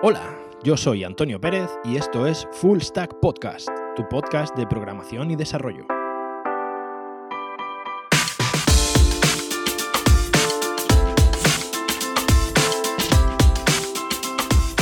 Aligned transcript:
Hola, 0.00 0.38
yo 0.62 0.76
soy 0.76 1.02
Antonio 1.02 1.40
Pérez 1.40 1.68
y 1.82 1.96
esto 1.96 2.28
es 2.28 2.46
Full 2.52 2.78
Stack 2.78 3.18
Podcast, 3.20 3.68
tu 3.96 4.08
podcast 4.08 4.56
de 4.56 4.64
programación 4.64 5.32
y 5.32 5.34
desarrollo. 5.34 5.88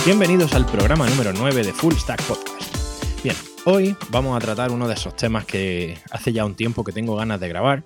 Bienvenidos 0.04 0.52
al 0.52 0.66
programa 0.66 1.08
número 1.08 1.32
9 1.32 1.64
de 1.64 1.72
Full 1.72 1.94
Stack 1.94 2.22
Podcast. 2.24 3.24
Bien, 3.24 3.36
hoy 3.64 3.96
vamos 4.10 4.36
a 4.36 4.40
tratar 4.40 4.70
uno 4.70 4.86
de 4.86 4.92
esos 4.92 5.16
temas 5.16 5.46
que 5.46 5.96
hace 6.10 6.34
ya 6.34 6.44
un 6.44 6.56
tiempo 6.56 6.84
que 6.84 6.92
tengo 6.92 7.16
ganas 7.16 7.40
de 7.40 7.48
grabar. 7.48 7.84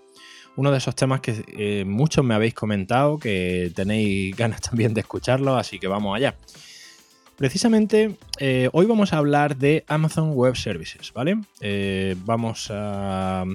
Uno 0.56 0.72
de 0.72 0.78
esos 0.78 0.96
temas 0.96 1.20
que 1.20 1.44
eh, 1.56 1.84
muchos 1.84 2.24
me 2.24 2.34
habéis 2.34 2.54
comentado, 2.54 3.18
que 3.18 3.70
tenéis 3.72 4.34
ganas 4.36 4.60
también 4.68 4.94
de 4.94 5.02
escucharlo, 5.02 5.56
así 5.56 5.78
que 5.78 5.86
vamos 5.86 6.16
allá. 6.16 6.34
Precisamente 7.40 8.18
eh, 8.38 8.68
hoy 8.74 8.84
vamos 8.84 9.14
a 9.14 9.16
hablar 9.16 9.56
de 9.56 9.82
Amazon 9.88 10.32
Web 10.32 10.56
Services, 10.56 11.10
¿vale? 11.14 11.40
Eh, 11.62 12.14
vamos 12.26 12.68
a. 12.70 13.46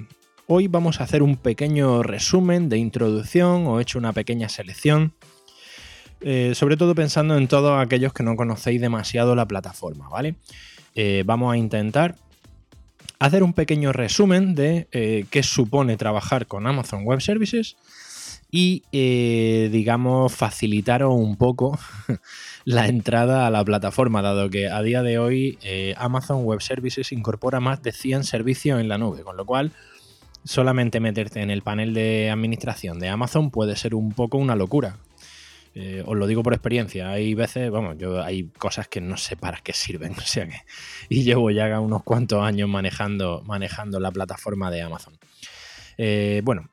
Hoy 0.47 0.67
vamos 0.67 0.99
a 0.99 1.03
hacer 1.03 1.21
un 1.21 1.37
pequeño 1.37 2.01
resumen 2.01 2.67
de 2.67 2.79
introducción 2.79 3.67
o 3.67 3.77
he 3.77 3.83
hecho 3.83 3.99
una 3.99 4.11
pequeña 4.11 4.49
selección. 4.49 5.13
Eh, 6.21 6.53
sobre 6.55 6.77
todo 6.77 6.95
pensando 6.95 7.37
en 7.37 7.47
todos 7.47 7.79
aquellos 7.79 8.11
que 8.11 8.23
no 8.23 8.35
conocéis 8.35 8.81
demasiado 8.81 9.35
la 9.35 9.47
plataforma, 9.47 10.09
¿vale? 10.09 10.33
vamos 11.23 11.53
a 11.53 11.57
intentar 11.57 12.15
hacer 13.19 13.43
un 13.43 13.53
pequeño 13.53 13.93
resumen 13.93 14.55
de 14.55 15.27
qué 15.29 15.43
supone 15.43 15.95
trabajar 15.95 16.47
con 16.47 16.65
Amazon 16.65 17.03
Web 17.03 17.21
Services 17.21 17.75
y, 18.51 18.83
digamos, 19.69 20.33
facilitaros 20.33 21.13
un 21.13 21.35
poco 21.35 21.77
la 22.65 22.87
entrada 22.87 23.47
a 23.47 23.51
la 23.51 23.63
plataforma, 23.63 24.21
dado 24.21 24.49
que 24.49 24.69
a 24.69 24.81
día 24.81 25.03
de 25.03 25.19
hoy 25.19 25.57
eh, 25.61 25.93
Amazon 25.97 26.43
Web 26.43 26.61
Services 26.61 27.11
incorpora 27.11 27.59
más 27.59 27.81
de 27.83 27.91
100 27.91 28.23
servicios 28.23 28.79
en 28.79 28.87
la 28.87 28.97
nube, 28.97 29.23
con 29.23 29.37
lo 29.37 29.45
cual 29.45 29.71
solamente 30.43 30.99
meterte 30.99 31.41
en 31.41 31.49
el 31.49 31.63
panel 31.63 31.93
de 31.93 32.29
administración 32.29 32.99
de 32.99 33.09
Amazon 33.09 33.51
puede 33.51 33.75
ser 33.75 33.95
un 33.95 34.13
poco 34.13 34.37
una 34.37 34.55
locura. 34.55 34.97
Eh, 35.73 36.03
os 36.05 36.15
lo 36.15 36.25
digo 36.25 36.41
por 36.41 36.53
experiencia, 36.53 37.09
hay 37.09 37.33
veces, 37.33 37.69
vamos, 37.69 37.97
yo 37.97 38.23
hay 38.23 38.45
cosas 38.57 38.87
que 38.87 39.01
no 39.01 39.17
sé 39.17 39.35
para 39.35 39.57
qué 39.57 39.73
sirven, 39.73 40.13
o 40.17 40.21
sea 40.21 40.47
que, 40.47 40.61
y 41.09 41.23
llevo 41.23 41.51
ya 41.51 41.79
unos 41.81 42.03
cuantos 42.03 42.41
años 42.41 42.69
manejando, 42.69 43.43
manejando 43.45 43.99
la 43.99 44.11
plataforma 44.11 44.71
de 44.71 44.81
Amazon. 44.81 45.17
Eh, 45.97 46.41
bueno, 46.45 46.69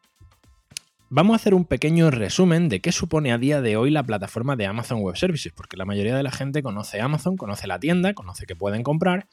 Vamos 1.14 1.34
a 1.34 1.36
hacer 1.36 1.52
un 1.52 1.66
pequeño 1.66 2.10
resumen 2.10 2.70
de 2.70 2.80
qué 2.80 2.90
supone 2.90 3.32
a 3.32 3.38
día 3.38 3.60
de 3.60 3.76
hoy 3.76 3.90
la 3.90 4.02
plataforma 4.02 4.56
de 4.56 4.64
Amazon 4.64 5.00
Web 5.02 5.18
Services, 5.18 5.52
porque 5.54 5.76
la 5.76 5.84
mayoría 5.84 6.16
de 6.16 6.22
la 6.22 6.30
gente 6.30 6.62
conoce 6.62 7.02
Amazon, 7.02 7.36
conoce 7.36 7.66
la 7.66 7.78
tienda, 7.78 8.14
conoce 8.14 8.46
que 8.46 8.56
pueden 8.56 8.82
comprar, 8.82 9.28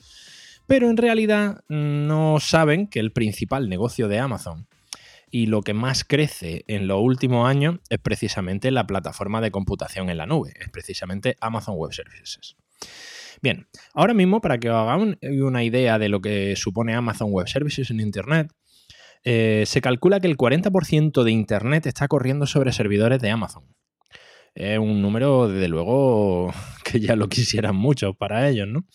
pero 0.67 0.89
en 0.89 0.97
realidad 0.97 1.63
no 1.69 2.41
saben 2.41 2.87
que 2.87 2.99
el 2.99 3.13
principal 3.13 3.69
negocio 3.69 4.09
de 4.09 4.19
Amazon 4.19 4.67
y 5.31 5.45
lo 5.45 5.61
que 5.61 5.73
más 5.73 6.03
crece 6.03 6.65
en 6.67 6.85
los 6.85 6.99
últimos 6.99 7.47
años 7.47 7.77
es 7.89 7.99
precisamente 7.99 8.71
la 8.71 8.85
plataforma 8.85 9.39
de 9.39 9.51
computación 9.51 10.09
en 10.09 10.17
la 10.17 10.25
nube, 10.25 10.51
es 10.59 10.67
precisamente 10.67 11.37
Amazon 11.39 11.75
Web 11.77 11.93
Services. 11.93 12.57
Bien, 13.41 13.67
ahora 13.93 14.13
mismo 14.13 14.41
para 14.41 14.57
que 14.57 14.69
os 14.69 14.75
hagan 14.75 15.17
una 15.21 15.63
idea 15.63 15.97
de 15.97 16.09
lo 16.09 16.19
que 16.19 16.57
supone 16.57 16.93
Amazon 16.93 17.31
Web 17.31 17.47
Services 17.47 17.89
en 17.89 18.01
Internet, 18.01 18.51
eh, 19.23 19.63
se 19.65 19.81
calcula 19.81 20.19
que 20.19 20.27
el 20.27 20.37
40% 20.37 21.23
de 21.23 21.31
Internet 21.31 21.85
está 21.85 22.07
corriendo 22.07 22.47
sobre 22.47 22.71
servidores 22.71 23.21
de 23.21 23.29
Amazon. 23.29 23.63
Es 24.55 24.79
un 24.79 25.01
número, 25.01 25.47
desde 25.47 25.67
luego, 25.67 26.53
que 26.83 26.99
ya 26.99 27.15
lo 27.15 27.29
quisieran 27.29 27.75
mucho 27.75 28.13
para 28.13 28.47
ellos, 28.49 28.67
¿no? 28.67 28.85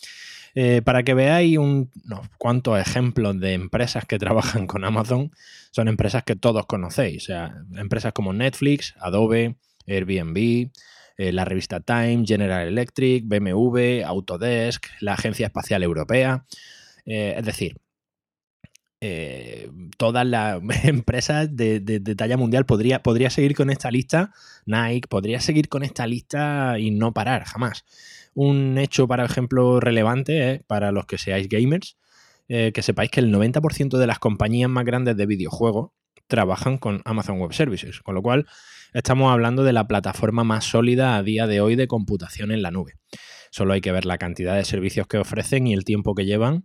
Eh, 0.56 0.82
para 0.82 1.02
que 1.02 1.14
veáis 1.14 1.58
unos 1.58 2.28
cuantos 2.38 2.78
ejemplos 2.78 3.38
de 3.40 3.54
empresas 3.54 4.04
que 4.04 4.18
trabajan 4.20 4.66
con 4.66 4.84
Amazon, 4.84 5.30
son 5.72 5.88
empresas 5.88 6.22
que 6.22 6.36
todos 6.36 6.66
conocéis, 6.66 7.24
o 7.24 7.26
sea, 7.26 7.54
empresas 7.76 8.12
como 8.12 8.32
Netflix, 8.32 8.94
Adobe, 9.00 9.56
Airbnb, 9.86 10.70
eh, 11.16 11.32
la 11.32 11.44
revista 11.44 11.80
Time, 11.80 12.24
General 12.24 12.66
Electric, 12.66 13.24
BMW, 13.26 14.04
Autodesk, 14.04 14.86
la 15.00 15.14
Agencia 15.14 15.46
Espacial 15.46 15.82
Europea. 15.82 16.44
es 17.04 17.44
decir, 17.44 17.76
eh, 19.06 19.68
todas 19.98 20.26
las 20.26 20.62
empresas 20.84 21.54
de, 21.54 22.00
talla 22.16 22.38
mundial. 22.38 22.64
Podría, 22.64 23.02
podría 23.02 23.28
seguir 23.28 23.54
con 23.54 23.68
esta 23.68 23.90
lista, 23.90 24.32
Nike, 24.64 25.08
podría 25.08 25.40
seguir 25.40 25.68
con 25.68 25.82
esta 25.82 26.06
lista 26.06 26.78
y 26.78 26.90
no 26.90 27.12
parar, 27.12 27.44
jamás. 27.44 27.84
Un 28.32 28.78
hecho, 28.78 29.06
por 29.06 29.20
ejemplo, 29.20 29.78
relevante 29.78 30.64
para 30.66 30.90
los 30.90 31.04
que 31.04 31.18
seáis 31.18 31.50
gamers, 31.50 31.98
eh, 32.48 32.72
que 32.72 32.80
sepáis 32.80 33.10
que 33.10 33.20
el 33.20 33.30
90% 33.30 33.98
de 33.98 34.06
las 34.06 34.18
compañías 34.18 34.70
más 34.70 34.86
grandes 34.86 35.18
de 35.18 35.26
videojuegos 35.26 35.90
trabajan 36.26 36.78
con 36.78 37.02
Amazon 37.04 37.38
Web 37.38 37.52
Services, 37.52 38.00
con 38.00 38.14
lo 38.14 38.22
cual 38.22 38.46
estamos 38.94 39.30
hablando 39.30 39.64
de 39.64 39.74
la 39.74 39.86
plataforma 39.86 40.44
más 40.44 40.64
sólida 40.64 41.16
a 41.16 41.22
día 41.22 41.46
de 41.46 41.60
hoy 41.60 41.76
de 41.76 41.88
computación 41.88 42.52
en 42.52 42.62
la 42.62 42.70
nube. 42.70 42.94
Solo 43.50 43.74
hay 43.74 43.82
que 43.82 43.92
ver 43.92 44.06
la 44.06 44.16
cantidad 44.16 44.56
de 44.56 44.64
servicios 44.64 45.06
que 45.06 45.18
ofrecen 45.18 45.66
y 45.66 45.74
el 45.74 45.84
tiempo 45.84 46.14
que 46.14 46.24
llevan 46.24 46.64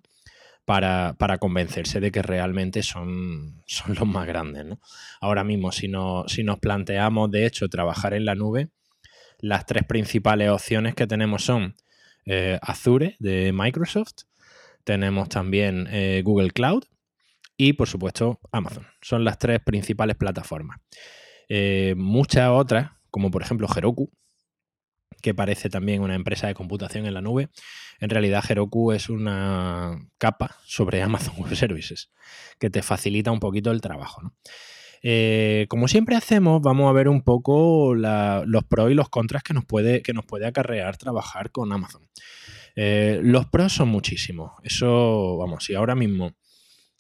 para, 0.70 1.38
convencerse 1.40 2.00
de 2.00 2.12
que 2.12 2.22
realmente 2.22 2.84
son, 2.84 3.64
son 3.66 3.96
los 3.96 4.08
más 4.08 4.28
grandes. 4.28 4.68
Ahora 5.20 5.44
mismo, 5.44 5.72
si, 5.72 5.92
si 6.28 6.44
nos 6.44 6.60
planteamos, 6.60 7.32
de 7.32 7.48
hecho, 7.48 7.68
trabajar 7.70 8.14
en 8.14 8.24
la 8.24 8.36
nube, 8.36 8.70
las 9.40 9.66
tres 9.66 9.84
principales 9.86 10.52
opciones 10.52 10.94
que 10.94 11.08
tenemos 11.08 11.44
son 11.44 11.76
eh, 12.28 12.60
Azure 12.62 13.16
de 13.18 13.52
Microsoft, 13.52 14.26
tenemos 14.84 15.28
también 15.30 15.88
eh, 15.90 16.22
Google 16.24 16.52
Cloud 16.52 16.84
y, 17.58 17.74
por 17.74 17.88
supuesto, 17.88 18.40
Amazon. 18.52 18.86
Son 19.02 19.24
las 19.24 19.40
tres 19.40 19.62
principales 19.62 20.18
plataformas. 20.18 20.78
Eh, 21.48 21.96
muchas 21.98 22.48
otras, 22.52 22.92
como 23.10 23.32
por 23.32 23.42
ejemplo 23.42 23.68
Heroku, 23.76 24.12
que 25.22 25.34
parece 25.34 25.70
también 25.70 26.02
una 26.02 26.16
empresa 26.16 26.48
de 26.48 26.54
computación 26.54 27.06
en 27.06 27.14
la 27.14 27.22
nube, 27.22 27.50
en 28.00 28.10
realidad 28.10 28.44
Heroku 28.48 28.92
es 28.92 29.10
una 29.10 30.08
capa 30.18 30.56
sobre 30.66 31.02
Amazon 31.04 31.36
Web 31.38 31.56
Services 31.56 32.12
que 32.60 32.70
te 32.70 32.82
facilita 32.82 33.32
un 33.32 33.40
poquito 33.40 33.72
el 33.72 33.82
trabajo. 33.82 34.22
Eh, 35.02 35.66
como 35.70 35.88
siempre 35.88 36.16
hacemos, 36.16 36.62
vamos 36.62 36.90
a 36.90 36.94
ver 36.94 37.08
un 37.08 37.22
poco 37.22 37.96
los 37.96 38.64
pros 38.66 38.92
y 38.92 38.94
los 38.94 39.10
contras 39.10 39.44
que 39.44 39.54
nos 39.54 39.66
puede, 39.66 40.02
que 40.02 40.14
nos 40.14 40.26
puede 40.26 40.46
acarrear 40.46 40.98
trabajar 40.98 41.52
con 41.52 41.72
Amazon. 41.72 42.08
Eh, 42.76 43.20
los 43.24 43.46
pros 43.46 43.74
son 43.74 43.90
muchísimos. 43.90 44.52
Eso, 44.64 45.38
vamos, 45.38 45.64
si 45.66 45.76
ahora 45.76 45.96
mismo 45.96 46.34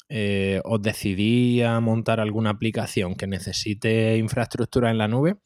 eh, 0.08 0.62
os 0.64 0.82
decidí 0.82 1.62
a 1.62 1.80
montar 1.80 2.20
alguna 2.20 2.50
aplicación 2.52 3.16
que 3.16 3.28
necesite 3.28 4.18
infraestructura 4.18 4.90
en 4.90 4.98
la 4.98 5.08
nube, 5.08 5.38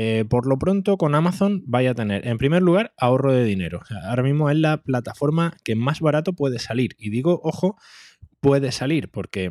eh, 0.00 0.24
por 0.24 0.46
lo 0.46 0.60
pronto, 0.60 0.96
con 0.96 1.16
Amazon 1.16 1.64
vaya 1.66 1.90
a 1.90 1.94
tener, 1.94 2.24
en 2.24 2.38
primer 2.38 2.62
lugar, 2.62 2.94
ahorro 2.96 3.32
de 3.32 3.42
dinero. 3.42 3.80
ahora 4.04 4.22
mismo 4.22 4.48
es 4.48 4.56
la 4.56 4.80
plataforma 4.80 5.56
que 5.64 5.74
más 5.74 5.98
barato 5.98 6.34
puede 6.34 6.60
salir. 6.60 6.94
Y 6.98 7.10
digo, 7.10 7.40
ojo, 7.42 7.76
puede 8.38 8.70
salir, 8.70 9.10
porque 9.10 9.50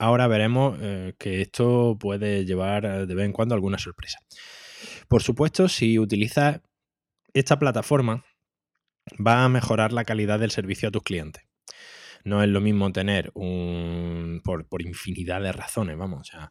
ahora 0.00 0.26
veremos 0.26 0.76
eh, 0.82 1.14
que 1.20 1.40
esto 1.40 1.96
puede 2.00 2.46
llevar 2.46 2.84
eh, 2.84 3.06
de 3.06 3.14
vez 3.14 3.26
en 3.26 3.32
cuando 3.32 3.54
alguna 3.54 3.78
sorpresa. 3.78 4.18
Por 5.06 5.22
supuesto, 5.22 5.68
si 5.68 6.00
utilizas 6.00 6.60
esta 7.32 7.60
plataforma, 7.60 8.24
va 9.24 9.44
a 9.44 9.48
mejorar 9.48 9.92
la 9.92 10.02
calidad 10.04 10.40
del 10.40 10.50
servicio 10.50 10.88
a 10.88 10.92
tus 10.92 11.04
clientes. 11.04 11.44
No 12.24 12.42
es 12.42 12.48
lo 12.48 12.60
mismo 12.60 12.90
tener 12.90 13.30
un. 13.34 14.40
por, 14.42 14.66
infinidad 14.82 15.40
de 15.42 15.52
razones, 15.52 15.96
vamos. 15.96 16.22
O 16.22 16.24
sea, 16.24 16.50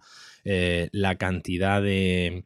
la 0.94 1.18
cantidad 1.18 1.82
de 1.82 2.46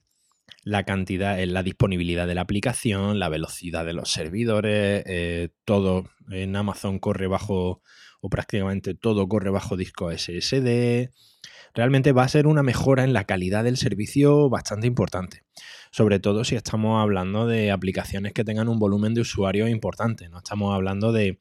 la 0.63 0.83
cantidad, 0.83 1.39
eh, 1.39 1.47
la 1.47 1.63
disponibilidad 1.63 2.27
de 2.27 2.35
la 2.35 2.41
aplicación, 2.41 3.19
la 3.19 3.29
velocidad 3.29 3.85
de 3.85 3.93
los 3.93 4.11
servidores, 4.11 5.03
eh, 5.05 5.49
todo 5.65 6.09
en 6.29 6.55
Amazon 6.55 6.99
corre 6.99 7.27
bajo, 7.27 7.81
o 8.21 8.29
prácticamente 8.29 8.93
todo 8.93 9.27
corre 9.27 9.49
bajo 9.49 9.77
disco 9.77 10.11
SSD. 10.11 11.09
Realmente 11.73 12.11
va 12.11 12.23
a 12.23 12.27
ser 12.27 12.47
una 12.47 12.63
mejora 12.63 13.03
en 13.03 13.13
la 13.13 13.23
calidad 13.23 13.63
del 13.63 13.77
servicio 13.77 14.49
bastante 14.49 14.87
importante. 14.87 15.43
Sobre 15.91 16.19
todo 16.19 16.43
si 16.43 16.55
estamos 16.55 17.01
hablando 17.01 17.47
de 17.47 17.71
aplicaciones 17.71 18.33
que 18.33 18.43
tengan 18.43 18.67
un 18.69 18.77
volumen 18.77 19.13
de 19.13 19.21
usuarios 19.21 19.69
importante. 19.69 20.29
No 20.29 20.39
estamos 20.39 20.75
hablando 20.75 21.11
de, 21.11 21.39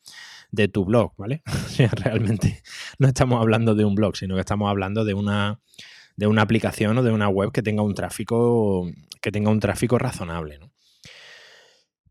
de 0.52 0.68
tu 0.68 0.84
blog, 0.84 1.12
¿vale? 1.16 1.42
realmente 2.04 2.62
no 2.98 3.08
estamos 3.08 3.40
hablando 3.40 3.74
de 3.74 3.84
un 3.84 3.94
blog, 3.94 4.16
sino 4.16 4.34
que 4.34 4.40
estamos 4.40 4.70
hablando 4.70 5.04
de 5.04 5.14
una 5.14 5.60
de 6.20 6.26
una 6.26 6.43
aplicación 6.43 6.99
o 6.99 7.02
de 7.02 7.11
una 7.11 7.31
web 7.31 7.50
que 7.50 7.62
tenga 7.62 7.82
un 7.82 7.94
tráfico, 7.94 8.87
que 9.22 9.32
tenga 9.32 9.50
un 9.50 9.58
tráfico 9.58 9.99
razonable. 9.99 10.61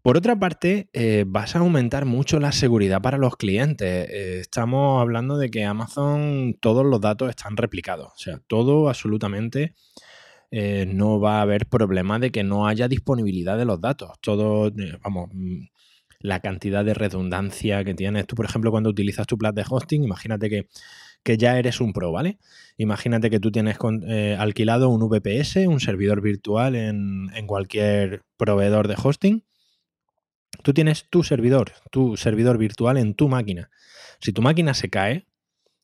Por 0.01 0.17
otra 0.17 0.39
parte, 0.39 0.89
eh, 0.93 1.25
vas 1.27 1.55
a 1.55 1.59
aumentar 1.59 2.05
mucho 2.05 2.39
la 2.39 2.51
seguridad 2.51 3.03
para 3.03 3.19
los 3.19 3.35
clientes. 3.35 4.09
Eh, 4.09 4.39
estamos 4.39 4.99
hablando 4.99 5.37
de 5.37 5.51
que 5.51 5.63
Amazon 5.63 6.57
todos 6.59 6.83
los 6.83 6.99
datos 6.99 7.29
están 7.29 7.55
replicados. 7.55 8.07
O 8.07 8.17
sea, 8.17 8.39
todo 8.47 8.89
absolutamente 8.89 9.75
eh, 10.49 10.87
no 10.87 11.19
va 11.19 11.37
a 11.37 11.41
haber 11.43 11.67
problema 11.67 12.17
de 12.17 12.31
que 12.31 12.43
no 12.43 12.65
haya 12.65 12.87
disponibilidad 12.87 13.59
de 13.59 13.65
los 13.65 13.79
datos. 13.79 14.13
Todo, 14.21 14.71
vamos, 15.03 15.29
mm, 15.31 15.65
la 16.21 16.39
cantidad 16.39 16.83
de 16.83 16.95
redundancia 16.95 17.83
que 17.83 17.93
tienes. 17.93 18.25
Tú, 18.25 18.35
por 18.35 18.45
ejemplo, 18.45 18.71
cuando 18.71 18.89
utilizas 18.89 19.27
tu 19.27 19.37
plan 19.37 19.53
de 19.53 19.65
hosting, 19.69 20.03
imagínate 20.03 20.49
que, 20.49 20.67
ya 21.25 21.57
eres 21.57 21.81
un 21.81 21.93
pro, 21.93 22.11
¿vale? 22.11 22.39
Imagínate 22.77 23.29
que 23.29 23.39
tú 23.39 23.51
tienes 23.51 23.77
eh, 24.07 24.35
alquilado 24.39 24.89
un 24.89 25.07
VPS, 25.07 25.67
un 25.67 25.79
servidor 25.79 26.21
virtual 26.21 26.75
en, 26.75 27.29
en 27.35 27.47
cualquier 27.47 28.23
proveedor 28.37 28.87
de 28.87 28.95
hosting. 29.01 29.43
Tú 30.63 30.73
tienes 30.73 31.07
tu 31.09 31.23
servidor, 31.23 31.73
tu 31.91 32.17
servidor 32.17 32.57
virtual 32.57 32.97
en 32.97 33.13
tu 33.13 33.29
máquina. 33.29 33.69
Si 34.19 34.33
tu 34.33 34.41
máquina 34.41 34.73
se 34.73 34.89
cae, 34.89 35.27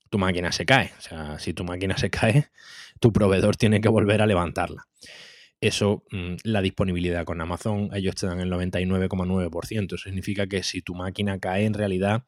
tu 0.09 0.17
máquina 0.17 0.51
se 0.51 0.65
cae. 0.65 0.91
O 0.97 1.01
sea, 1.01 1.39
si 1.39 1.53
tu 1.53 1.63
máquina 1.63 1.97
se 1.97 2.09
cae, 2.09 2.47
tu 2.99 3.13
proveedor 3.13 3.55
tiene 3.55 3.81
que 3.81 3.89
volver 3.89 4.21
a 4.21 4.25
levantarla. 4.25 4.87
Eso, 5.61 6.03
mm, 6.11 6.35
la 6.43 6.61
disponibilidad 6.61 7.25
con 7.25 7.41
Amazon, 7.41 7.89
ellos 7.93 8.15
te 8.15 8.27
dan 8.27 8.39
el 8.39 8.49
99,9%. 8.49 9.97
Significa 9.97 10.47
que 10.47 10.63
si 10.63 10.81
tu 10.81 10.95
máquina 10.95 11.39
cae, 11.39 11.65
en 11.65 11.73
realidad 11.73 12.25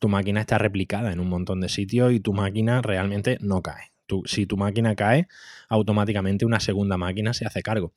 tu 0.00 0.08
máquina 0.08 0.40
está 0.40 0.58
replicada 0.58 1.12
en 1.12 1.20
un 1.20 1.28
montón 1.28 1.60
de 1.60 1.68
sitios 1.68 2.12
y 2.12 2.18
tu 2.18 2.32
máquina 2.32 2.82
realmente 2.82 3.38
no 3.40 3.62
cae. 3.62 3.92
si 4.24 4.44
tu 4.44 4.56
máquina 4.56 4.96
cae, 4.96 5.28
automáticamente 5.68 6.44
una 6.44 6.58
segunda 6.58 6.96
máquina 6.96 7.32
se 7.32 7.46
hace 7.46 7.62
cargo. 7.62 7.92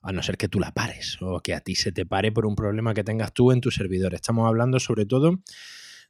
A 0.00 0.12
no 0.12 0.22
ser 0.22 0.38
que 0.38 0.48
tú 0.48 0.60
la 0.60 0.72
pares 0.72 1.18
o 1.20 1.40
que 1.40 1.54
a 1.54 1.60
ti 1.60 1.74
se 1.74 1.92
te 1.92 2.06
pare 2.06 2.32
por 2.32 2.46
un 2.46 2.54
problema 2.54 2.94
que 2.94 3.04
tengas 3.04 3.34
tú 3.34 3.52
en 3.52 3.60
tu 3.60 3.70
servidor. 3.70 4.14
Estamos 4.14 4.46
hablando 4.46 4.80
sobre 4.80 5.04
todo 5.04 5.40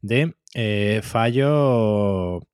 de 0.01 0.37
eh, 0.55 1.01
fallos 1.03 2.45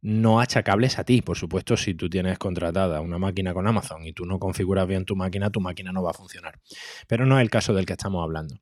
no 0.00 0.40
achacables 0.40 0.98
a 0.98 1.04
ti. 1.04 1.22
Por 1.22 1.36
supuesto, 1.36 1.76
si 1.76 1.94
tú 1.94 2.08
tienes 2.08 2.38
contratada 2.38 3.00
una 3.00 3.18
máquina 3.18 3.52
con 3.52 3.66
Amazon 3.66 4.06
y 4.06 4.12
tú 4.12 4.24
no 4.26 4.38
configuras 4.38 4.86
bien 4.86 5.04
tu 5.04 5.16
máquina, 5.16 5.50
tu 5.50 5.60
máquina 5.60 5.92
no 5.92 6.02
va 6.02 6.10
a 6.10 6.14
funcionar. 6.14 6.60
Pero 7.06 7.26
no 7.26 7.38
es 7.38 7.42
el 7.42 7.50
caso 7.50 7.74
del 7.74 7.86
que 7.86 7.94
estamos 7.94 8.22
hablando. 8.22 8.56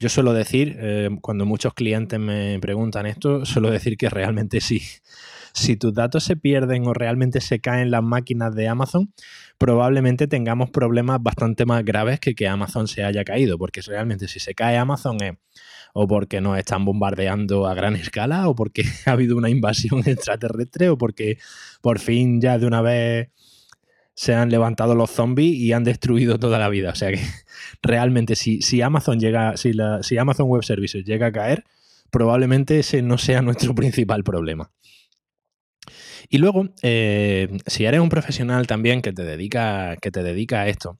Yo 0.00 0.08
suelo 0.08 0.32
decir, 0.32 0.76
eh, 0.78 1.10
cuando 1.20 1.44
muchos 1.44 1.74
clientes 1.74 2.20
me 2.20 2.58
preguntan 2.60 3.06
esto, 3.06 3.44
suelo 3.44 3.70
decir 3.70 3.96
que 3.96 4.08
realmente 4.08 4.60
sí. 4.60 4.82
Si 5.54 5.76
tus 5.76 5.92
datos 5.92 6.22
se 6.22 6.36
pierden 6.36 6.86
o 6.86 6.92
realmente 6.92 7.40
se 7.40 7.58
caen 7.58 7.90
las 7.90 8.02
máquinas 8.02 8.54
de 8.54 8.68
Amazon, 8.68 9.12
probablemente 9.56 10.28
tengamos 10.28 10.70
problemas 10.70 11.20
bastante 11.20 11.64
más 11.64 11.84
graves 11.84 12.20
que 12.20 12.36
que 12.36 12.46
Amazon 12.46 12.86
se 12.86 13.02
haya 13.02 13.24
caído, 13.24 13.58
porque 13.58 13.80
realmente 13.80 14.28
si 14.28 14.38
se 14.38 14.54
cae 14.54 14.76
Amazon 14.76 15.16
es 15.20 15.32
o 15.94 16.06
porque 16.06 16.40
nos 16.40 16.58
están 16.58 16.84
bombardeando 16.84 17.66
a 17.66 17.74
gran 17.74 17.96
escala, 17.96 18.48
o 18.48 18.54
porque 18.54 18.82
ha 19.06 19.12
habido 19.12 19.36
una 19.36 19.50
invasión 19.50 20.02
extraterrestre, 20.06 20.88
o 20.88 20.98
porque 20.98 21.38
por 21.80 21.98
fin 21.98 22.40
ya 22.40 22.58
de 22.58 22.66
una 22.66 22.82
vez 22.82 23.30
se 24.14 24.34
han 24.34 24.50
levantado 24.50 24.96
los 24.96 25.10
zombies 25.10 25.54
y 25.54 25.72
han 25.72 25.84
destruido 25.84 26.38
toda 26.38 26.58
la 26.58 26.68
vida. 26.68 26.90
O 26.90 26.94
sea 26.94 27.12
que 27.12 27.20
realmente 27.82 28.34
si, 28.34 28.62
si 28.62 28.82
Amazon 28.82 29.20
llega, 29.20 29.56
si, 29.56 29.72
si 30.02 30.18
Amazon 30.18 30.48
Web 30.48 30.64
Services 30.64 31.04
llega 31.04 31.26
a 31.26 31.32
caer, 31.32 31.64
probablemente 32.10 32.80
ese 32.80 33.02
no 33.02 33.18
sea 33.18 33.42
nuestro 33.42 33.74
principal 33.74 34.24
problema. 34.24 34.72
Y 36.28 36.38
luego, 36.38 36.68
eh, 36.82 37.58
si 37.66 37.84
eres 37.84 38.00
un 38.00 38.08
profesional 38.08 38.66
también 38.66 39.02
que 39.02 39.12
te 39.12 39.22
dedica, 39.22 39.96
que 39.96 40.10
te 40.10 40.22
dedica 40.22 40.62
a 40.62 40.68
esto, 40.68 40.98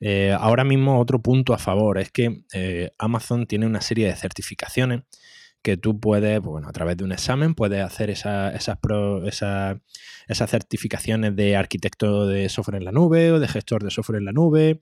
eh, 0.00 0.34
ahora 0.38 0.64
mismo 0.64 0.98
otro 0.98 1.20
punto 1.20 1.52
a 1.52 1.58
favor 1.58 1.98
es 1.98 2.10
que 2.10 2.44
eh, 2.52 2.90
Amazon 2.98 3.46
tiene 3.46 3.66
una 3.66 3.82
serie 3.82 4.06
de 4.06 4.16
certificaciones 4.16 5.02
que 5.62 5.76
tú 5.76 6.00
puedes, 6.00 6.40
pues 6.40 6.50
bueno, 6.50 6.68
a 6.68 6.72
través 6.72 6.96
de 6.96 7.04
un 7.04 7.12
examen, 7.12 7.54
puedes 7.54 7.82
hacer 7.84 8.08
esas, 8.08 8.54
esas 8.54 10.50
certificaciones 10.50 11.36
de 11.36 11.54
arquitecto 11.54 12.26
de 12.26 12.48
software 12.48 12.78
en 12.78 12.86
la 12.86 12.92
nube 12.92 13.30
o 13.32 13.38
de 13.38 13.46
gestor 13.46 13.84
de 13.84 13.90
software 13.90 14.20
en 14.20 14.24
la 14.24 14.32
nube. 14.32 14.80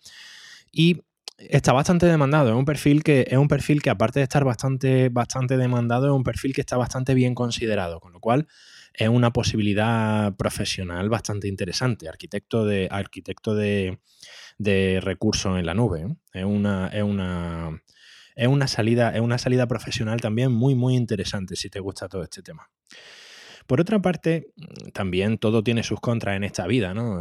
Y 0.71 1.01
está 1.39 1.73
bastante 1.73 2.07
demandado. 2.07 2.51
Es 2.51 2.55
un 2.55 2.65
perfil 2.65 3.03
que, 3.03 3.27
es 3.29 3.39
un 3.39 3.49
perfil 3.49 3.83
que 3.83 3.91
aparte 3.91 4.21
de 4.21 4.25
estar 4.25 4.45
bastante, 4.45 5.09
bastante 5.09 5.57
demandado, 5.57 6.07
es 6.07 6.13
un 6.13 6.23
perfil 6.23 6.55
que 6.55 6.61
está 6.61 6.77
bastante 6.77 7.15
bien 7.15 7.35
considerado. 7.35 7.99
Con 7.99 8.13
lo 8.13 8.21
cual, 8.21 8.47
es 8.95 9.09
una 9.09 9.33
posibilidad 9.33 10.35
profesional 10.37 11.09
bastante 11.09 11.49
interesante. 11.49 12.09
Arquitecto 12.09 12.65
de, 12.65 12.89
arquitecto 12.91 13.55
de, 13.55 13.99
de 14.59 15.01
recursos 15.01 15.59
en 15.59 15.67
la 15.67 15.75
nube. 15.75 16.07
Es 16.33 16.45
una, 16.45 16.89
es 16.89 17.03
una, 17.03 17.81
es 18.37 18.49
una, 18.49 18.69
salida, 18.69 19.15
es 19.15 19.21
una 19.21 19.39
salida 19.39 19.67
profesional 19.67 20.21
también 20.21 20.53
muy, 20.53 20.75
muy 20.75 20.97
interesante 20.97 21.57
si 21.57 21.71
te 21.71 21.81
gusta 21.81 22.09
todo 22.09 22.23
este 22.23 22.43
tema. 22.43 22.69
Por 23.67 23.81
otra 23.81 24.01
parte, 24.01 24.49
también 24.93 25.39
todo 25.39 25.63
tiene 25.63 25.83
sus 25.83 26.01
contras 26.01 26.37
en 26.37 26.45
esta 26.45 26.67
vida, 26.67 26.95
¿no? 26.95 27.21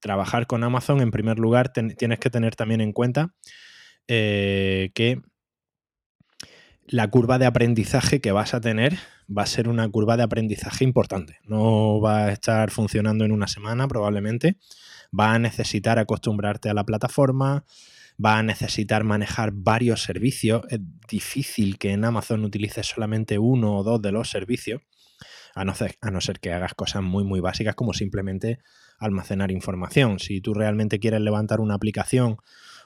trabajar 0.00 0.46
con 0.46 0.64
Amazon, 0.64 1.00
en 1.00 1.10
primer 1.10 1.38
lugar, 1.38 1.72
tienes 1.72 2.18
que 2.18 2.30
tener 2.30 2.54
también 2.56 2.80
en 2.80 2.92
cuenta 2.92 3.34
eh, 4.06 4.90
que 4.94 5.20
la 6.86 7.08
curva 7.08 7.38
de 7.38 7.46
aprendizaje 7.46 8.20
que 8.20 8.32
vas 8.32 8.54
a 8.54 8.60
tener 8.60 8.98
va 9.28 9.42
a 9.42 9.46
ser 9.46 9.68
una 9.68 9.88
curva 9.88 10.16
de 10.16 10.22
aprendizaje 10.22 10.84
importante. 10.84 11.38
No 11.44 12.00
va 12.00 12.24
a 12.24 12.32
estar 12.32 12.70
funcionando 12.70 13.24
en 13.24 13.32
una 13.32 13.46
semana 13.46 13.86
probablemente, 13.86 14.56
va 15.18 15.34
a 15.34 15.38
necesitar 15.38 15.98
acostumbrarte 15.98 16.68
a 16.68 16.74
la 16.74 16.84
plataforma, 16.84 17.64
va 18.24 18.38
a 18.38 18.42
necesitar 18.42 19.04
manejar 19.04 19.52
varios 19.52 20.02
servicios. 20.02 20.62
Es 20.70 20.80
difícil 21.08 21.78
que 21.78 21.92
en 21.92 22.04
Amazon 22.04 22.44
utilices 22.44 22.86
solamente 22.86 23.38
uno 23.38 23.76
o 23.76 23.82
dos 23.84 24.02
de 24.02 24.12
los 24.12 24.30
servicios, 24.30 24.82
a 25.54 25.64
no, 25.64 25.74
ser, 25.74 25.96
a 26.00 26.10
no 26.10 26.20
ser 26.20 26.40
que 26.40 26.52
hagas 26.52 26.74
cosas 26.74 27.02
muy, 27.02 27.24
muy 27.24 27.40
básicas 27.40 27.74
como 27.74 27.92
simplemente 27.92 28.58
almacenar 28.98 29.50
información. 29.50 30.18
Si 30.18 30.40
tú 30.40 30.54
realmente 30.54 30.98
quieres 30.98 31.20
levantar 31.20 31.60
una 31.60 31.74
aplicación 31.74 32.36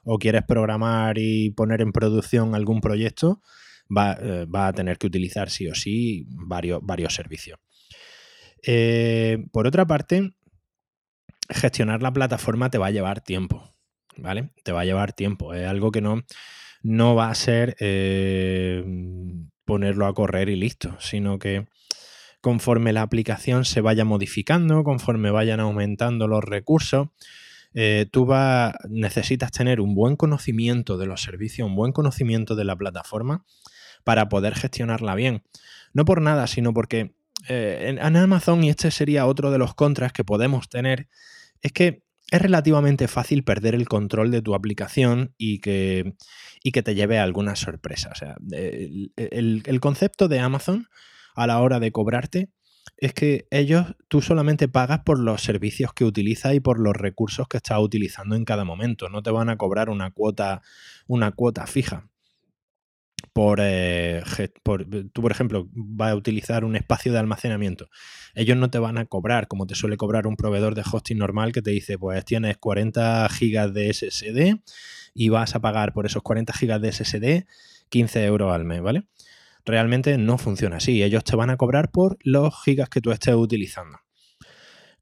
o 0.05 0.19
quieres 0.19 0.43
programar 0.47 1.19
y 1.19 1.51
poner 1.51 1.81
en 1.81 1.93
producción 1.93 2.55
algún 2.55 2.81
proyecto, 2.81 3.41
va, 3.95 4.17
eh, 4.21 4.47
a 4.53 4.73
tener 4.73 4.99
que 4.99 5.07
utilizar 5.07 5.51
sí 5.51 5.69
o 5.69 5.75
sí 5.75 6.27
varios, 6.29 6.81
varios 6.83 7.15
servicios. 7.15 7.59
Eh, 8.65 9.45
por 9.53 9.67
otra 9.67 9.87
parte, 9.87 10.35
gestionar 11.55 12.03
la 12.03 12.13
plataforma 12.13 12.71
te 12.71 12.79
va 12.79 12.87
a 12.87 12.91
llevar 12.91 13.21
tiempo, 13.21 13.75
¿vale? 14.17 14.51
Te 14.65 14.73
va 14.73 14.81
a 14.81 14.85
llevar 14.85 15.13
tiempo. 15.13 15.55
Es 15.55 15.67
algo 15.67 15.91
que 15.91 16.01
no, 16.01 16.23
no 16.83 17.15
va 17.15 17.31
a 17.31 17.35
ser 17.35 17.77
eh, 17.81 18.85
ponerlo 19.65 20.07
a 20.07 20.15
correr 20.15 20.49
y 20.49 20.57
listo, 20.57 20.97
sino 20.99 21.39
que 21.39 21.67
conforme 22.41 22.93
la 22.93 23.03
aplicación 23.03 23.65
se 23.65 23.81
vaya 23.81 24.05
modificando, 24.05 24.83
conforme 24.83 25.31
vayan 25.31 25.61
aumentando 25.61 26.27
los 26.27 26.43
recursos, 26.43 27.09
eh, 27.75 28.07
tú 28.11 28.27
vas, 28.27 28.75
necesitas 28.89 29.51
tener 29.53 29.81
un 29.81 29.95
buen 29.95 30.17
conocimiento 30.17 30.99
de 30.99 31.07
los 31.07 31.23
servicios, 31.23 31.67
un 31.67 31.77
buen 31.77 31.93
conocimiento 31.93 32.55
de 32.55 32.65
la 32.65 32.77
plataforma 32.77 33.45
para 34.05 34.29
poder 34.29 34.55
gestionarla 34.55 35.15
bien. 35.15 35.43
No 35.95 36.05
por 36.05 36.21
nada, 36.21 36.47
sino 36.47 36.75
porque 36.75 37.15
eh, 37.49 37.97
en 37.99 38.17
Amazon, 38.17 38.63
y 38.65 38.71
este 38.71 38.91
sería 38.91 39.27
otro 39.27 39.51
de 39.51 39.59
los 39.59 39.75
contras 39.75 40.13
que 40.13 40.25
podemos 40.25 40.69
tener, 40.69 41.09
es 41.63 41.73
que 41.73 42.03
es 42.31 42.41
relativamente 42.41 43.09
fácil 43.09 43.45
perder 43.45 43.75
el 43.75 43.89
control 43.89 44.31
de 44.31 44.43
tu 44.43 44.55
aplicación 44.55 45.35
y 45.37 45.59
que, 45.59 46.15
y 46.63 46.73
que 46.73 46.83
te 46.83 46.95
lleve 46.95 47.19
a 47.19 47.25
alguna 47.25 47.57
sorpresa. 47.57 48.11
O 48.11 48.15
sea, 48.15 48.37
el, 48.51 49.81
concepto 49.81 50.29
de 50.29 50.41
Amazon 50.41 50.89
a 51.35 51.47
la 51.47 51.61
hora 51.61 51.79
de 51.79 51.93
cobrarte 51.93 52.51
es 52.97 53.13
que 53.13 53.47
ellos, 53.51 53.97
tú 54.09 54.23
solamente 54.23 54.67
pagas 54.67 55.01
por 55.01 55.19
los 55.19 55.43
servicios 55.43 55.93
que 55.93 56.05
utilizas 56.05 56.55
y 56.55 56.61
por 56.61 56.81
los 56.81 56.97
recursos 56.97 57.49
que 57.49 57.59
estás 57.59 57.79
utilizando 57.81 58.35
en 58.35 58.45
cada 58.45 58.65
momento. 58.65 59.09
No 59.09 59.23
te 59.23 59.31
van 59.31 59.51
a 59.51 59.59
cobrar 59.59 59.91
una 59.91 60.11
cuota, 60.11 60.63
una 61.07 61.33
cuota 61.33 61.67
fija 61.67 62.12
por, 63.33 63.61
eh, 63.63 64.23
por, 64.63 64.85
tú, 64.85 65.23
por 65.23 65.31
ejemplo, 65.31 65.69
vas 65.73 66.13
a 66.13 66.17
utilizar 66.17 66.65
un 66.65 66.77
espacio 66.77 67.13
de 67.13 67.19
almacenamiento. 67.19 67.89
Ellos 68.35 68.57
no 68.57 68.71
te 68.71 68.79
van 68.79 68.99
a 68.99 69.07
cobrar 69.07 69.49
como 69.49 69.67
te 69.67 69.75
suele 69.75 69.97
cobrar 69.97 70.27
un 70.27 70.37
proveedor 70.37 70.75
de 70.75 70.83
hosting 70.91 71.19
normal 71.19 71.53
que 71.53 71.63
te 71.63 71.71
dice, 71.71 71.99
pues 71.99 72.25
tienes 72.25 72.59
40 72.59 73.29
gigas 73.31 73.73
de 73.73 73.93
SSD 73.93 74.61
y 75.15 75.29
vas 75.29 75.55
a 75.55 75.61
pagar 75.61 75.93
por 75.93 76.07
esos 76.07 76.23
40 76.23 76.53
gigas 76.53 76.81
de 76.81 76.93
SSD 76.93 77.47
15 77.89 78.25
euros 78.25 78.55
al 78.55 78.65
mes, 78.65 78.81
¿vale? 78.83 79.05
Realmente 79.65 80.19
no 80.19 80.39
funciona 80.39 80.77
así. 80.79 81.03
Ellos 81.03 81.25
te 81.25 81.37
van 81.37 81.51
a 81.51 81.57
cobrar 81.57 81.91
por 81.91 82.19
los 82.23 82.55
gigas 82.63 82.89
que 82.89 83.01
tú 83.01 83.13
estés 83.13 83.35
utilizando. 83.35 83.99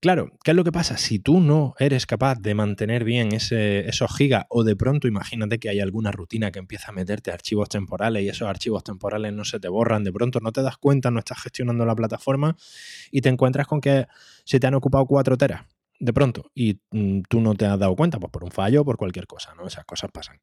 Claro, 0.00 0.32
¿qué 0.42 0.52
es 0.52 0.56
lo 0.56 0.64
que 0.64 0.72
pasa? 0.72 0.96
Si 0.96 1.18
tú 1.18 1.40
no 1.40 1.74
eres 1.78 2.06
capaz 2.06 2.40
de 2.40 2.54
mantener 2.54 3.04
bien 3.04 3.32
esos 3.34 4.16
gigas 4.16 4.46
o 4.48 4.64
de 4.64 4.74
pronto 4.74 5.06
imagínate 5.08 5.58
que 5.58 5.68
hay 5.68 5.78
alguna 5.78 6.10
rutina 6.10 6.50
que 6.50 6.58
empieza 6.58 6.88
a 6.88 6.92
meterte 6.92 7.30
archivos 7.30 7.68
temporales 7.68 8.22
y 8.22 8.30
esos 8.30 8.48
archivos 8.48 8.82
temporales 8.82 9.34
no 9.34 9.44
se 9.44 9.60
te 9.60 9.68
borran, 9.68 10.02
de 10.02 10.10
pronto 10.10 10.40
no 10.40 10.52
te 10.52 10.62
das 10.62 10.78
cuenta, 10.78 11.10
no 11.10 11.18
estás 11.18 11.42
gestionando 11.42 11.84
la 11.84 11.94
plataforma 11.94 12.56
y 13.10 13.20
te 13.20 13.28
encuentras 13.28 13.66
con 13.66 13.82
que 13.82 14.06
se 14.44 14.58
te 14.58 14.66
han 14.66 14.72
ocupado 14.74 15.04
cuatro 15.04 15.36
teras 15.36 15.66
de 15.98 16.14
pronto 16.14 16.50
y 16.54 16.80
mm, 16.92 17.20
tú 17.28 17.42
no 17.42 17.54
te 17.54 17.66
has 17.66 17.78
dado 17.78 17.94
cuenta, 17.94 18.18
pues 18.18 18.30
por 18.32 18.42
un 18.42 18.50
fallo 18.50 18.80
o 18.80 18.84
por 18.86 18.96
cualquier 18.96 19.26
cosa, 19.26 19.54
¿no? 19.54 19.66
Esas 19.66 19.84
cosas 19.84 20.10
pasan. 20.10 20.40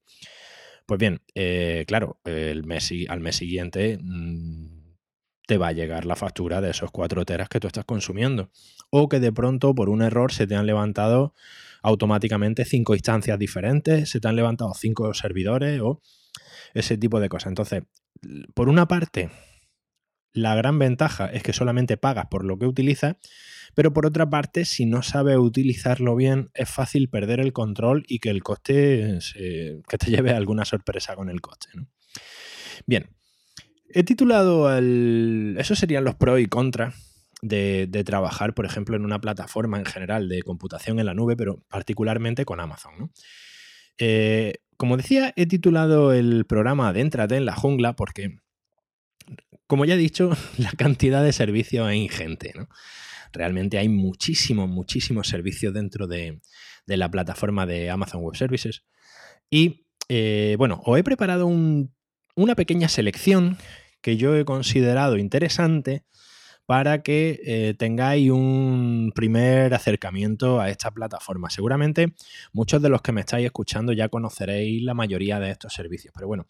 Pues 0.85 0.99
bien, 0.99 1.21
eh, 1.33 1.83
claro, 1.87 2.19
el 2.25 2.63
mes, 2.63 2.93
al 3.09 3.21
mes 3.21 3.35
siguiente... 3.37 3.97
Mm, 3.99 4.76
te 5.47 5.57
va 5.57 5.69
a 5.69 5.71
llegar 5.71 6.05
la 6.05 6.15
factura 6.15 6.61
de 6.61 6.69
esos 6.69 6.91
4 6.91 7.25
teras 7.25 7.49
que 7.49 7.59
tú 7.59 7.67
estás 7.67 7.85
consumiendo. 7.85 8.51
O 8.91 9.09
que 9.09 9.19
de 9.19 9.31
pronto 9.31 9.73
por 9.73 9.89
un 9.89 10.03
error 10.03 10.31
se 10.31 10.45
te 10.45 10.55
han 10.55 10.67
levantado 10.67 11.33
automáticamente 11.81 12.65
cinco 12.65 12.93
instancias 12.93 13.39
diferentes, 13.39 14.09
se 14.09 14.19
te 14.19 14.27
han 14.27 14.35
levantado 14.35 14.73
cinco 14.75 15.13
servidores 15.13 15.79
o 15.81 16.01
ese 16.73 16.97
tipo 16.97 17.19
de 17.19 17.29
cosas. 17.29 17.47
Entonces, 17.47 17.83
por 18.53 18.67
una 18.67 18.87
parte, 18.87 19.29
la 20.33 20.53
gran 20.53 20.79
ventaja 20.79 21.27
es 21.27 21.43
que 21.43 21.53
solamente 21.53 21.97
pagas 21.97 22.25
por 22.29 22.43
lo 22.43 22.59
que 22.59 22.65
utilizas, 22.65 23.15
pero 23.73 23.93
por 23.93 24.05
otra 24.05 24.29
parte, 24.29 24.65
si 24.65 24.85
no 24.85 25.01
sabes 25.01 25.37
utilizarlo 25.37 26.15
bien, 26.15 26.49
es 26.53 26.69
fácil 26.69 27.09
perder 27.09 27.39
el 27.39 27.53
control 27.53 28.03
y 28.07 28.19
que 28.19 28.29
el 28.29 28.43
coste, 28.43 29.19
que 29.33 29.97
te 29.97 30.11
lleve 30.11 30.31
alguna 30.31 30.65
sorpresa 30.65 31.15
con 31.15 31.29
el 31.29 31.39
coste. 31.39 31.69
Bien, 32.85 33.16
he 33.89 34.03
titulado 34.03 34.75
el... 34.75 35.55
Esos 35.59 35.79
serían 35.79 36.03
los 36.03 36.15
pros 36.15 36.39
y 36.39 36.47
contras 36.47 36.95
de, 37.41 38.03
trabajar, 38.05 38.53
por 38.53 38.65
ejemplo, 38.65 38.95
en 38.95 39.05
una 39.05 39.21
plataforma 39.21 39.77
en 39.77 39.85
general 39.85 40.29
de 40.29 40.41
computación 40.41 40.99
en 40.99 41.05
la 41.05 41.13
nube, 41.13 41.35
pero 41.35 41.63
particularmente 41.69 42.45
con 42.45 42.59
Amazon. 42.59 43.11
Eh, 43.97 44.55
como 44.77 44.97
decía, 44.97 45.33
he 45.35 45.45
titulado 45.45 46.13
el 46.13 46.45
programa 46.45 46.89
Adéntrate 46.89 47.35
en 47.35 47.45
la 47.45 47.55
jungla 47.55 47.93
porque, 47.93 48.37
como 49.67 49.85
ya 49.85 49.95
he 49.95 49.97
dicho, 49.97 50.31
la 50.57 50.71
cantidad 50.71 51.23
de 51.23 51.33
servicios 51.33 51.89
es 51.89 51.95
ingente. 51.95 52.53
Realmente 53.33 53.77
hay 53.77 53.89
muchísimos, 53.89 54.69
muchísimos 54.69 55.27
servicios 55.27 55.73
dentro 55.73 56.07
de, 56.07 56.39
la 56.85 57.11
plataforma 57.11 57.65
de 57.65 57.89
Amazon 57.89 58.21
Web 58.21 58.35
Services. 58.35 58.83
Y 59.49 59.87
eh, 60.09 60.55
bueno, 60.57 60.81
os 60.85 60.97
he 60.97 61.03
preparado 61.03 61.47
una 62.37 62.55
pequeña 62.55 62.87
selección 62.87 63.57
que 64.01 64.15
yo 64.15 64.35
he 64.35 64.45
considerado 64.45 65.17
interesante 65.17 66.05
para 66.67 67.01
que 67.01 67.39
eh, 67.43 67.73
tengáis 67.77 68.29
un 68.29 69.11
primer 69.15 69.73
acercamiento 69.73 70.59
a 70.59 70.69
esta 70.69 70.91
plataforma. 70.91 71.49
Seguramente 71.49 72.13
muchos 72.53 72.81
de 72.81 72.89
los 72.89 73.01
que 73.01 73.11
me 73.11 73.21
estáis 73.21 73.45
escuchando 73.45 73.91
ya 73.91 74.09
conoceréis 74.09 74.83
la 74.83 74.93
mayoría 74.93 75.39
de 75.39 75.49
estos 75.49 75.73
servicios, 75.73 76.13
pero 76.13 76.27
bueno, 76.27 76.45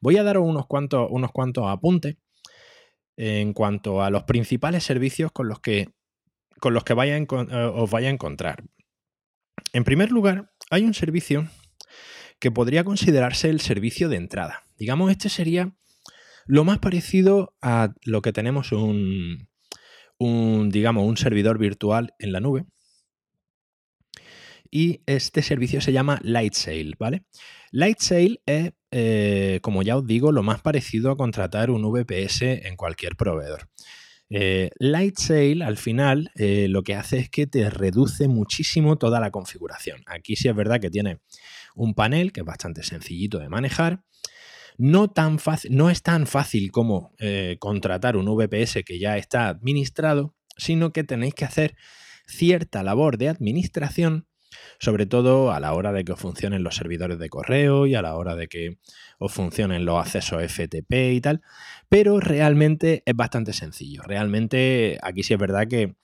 voy 0.00 0.18
a 0.18 0.22
daros 0.22 0.44
unos 0.46 0.66
cuantos, 0.66 1.08
unos 1.10 1.32
cuantos 1.32 1.64
apuntes 1.68 2.16
en 3.16 3.54
cuanto 3.54 4.02
a 4.02 4.10
los 4.10 4.24
principales 4.24 4.84
servicios 4.84 5.32
con 5.32 5.48
los 5.48 5.60
que, 5.60 5.88
con 6.58 6.74
los 6.74 6.84
que 6.84 6.92
eh, 6.92 7.26
os 7.74 7.90
vaya 7.90 8.08
a 8.08 8.12
encontrar. 8.12 8.64
En 9.72 9.84
primer 9.84 10.10
lugar, 10.10 10.52
hay 10.70 10.84
un 10.84 10.94
servicio 10.94 11.48
que 12.40 12.50
podría 12.50 12.84
considerarse 12.84 13.48
el 13.48 13.60
servicio 13.60 14.08
de 14.08 14.16
entrada. 14.16 14.64
Digamos, 14.80 15.10
este 15.10 15.28
sería 15.28 15.74
lo 16.46 16.64
más 16.64 16.78
parecido 16.78 17.54
a 17.60 17.92
lo 18.02 18.22
que 18.22 18.32
tenemos 18.32 18.72
un, 18.72 19.46
digamos, 20.70 21.06
un 21.06 21.18
servidor 21.18 21.58
virtual 21.58 22.14
en 22.18 22.32
la 22.32 22.40
nube. 22.40 22.64
Y 24.70 25.02
este 25.04 25.42
servicio 25.42 25.82
se 25.82 25.92
llama 25.92 26.18
Lightsail, 26.22 26.96
¿vale? 26.98 27.24
Lightsail 27.72 28.40
es, 28.46 28.72
eh, 28.90 29.58
como 29.60 29.82
ya 29.82 29.98
os 29.98 30.06
digo, 30.06 30.32
lo 30.32 30.42
más 30.42 30.62
parecido 30.62 31.10
a 31.10 31.16
contratar 31.18 31.70
un 31.70 31.82
VPS 31.82 32.66
en 32.66 32.76
cualquier 32.76 33.16
proveedor. 33.16 33.68
Eh, 34.30 34.70
Lightsail 34.78 35.60
al 35.60 35.76
final 35.76 36.30
eh, 36.36 36.68
lo 36.68 36.84
que 36.84 36.94
hace 36.94 37.18
es 37.18 37.28
que 37.28 37.46
te 37.46 37.68
reduce 37.68 38.28
muchísimo 38.28 38.96
toda 38.96 39.20
la 39.20 39.30
configuración. 39.30 40.02
Aquí 40.06 40.36
sí 40.36 40.48
es 40.48 40.56
verdad 40.56 40.80
que 40.80 40.88
tiene 40.88 41.18
un 41.74 41.92
panel 41.92 42.32
que 42.32 42.40
es 42.40 42.46
bastante 42.46 42.82
sencillito 42.82 43.40
de 43.40 43.50
manejar 43.50 44.04
no, 44.80 45.08
tan 45.08 45.38
fácil, 45.38 45.76
no 45.76 45.90
es 45.90 46.02
tan 46.02 46.26
fácil 46.26 46.72
como 46.72 47.14
eh, 47.18 47.56
contratar 47.58 48.16
un 48.16 48.24
VPS 48.24 48.82
que 48.82 48.98
ya 48.98 49.18
está 49.18 49.48
administrado, 49.48 50.34
sino 50.56 50.92
que 50.92 51.04
tenéis 51.04 51.34
que 51.34 51.44
hacer 51.44 51.76
cierta 52.26 52.82
labor 52.82 53.18
de 53.18 53.28
administración, 53.28 54.26
sobre 54.78 55.04
todo 55.04 55.52
a 55.52 55.60
la 55.60 55.74
hora 55.74 55.92
de 55.92 56.02
que 56.04 56.12
os 56.12 56.20
funcionen 56.20 56.62
los 56.62 56.76
servidores 56.76 57.18
de 57.18 57.28
correo 57.28 57.86
y 57.86 57.94
a 57.94 58.00
la 58.00 58.16
hora 58.16 58.36
de 58.36 58.48
que 58.48 58.78
os 59.18 59.30
funcionen 59.30 59.84
los 59.84 60.00
accesos 60.00 60.42
FTP 60.42 61.12
y 61.12 61.20
tal, 61.20 61.42
pero 61.90 62.18
realmente 62.18 63.02
es 63.04 63.14
bastante 63.14 63.52
sencillo. 63.52 64.02
Realmente 64.02 64.98
aquí 65.02 65.22
sí 65.22 65.34
es 65.34 65.40
verdad 65.40 65.68
que 65.68 65.94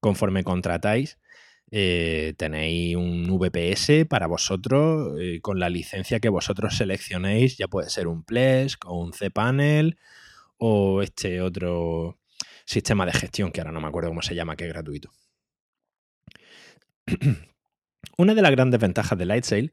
conforme 0.00 0.42
contratáis, 0.42 1.18
eh, 1.76 2.34
tenéis 2.36 2.94
un 2.94 3.26
VPS 3.26 4.06
para 4.08 4.28
vosotros 4.28 5.18
eh, 5.20 5.40
con 5.42 5.58
la 5.58 5.68
licencia 5.68 6.20
que 6.20 6.28
vosotros 6.28 6.76
seleccionéis, 6.76 7.56
ya 7.56 7.66
puede 7.66 7.90
ser 7.90 8.06
un 8.06 8.22
Plesk 8.22 8.86
o 8.86 9.00
un 9.00 9.10
cPanel 9.10 9.98
o 10.56 11.02
este 11.02 11.40
otro 11.40 12.20
sistema 12.64 13.04
de 13.04 13.12
gestión 13.12 13.50
que 13.50 13.60
ahora 13.60 13.72
no 13.72 13.80
me 13.80 13.88
acuerdo 13.88 14.10
cómo 14.10 14.22
se 14.22 14.36
llama, 14.36 14.54
que 14.54 14.68
es 14.68 14.72
gratuito. 14.72 15.10
Una 18.18 18.36
de 18.36 18.42
las 18.42 18.52
grandes 18.52 18.78
ventajas 18.78 19.18
de 19.18 19.26
Lightsail 19.26 19.72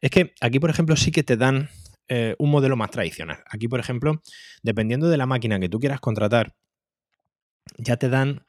es 0.00 0.10
que 0.10 0.32
aquí, 0.40 0.58
por 0.58 0.70
ejemplo, 0.70 0.96
sí 0.96 1.12
que 1.12 1.22
te 1.22 1.36
dan 1.36 1.68
eh, 2.08 2.34
un 2.38 2.50
modelo 2.50 2.76
más 2.76 2.90
tradicional. 2.90 3.44
Aquí, 3.50 3.68
por 3.68 3.78
ejemplo, 3.78 4.22
dependiendo 4.62 5.10
de 5.10 5.18
la 5.18 5.26
máquina 5.26 5.60
que 5.60 5.68
tú 5.68 5.80
quieras 5.80 6.00
contratar, 6.00 6.54
ya 7.76 7.98
te 7.98 8.08
dan 8.08 8.46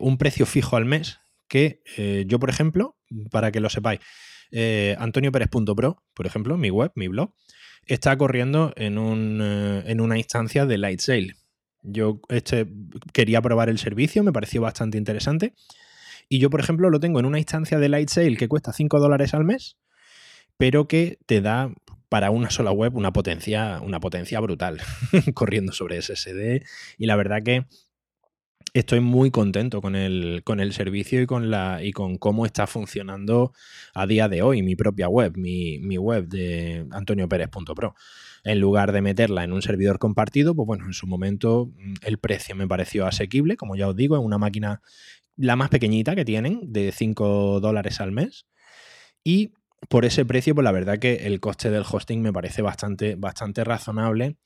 un 0.00 0.18
precio 0.18 0.46
fijo 0.46 0.76
al 0.76 0.84
mes 0.84 1.18
que 1.48 1.82
eh, 1.96 2.24
yo, 2.26 2.38
por 2.38 2.50
ejemplo, 2.50 2.96
para 3.30 3.50
que 3.50 3.60
lo 3.60 3.70
sepáis, 3.70 4.00
eh, 4.50 4.96
antonioperez.pro, 4.98 6.02
por 6.14 6.26
ejemplo, 6.26 6.56
mi 6.56 6.70
web, 6.70 6.92
mi 6.94 7.08
blog, 7.08 7.32
está 7.86 8.16
corriendo 8.16 8.72
en, 8.76 8.98
un, 8.98 9.40
eh, 9.42 9.82
en 9.86 10.00
una 10.00 10.18
instancia 10.18 10.66
de 10.66 10.78
Lightsail. 10.78 11.36
Yo 11.82 12.20
este, 12.28 12.66
quería 13.12 13.40
probar 13.40 13.68
el 13.68 13.78
servicio, 13.78 14.22
me 14.22 14.32
pareció 14.32 14.60
bastante 14.60 14.98
interesante. 14.98 15.54
Y 16.28 16.38
yo, 16.38 16.50
por 16.50 16.60
ejemplo, 16.60 16.90
lo 16.90 17.00
tengo 17.00 17.20
en 17.20 17.26
una 17.26 17.38
instancia 17.38 17.78
de 17.78 17.88
Lightsail 17.88 18.36
que 18.36 18.48
cuesta 18.48 18.72
5 18.72 19.00
dólares 19.00 19.32
al 19.32 19.44
mes, 19.44 19.78
pero 20.58 20.86
que 20.86 21.18
te 21.26 21.40
da 21.40 21.72
para 22.08 22.30
una 22.30 22.50
sola 22.50 22.72
web 22.72 22.96
una 22.96 23.12
potencia, 23.12 23.80
una 23.82 24.00
potencia 24.00 24.40
brutal 24.40 24.80
corriendo 25.34 25.72
sobre 25.72 26.00
SSD. 26.00 26.62
Y 26.98 27.06
la 27.06 27.16
verdad 27.16 27.42
que 27.42 27.66
estoy 28.74 29.00
muy 29.00 29.30
contento 29.30 29.80
con 29.80 29.96
el, 29.96 30.42
con 30.44 30.60
el 30.60 30.72
servicio 30.72 31.22
y 31.22 31.26
con, 31.26 31.50
la, 31.50 31.82
y 31.82 31.92
con 31.92 32.18
cómo 32.18 32.46
está 32.46 32.66
funcionando 32.66 33.52
a 33.94 34.06
día 34.06 34.28
de 34.28 34.42
hoy 34.42 34.62
mi 34.62 34.76
propia 34.76 35.08
web, 35.08 35.36
mi, 35.36 35.98
web 35.98 36.28
de 36.28 36.86
antonioperez.pro. 36.90 37.94
En 38.44 38.60
lugar 38.60 38.92
de 38.92 39.02
meterla 39.02 39.44
en 39.44 39.52
un 39.52 39.62
servidor 39.62 39.98
compartido, 39.98 40.54
pues 40.54 40.66
bueno, 40.66 40.86
en 40.86 40.92
su 40.92 41.06
momento 41.06 41.70
mm, 41.76 41.94
el 42.02 42.18
precio 42.18 42.54
me 42.54 42.68
pareció 42.68 43.06
asequible, 43.06 43.56
como 43.56 43.76
ya 43.76 43.88
os 43.88 43.96
digo, 43.96 44.16
en 44.16 44.22
una 44.22 44.38
máquina 44.38 44.80
la 45.36 45.56
más 45.56 45.68
pequeñita 45.70 46.14
que 46.14 46.24
tienen, 46.24 46.60
de 46.64 46.92
5 46.92 47.60
dólares 47.60 48.00
al 48.00 48.12
mes. 48.12 48.46
Y 49.24 49.52
por 49.88 50.04
ese 50.04 50.24
precio, 50.24 50.54
pues 50.54 50.64
la 50.64 50.72
verdad 50.72 50.98
que 50.98 51.26
el 51.26 51.40
coste 51.40 51.70
del 51.70 51.84
hosting 51.90 52.20
me 52.20 52.32
parece 52.32 52.62
bastante, 52.62 53.14
bastante 53.14 53.64
razonable, 53.64 54.36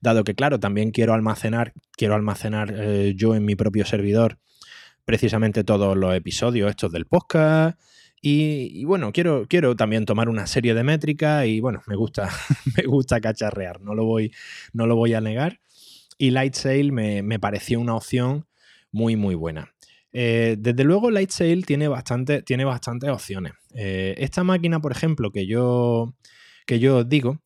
dado 0.00 0.24
que, 0.24 0.34
claro, 0.34 0.60
también 0.60 0.90
quiero 0.90 1.14
almacenar, 1.14 1.72
quiero 1.92 2.14
almacenar 2.14 2.74
eh, 2.76 3.14
yo 3.16 3.34
en 3.34 3.44
mi 3.44 3.56
propio 3.56 3.84
servidor 3.84 4.38
precisamente 5.04 5.64
todos 5.64 5.96
los 5.96 6.14
episodios 6.14 6.70
estos 6.70 6.92
del 6.92 7.06
podcast. 7.06 7.78
Y, 8.24 8.84
bueno, 8.84 9.12
quiero, 9.12 9.46
quiero 9.48 9.74
también 9.74 10.04
tomar 10.04 10.28
una 10.28 10.46
serie 10.46 10.74
de 10.74 10.84
métricas 10.84 11.44
y 11.46 11.58
bueno, 11.58 11.82
me 11.88 11.96
gusta, 11.96 12.28
me 12.76 12.84
gusta 12.84 13.20
cacharrear, 13.20 13.80
no 13.80 13.96
lo 13.96 14.04
voy, 14.04 14.32
no 14.72 14.86
lo 14.86 14.94
voy 14.94 15.14
a 15.14 15.20
negar. 15.20 15.58
Y 16.18 16.30
Lightsail 16.30 16.92
me, 16.92 17.22
me 17.22 17.40
pareció 17.40 17.80
una 17.80 17.96
opción 17.96 18.46
muy, 18.92 19.16
muy 19.16 19.34
buena. 19.34 19.74
Eh, 20.12 20.56
desde 20.58 20.84
luego, 20.84 21.10
Lightsail 21.10 21.66
tiene, 21.66 21.88
bastante, 21.88 22.42
tiene 22.42 22.64
bastantes 22.64 23.10
opciones. 23.10 23.54
Eh, 23.74 24.14
esta 24.18 24.44
máquina, 24.44 24.80
por 24.80 24.92
ejemplo, 24.92 25.30
que 25.30 25.46
yo, 25.46 26.14
que 26.66 26.78
yo 26.78 26.98
os 26.98 27.08
digo, 27.08 27.42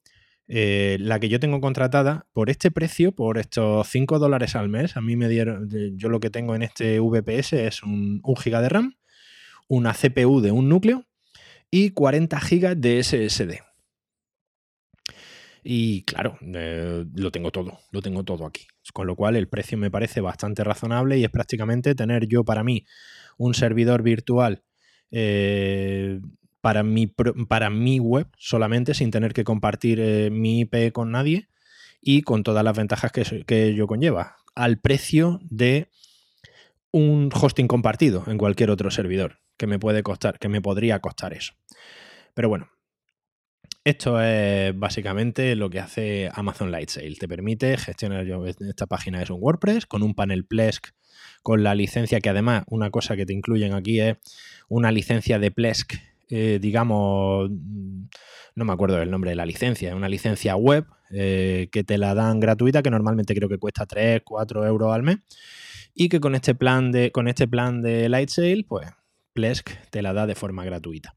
eh, 0.48 0.96
la 1.00 1.18
que 1.20 1.28
yo 1.28 1.40
tengo 1.40 1.60
contratada, 1.60 2.26
por 2.32 2.50
este 2.50 2.70
precio, 2.70 3.12
por 3.12 3.38
estos 3.38 3.88
5 3.88 4.18
dólares 4.18 4.56
al 4.56 4.68
mes, 4.68 4.96
a 4.96 5.00
mí 5.00 5.16
me 5.16 5.28
dieron, 5.28 5.68
yo 5.96 6.08
lo 6.08 6.20
que 6.20 6.30
tengo 6.30 6.54
en 6.54 6.62
este 6.62 7.00
VPS 7.00 7.54
es 7.54 7.82
un, 7.82 8.20
1 8.22 8.34
GB 8.44 8.62
de 8.62 8.68
RAM, 8.68 8.96
una 9.68 9.92
CPU 9.92 10.40
de 10.40 10.52
un 10.52 10.68
núcleo 10.68 11.04
y 11.70 11.90
40 11.90 12.38
GB 12.38 12.76
de 12.76 13.02
SSD. 13.02 13.60
Y 15.68 16.02
claro, 16.02 16.38
lo 16.40 17.32
tengo 17.32 17.50
todo, 17.50 17.80
lo 17.90 18.00
tengo 18.00 18.22
todo 18.22 18.46
aquí. 18.46 18.68
Con 18.92 19.08
lo 19.08 19.16
cual 19.16 19.34
el 19.34 19.48
precio 19.48 19.76
me 19.76 19.90
parece 19.90 20.20
bastante 20.20 20.62
razonable 20.62 21.18
y 21.18 21.24
es 21.24 21.30
prácticamente 21.30 21.96
tener 21.96 22.28
yo 22.28 22.44
para 22.44 22.62
mí 22.62 22.86
un 23.36 23.52
servidor 23.52 24.02
virtual 24.04 24.62
eh, 25.10 26.20
para, 26.60 26.82
mi, 26.82 27.06
para 27.06 27.70
mi 27.70 27.98
web 27.98 28.28
solamente 28.38 28.94
sin 28.94 29.10
tener 29.10 29.32
que 29.32 29.44
compartir 29.44 30.00
eh, 30.00 30.30
mi 30.30 30.60
IP 30.60 30.92
con 30.92 31.12
nadie 31.12 31.48
y 32.00 32.22
con 32.22 32.42
todas 32.42 32.64
las 32.64 32.76
ventajas 32.76 33.12
que, 33.12 33.44
que 33.44 33.66
ello 33.66 33.86
conlleva, 33.86 34.36
al 34.54 34.78
precio 34.78 35.40
de 35.44 35.88
un 36.92 37.30
hosting 37.32 37.68
compartido 37.68 38.24
en 38.26 38.38
cualquier 38.38 38.70
otro 38.70 38.90
servidor 38.90 39.40
que 39.56 39.66
me 39.66 39.78
puede 39.78 40.02
costar, 40.02 40.38
que 40.38 40.48
me 40.48 40.60
podría 40.60 41.00
costar 41.00 41.32
eso. 41.32 41.54
Pero 42.34 42.48
bueno, 42.48 42.68
esto 43.86 44.20
es 44.20 44.76
básicamente 44.76 45.54
lo 45.54 45.70
que 45.70 45.78
hace 45.78 46.28
Amazon 46.34 46.72
Lightsail. 46.72 47.20
Te 47.20 47.28
permite 47.28 47.76
gestionar, 47.76 48.26
esta 48.58 48.86
página 48.88 49.22
es 49.22 49.30
un 49.30 49.38
WordPress 49.40 49.86
con 49.86 50.02
un 50.02 50.12
panel 50.12 50.44
Plesk 50.44 50.88
con 51.44 51.62
la 51.62 51.72
licencia 51.76 52.20
que 52.20 52.28
además 52.28 52.64
una 52.66 52.90
cosa 52.90 53.14
que 53.14 53.24
te 53.26 53.32
incluyen 53.32 53.74
aquí 53.74 54.00
es 54.00 54.16
una 54.68 54.90
licencia 54.90 55.38
de 55.38 55.52
Plesk, 55.52 55.94
eh, 56.30 56.58
digamos, 56.60 57.48
no 58.56 58.64
me 58.64 58.72
acuerdo 58.72 58.96
del 58.96 59.08
nombre 59.08 59.30
de 59.30 59.36
la 59.36 59.46
licencia, 59.46 59.94
una 59.94 60.08
licencia 60.08 60.56
web 60.56 60.84
eh, 61.12 61.68
que 61.70 61.84
te 61.84 61.96
la 61.96 62.16
dan 62.16 62.40
gratuita, 62.40 62.82
que 62.82 62.90
normalmente 62.90 63.36
creo 63.36 63.48
que 63.48 63.58
cuesta 63.58 63.86
3, 63.86 64.22
4 64.24 64.66
euros 64.66 64.92
al 64.92 65.04
mes. 65.04 65.18
Y 65.94 66.08
que 66.08 66.18
con 66.18 66.34
este 66.34 66.56
plan 66.56 66.90
de, 66.90 67.12
con 67.12 67.28
este 67.28 67.46
plan 67.46 67.82
de 67.82 68.08
Lightsail, 68.08 68.64
pues 68.64 68.88
Plesk 69.32 69.70
te 69.90 70.02
la 70.02 70.12
da 70.12 70.26
de 70.26 70.34
forma 70.34 70.64
gratuita. 70.64 71.14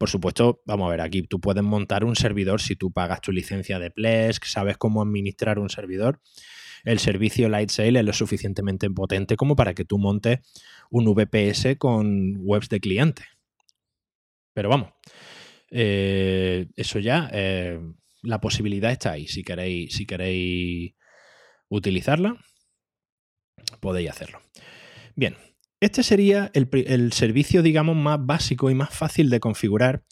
Por 0.00 0.08
supuesto, 0.08 0.62
vamos 0.64 0.86
a 0.86 0.92
ver, 0.92 1.02
aquí 1.02 1.20
tú 1.24 1.42
puedes 1.42 1.62
montar 1.62 2.04
un 2.06 2.16
servidor 2.16 2.62
si 2.62 2.74
tú 2.74 2.90
pagas 2.90 3.20
tu 3.20 3.32
licencia 3.32 3.78
de 3.78 3.90
Plesk, 3.90 4.44
sabes 4.46 4.78
cómo 4.78 5.02
administrar 5.02 5.58
un 5.58 5.68
servidor. 5.68 6.22
El 6.84 6.98
servicio 7.00 7.50
Lightsail 7.50 7.96
es 7.96 8.04
lo 8.06 8.14
suficientemente 8.14 8.88
potente 8.88 9.36
como 9.36 9.56
para 9.56 9.74
que 9.74 9.84
tú 9.84 9.98
montes 9.98 10.38
un 10.88 11.04
VPS 11.04 11.76
con 11.76 12.38
webs 12.38 12.70
de 12.70 12.80
cliente. 12.80 13.24
Pero 14.54 14.70
vamos, 14.70 14.90
eh, 15.70 16.68
eso 16.76 16.98
ya, 16.98 17.28
eh, 17.34 17.78
la 18.22 18.40
posibilidad 18.40 18.92
está 18.92 19.12
ahí. 19.12 19.26
Si 19.26 19.44
queréis, 19.44 19.94
si 19.94 20.06
queréis 20.06 20.94
utilizarla, 21.68 22.38
podéis 23.80 24.08
hacerlo. 24.08 24.40
Bien, 25.14 25.36
este 25.80 26.02
sería 26.02 26.50
el, 26.54 27.12
servicio, 27.12 27.62
digamos, 27.62 27.96
más 27.96 28.18
básico 28.20 28.70
y 28.70 28.74
más 28.74 28.90
fácil 28.90 29.30
de 29.30 29.40
configurar 29.40 30.02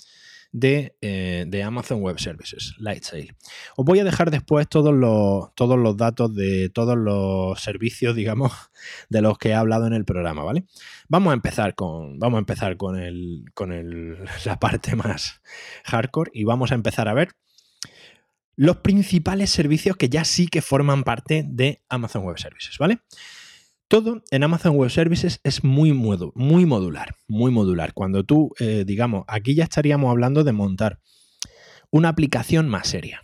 eh, 0.63 1.45
de, 1.47 1.63
Amazon 1.63 2.01
Web 2.01 2.19
Services, 2.19 2.75
Lightsail. 2.79 3.37
Os 3.77 3.85
voy 3.85 3.99
a 3.99 4.05
dejar 4.05 4.31
después 4.31 4.67
todos 4.67 4.95
los, 4.95 5.55
todos 5.55 5.79
los 5.79 5.99
datos 5.99 6.35
de 6.35 6.71
todos 6.71 6.97
los 6.97 7.61
servicios, 7.61 8.17
digamos, 8.17 8.53
de 9.11 9.21
los 9.21 9.37
que 9.37 9.51
he 9.51 9.55
hablado 9.55 9.87
en 9.87 9.93
el 9.93 10.07
programa, 10.07 10.43
¿vale? 10.43 10.65
Vamos 11.09 11.33
a 11.33 11.35
empezar 11.35 11.75
con, 11.75 12.19
vamos 12.19 12.39
a 12.39 12.41
empezar 12.41 12.79
con, 12.79 12.99
el, 12.99 13.45
con 13.53 13.71
la 14.47 14.59
parte 14.59 14.97
más 14.97 15.43
hardcore 15.85 16.31
y 16.33 16.45
vamos 16.45 16.73
a 16.73 16.77
empezar 16.77 17.09
a 17.09 17.15
ver 17.15 17.29
los 18.57 18.79
principales 18.79 19.51
servicios 19.51 19.97
que 19.97 20.09
ya 20.09 20.25
sí 20.25 20.49
que 20.49 20.63
forman 20.63 21.05
parte 21.05 21.45
de 21.47 21.81
Amazon 21.89 22.25
Web 22.25 22.39
Services, 22.39 22.77
¿vale? 22.79 23.01
Todo 23.89 24.23
en 24.31 24.43
Amazon 24.43 24.77
Web 24.77 24.91
Services 24.91 25.41
es 25.45 25.65
muy, 25.65 25.95
muy 25.95 26.67
modular, 26.67 27.15
muy 27.27 27.51
modular. 27.51 27.95
Cuando 27.95 28.23
tú, 28.23 28.53
eh, 28.61 28.85
digamos, 28.87 29.25
aquí 29.29 29.55
ya 29.55 29.65
estaríamos 29.65 30.11
hablando 30.11 30.45
de 30.45 30.53
montar 30.53 31.01
una 31.91 32.11
aplicación 32.11 32.69
más 32.69 32.87
seria. 32.87 33.23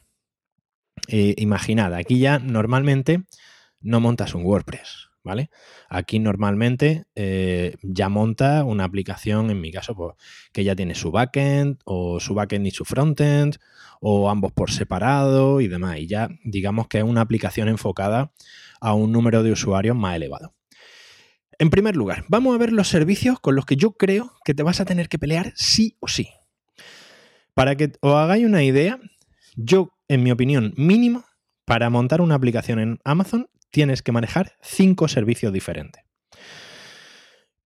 Eh, 1.09 1.35
imaginad, 1.37 1.93
aquí 1.93 2.19
ya 2.19 2.39
normalmente 2.39 3.25
no 3.83 4.01
montas 4.01 4.35
un 4.35 4.43
WordPress, 4.43 5.11
¿vale? 5.23 5.51
Aquí 5.91 6.19
normalmente 6.19 7.05
eh, 7.15 7.77
ya 7.83 8.09
monta 8.09 8.65
una 8.65 8.85
aplicación, 8.85 9.51
en 9.51 9.61
mi 9.61 9.71
caso, 9.71 9.95
pues, 9.95 10.15
que 10.51 10.65
ya 10.65 10.75
tiene 10.75 10.95
su 10.95 11.11
backend, 11.11 11.79
o 11.85 12.21
su 12.21 12.33
backend 12.33 12.67
y 12.67 12.71
su 12.71 12.87
frontend, 12.87 13.57
o 14.01 14.31
ambos 14.31 14.53
por 14.53 14.71
separado 14.71 15.61
y 15.61 15.69
demás. 15.69 15.99
Y 15.99 16.07
ya 16.07 16.31
digamos 16.43 16.89
que 16.89 16.99
es 16.99 17.05
una 17.05 17.21
aplicación 17.21 17.69
enfocada 17.69 18.33
a 18.81 18.95
un 18.95 19.13
número 19.13 19.43
de 19.43 19.53
usuarios 19.53 19.95
más 19.95 20.17
elevado. 20.17 20.54
En 21.59 21.71
primer 21.71 21.97
lugar, 21.97 22.25
vamos 22.29 22.55
a 22.55 22.59
ver 22.59 22.73
los 22.73 22.89
servicios 22.89 23.41
con 23.41 23.55
los 23.55 23.67
que 23.67 23.77
yo 23.77 23.93
creo 23.93 24.33
que 24.45 24.55
te 24.55 24.63
vas 24.63 24.81
a 24.81 24.85
tener 24.85 25.09
que 25.09 25.19
pelear 25.19 25.53
sí 25.57 25.97
o 26.01 26.09
sí. 26.09 26.29
Para 27.55 27.77
que 27.77 27.93
os 28.01 28.15
hagáis 28.15 28.45
una 28.45 28.63
idea, 28.63 28.99
yo, 29.57 29.91
en 30.09 30.23
mi 30.23 30.33
opinión, 30.33 30.75
mínimo, 30.77 31.25
para 31.65 31.91
montar 31.91 32.21
una 32.21 32.35
aplicación 32.35 32.79
en 32.79 32.99
Amazon, 33.05 33.49
tienes 33.71 34.03
que 34.03 34.13
manejar 34.13 34.53
cinco 34.63 35.09
servicios 35.09 35.53
diferentes. 35.53 36.03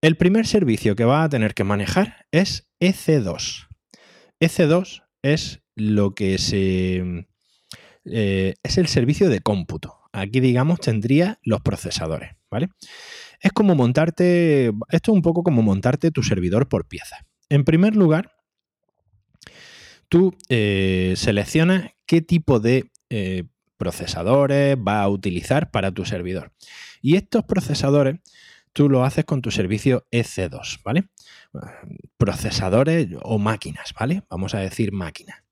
El 0.01 0.17
primer 0.17 0.45
servicio 0.45 0.95
que 0.95 1.05
vas 1.05 1.25
a 1.25 1.29
tener 1.29 1.53
que 1.53 1.63
manejar 1.63 2.27
es 2.31 2.69
EC2. 2.79 3.67
EC2 4.39 5.03
es 5.21 5.61
lo 5.75 6.13
que 6.13 6.37
se... 6.37 7.25
Eh, 8.05 8.53
es 8.63 8.77
el 8.77 8.87
servicio 8.87 9.29
de 9.29 9.41
cómputo. 9.41 9.97
Aquí, 10.13 10.39
digamos, 10.39 10.79
tendría 10.79 11.39
los 11.43 11.61
procesadores, 11.61 12.31
¿vale? 12.49 12.69
Es 13.39 13.51
como 13.51 13.75
montarte, 13.75 14.67
esto 14.89 15.11
es 15.11 15.15
un 15.15 15.21
poco 15.21 15.43
como 15.43 15.61
montarte 15.61 16.11
tu 16.11 16.23
servidor 16.23 16.67
por 16.67 16.87
piezas. 16.87 17.19
En 17.49 17.63
primer 17.63 17.95
lugar, 17.95 18.31
tú 20.09 20.35
eh, 20.49 21.13
seleccionas 21.15 21.91
qué 22.05 22.21
tipo 22.21 22.59
de 22.59 22.91
eh, 23.09 23.43
procesadores 23.77 24.75
va 24.77 25.01
a 25.01 25.09
utilizar 25.09 25.71
para 25.71 25.91
tu 25.91 26.05
servidor. 26.05 26.51
Y 27.01 27.15
estos 27.15 27.43
procesadores 27.45 28.19
tú 28.73 28.89
lo 28.89 29.03
haces 29.03 29.25
con 29.25 29.41
tu 29.41 29.49
servicio 29.51 30.05
EC2, 30.11 30.81
¿vale? 30.83 31.05
Procesadores 32.17 33.07
o 33.23 33.39
máquinas, 33.39 33.93
¿vale? 33.99 34.23
Vamos 34.29 34.53
a 34.53 34.59
decir 34.59 34.91
máquinas. 34.91 35.43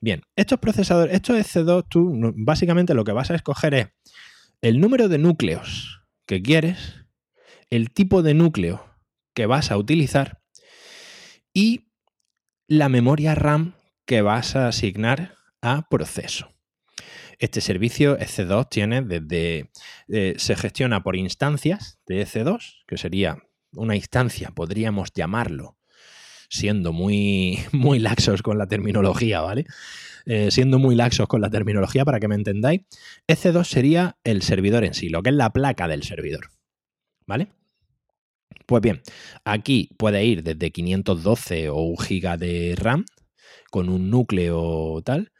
Bien, 0.00 0.22
estos 0.36 0.58
procesadores, 0.58 1.14
estos 1.14 1.36
EC2, 1.38 1.86
tú 1.88 2.34
básicamente 2.36 2.94
lo 2.94 3.04
que 3.04 3.12
vas 3.12 3.30
a 3.30 3.34
escoger 3.34 3.74
es 3.74 3.88
el 4.62 4.80
número 4.80 5.08
de 5.08 5.18
núcleos 5.18 6.02
que 6.26 6.42
quieres, 6.42 6.99
el 7.70 7.90
tipo 7.90 8.22
de 8.22 8.34
núcleo 8.34 8.84
que 9.34 9.46
vas 9.46 9.70
a 9.70 9.78
utilizar 9.78 10.42
y 11.54 11.90
la 12.66 12.88
memoria 12.88 13.34
RAM 13.34 13.74
que 14.04 14.22
vas 14.22 14.56
a 14.56 14.68
asignar 14.68 15.36
a 15.62 15.88
proceso. 15.88 16.52
Este 17.38 17.60
servicio 17.60 18.18
EC2 18.18 18.68
tiene 18.68 19.02
desde. 19.02 19.70
Eh, 20.08 20.34
se 20.36 20.56
gestiona 20.56 21.02
por 21.02 21.16
instancias 21.16 21.98
de 22.06 22.22
EC2, 22.26 22.82
que 22.86 22.98
sería 22.98 23.38
una 23.72 23.96
instancia, 23.96 24.50
podríamos 24.54 25.10
llamarlo, 25.14 25.78
siendo 26.50 26.92
muy, 26.92 27.58
muy 27.72 27.98
laxos 27.98 28.42
con 28.42 28.58
la 28.58 28.66
terminología, 28.66 29.40
¿vale? 29.40 29.64
Eh, 30.26 30.50
siendo 30.50 30.78
muy 30.78 30.94
laxos 30.94 31.28
con 31.28 31.40
la 31.40 31.48
terminología 31.48 32.04
para 32.04 32.20
que 32.20 32.28
me 32.28 32.34
entendáis, 32.34 32.82
EC2 33.26 33.64
sería 33.64 34.18
el 34.22 34.42
servidor 34.42 34.84
en 34.84 34.92
sí, 34.92 35.08
lo 35.08 35.22
que 35.22 35.30
es 35.30 35.36
la 35.36 35.50
placa 35.50 35.88
del 35.88 36.02
servidor, 36.02 36.50
¿vale? 37.26 37.52
Pues 38.70 38.82
bien, 38.82 39.02
aquí 39.44 39.90
puede 39.98 40.24
ir 40.24 40.44
desde 40.44 40.70
512 40.70 41.70
o 41.70 41.82
1 41.82 41.96
giga 41.96 42.36
de 42.36 42.76
RAM 42.76 43.04
con 43.68 43.88
un 43.88 44.10
núcleo 44.10 45.02
tal 45.04 45.32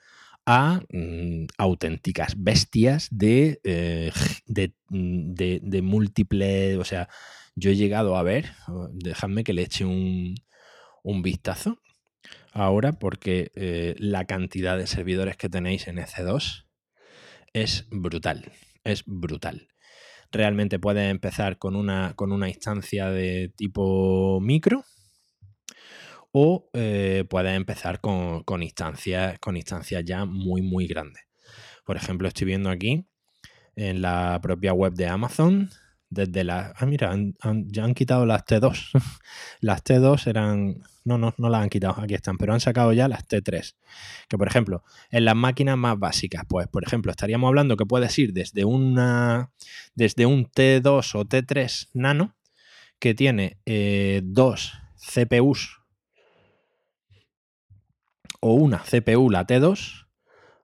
a 0.47 0.81
mm, 0.91 1.47
auténticas 1.57 2.35
bestias 2.37 3.07
de, 3.13 3.61
eh, 3.63 4.11
mm, 4.89 5.33
de, 5.35 5.61
de, 5.63 5.83
múltiples, 5.83 6.77
o 6.79 6.85
sea, 6.85 7.09
yo 7.55 7.71
he 7.71 7.77
llegado 7.77 8.17
a 8.17 8.25
ver, 8.25 8.51
dejadme 8.95 9.45
que 9.45 9.53
le 9.53 9.63
eche 9.63 9.85
un, 9.85 10.35
un 11.05 11.23
vistazo 11.23 11.79
ahora 12.53 12.95
porque 12.95 13.53
eh, 13.55 13.95
la 13.99 14.25
cantidad 14.25 14.77
de 14.77 14.89
servidores 14.89 15.37
que 15.37 15.49
tenéis 15.49 15.87
en 15.87 15.99
EC2 15.99 16.67
es 17.53 17.87
brutal, 17.93 18.51
es 18.83 19.05
brutal. 19.07 19.70
Realmente 20.33 20.79
puedes 20.79 21.11
empezar 21.11 21.59
con 21.59 21.77
una, 21.77 22.15
con 22.15 22.33
una 22.33 22.49
instancia 22.49 23.11
de 23.11 23.53
tipo 23.57 24.41
micro 24.41 24.85
o 26.33 26.69
eh, 26.73 27.25
puedes 27.29 27.57
empezar 27.57 28.01
con, 28.01 28.45
con, 28.45 28.63
instancias, 28.63 29.39
con 29.41 29.57
instancias 29.57 30.05
ya 30.05 30.25
muy, 30.25 30.63
muy 30.63 30.87
grandes. 30.87 31.25
Por 31.85 31.97
ejemplo, 31.97 32.29
estoy 32.29 32.47
viendo 32.47 32.71
aquí 32.71 33.05
en 33.75 34.03
la 34.03 34.39
propia 34.43 34.73
web 34.73 34.93
de 34.95 35.07
Amazon 35.07 35.71
desde 36.11 36.45
la... 36.45 36.75
Ah, 36.77 36.87
mira, 36.87 37.17
ya 37.67 37.85
han 37.85 37.95
quitado 37.95 38.27
las 38.27 38.45
T2. 38.45 38.91
las 39.61 39.85
T2 39.85 40.27
eran... 40.27 40.83
No, 41.05 41.17
no, 41.17 41.33
no 41.39 41.49
las 41.49 41.63
han 41.63 41.71
quitado, 41.71 42.01
aquí 42.01 42.15
están, 42.15 42.37
pero 42.37 42.53
han 42.53 42.61
sacado 42.61 42.93
ya 42.93 43.09
las 43.09 43.27
T3. 43.27 43.75
Que 44.29 44.37
por 44.37 44.47
ejemplo, 44.47 44.85
en 45.11 45.25
las 45.25 45.35
máquinas 45.35 45.79
más 45.79 45.99
básicas, 45.99 46.45
pues 46.47 46.69
por 46.69 46.85
ejemplo, 46.85 47.11
estaríamos 47.11 47.49
hablando 47.49 47.77
que 47.77 47.87
puedes 47.87 48.19
ir 48.19 48.33
desde 48.33 48.65
una... 48.65 49.51
desde 49.95 50.27
un 50.27 50.47
T2 50.47 51.15
o 51.15 51.25
T3 51.25 51.89
nano, 51.95 52.37
que 52.99 53.15
tiene 53.15 53.59
eh, 53.65 54.21
dos 54.25 54.75
CPUs 54.97 55.81
o 58.41 58.55
una 58.55 58.79
CPU, 58.79 59.31
la 59.31 59.47
T2, 59.47 60.07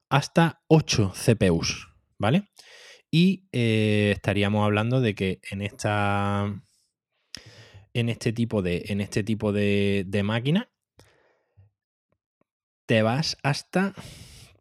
hasta 0.08 0.62
8 0.68 1.12
CPUs, 1.14 1.88
¿vale? 2.18 2.48
Y 3.18 3.48
eh, 3.50 4.12
estaríamos 4.14 4.62
hablando 4.62 5.00
de 5.00 5.14
que 5.14 5.40
en 5.50 5.62
esta. 5.62 6.62
En 7.94 8.10
este 8.10 8.34
tipo 8.34 8.60
de. 8.60 8.84
En 8.88 9.00
este 9.00 9.24
tipo 9.24 9.52
de, 9.54 10.20
máquina. 10.22 10.68
Te 12.84 13.00
vas 13.00 13.38
hasta. 13.42 13.94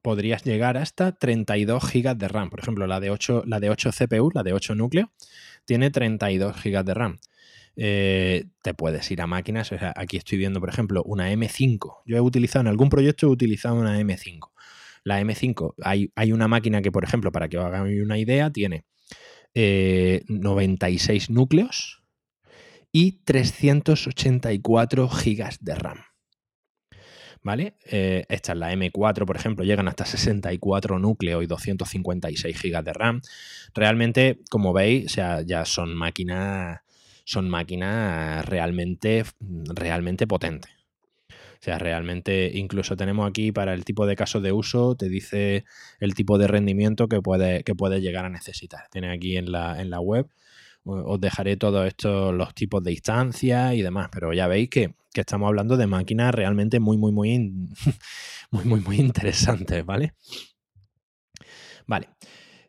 Podrías 0.02 0.46
llegar 0.46 0.78
hasta 0.78 1.12
32 1.12 1.84
GB 1.84 2.16
de 2.16 2.30
RAM. 2.30 2.50
Por 2.50 2.62
ejemplo, 2.62 2.88
la 2.88 3.02
de 3.02 3.10
8, 3.10 3.44
la 3.46 3.60
de 3.60 3.72
8 3.72 3.92
CPU, 3.92 4.32
la 4.34 4.44
de 4.44 4.54
8 4.54 4.74
núcleos, 4.74 5.10
tiene 5.66 5.92
32 5.92 6.56
GB 6.64 6.86
de 6.86 6.94
RAM. 6.94 7.20
Eh, 7.76 8.46
te 8.62 8.74
puedes 8.74 9.12
ir 9.12 9.22
a 9.22 9.28
máquinas. 9.28 9.74
aquí 9.98 10.16
estoy 10.16 10.38
viendo, 10.38 10.62
por 10.62 10.70
ejemplo, 10.70 11.04
una 11.04 11.30
M5. 11.30 12.04
Yo 12.06 12.16
he 12.16 12.22
utilizado 12.22 12.62
en 12.62 12.68
algún 12.68 12.88
proyecto, 12.88 13.28
he 13.28 13.30
utilizado 13.30 13.76
una 13.76 14.00
M5. 14.00 14.52
La 15.06 15.22
M5, 15.22 15.76
hay, 15.82 16.12
hay 16.16 16.34
una 16.34 16.50
máquina 16.50 16.82
que, 16.82 16.92
por 16.92 17.06
ejemplo, 17.06 17.32
para 17.32 17.48
que 17.48 17.58
os 17.58 17.66
hagáis 17.66 18.02
una 18.02 18.18
idea, 18.18 18.52
tiene 18.52 18.86
96 19.54 21.24
eh, 21.30 21.34
núcleos 21.34 22.04
y 22.92 23.24
384 23.24 25.08
gigas 25.08 25.64
de 25.64 25.76
RAM. 25.76 26.00
¿vale? 27.46 27.76
Eh, 27.86 28.26
esta 28.28 28.54
es 28.54 28.58
la 28.58 28.74
M4, 28.74 29.26
por 29.26 29.38
ejemplo, 29.38 29.64
llegan 29.64 29.88
hasta 29.88 30.04
64 30.04 30.98
núcleos 30.98 31.44
y 31.44 31.46
256 31.46 32.60
GB 32.60 32.84
de 32.84 32.94
RAM. 32.94 33.22
Realmente, 33.76 34.40
como 34.50 34.74
veis, 34.74 35.06
o 35.06 35.10
sea, 35.10 35.42
ya 35.44 35.64
son 35.64 35.96
máquinas, 35.96 36.80
son 37.24 37.48
máquinas 37.48 38.44
realmente, 38.48 39.24
realmente 39.76 40.26
potentes. 40.26 40.75
Sea, 41.66 41.80
realmente 41.80 42.52
incluso 42.54 42.96
tenemos 42.96 43.28
aquí 43.28 43.52
para 43.52 43.74
el 43.74 43.86
tipo 43.86 44.06
de 44.06 44.16
caso 44.16 44.40
de 44.40 44.52
uso, 44.52 44.96
te 44.96 45.10
dice 45.10 45.66
el 46.00 46.14
tipo 46.14 46.38
de 46.38 46.48
rendimiento 46.48 47.08
que 47.08 47.22
puede, 47.22 47.64
que 47.64 47.74
puede 47.74 48.02
llegar 48.02 48.26
a 48.26 48.30
necesitar. 48.30 48.88
Tiene 48.92 49.12
aquí 49.12 49.36
en 49.38 49.52
la, 49.52 49.82
en 49.82 49.90
la 49.90 50.00
web 50.00 50.28
os 50.86 51.20
dejaré 51.20 51.58
todos 51.58 51.88
estos 51.88 52.34
los 52.34 52.54
tipos 52.54 52.84
de 52.84 52.92
instancias 52.92 53.74
y 53.74 53.82
demás, 53.82 54.10
pero 54.12 54.34
ya 54.34 54.48
veis 54.48 54.70
que, 54.70 54.94
estamos 55.14 55.48
hablando 55.48 55.78
de 55.78 55.88
máquinas 55.88 56.36
realmente 56.36 56.80
muy, 56.80 56.98
muy, 56.98 57.12
muy, 57.12 57.40
muy, 58.52 58.66
muy, 58.66 58.82
muy 58.82 58.98
interesantes, 58.98 59.86
¿vale? 59.86 60.14
Vale. 61.88 62.10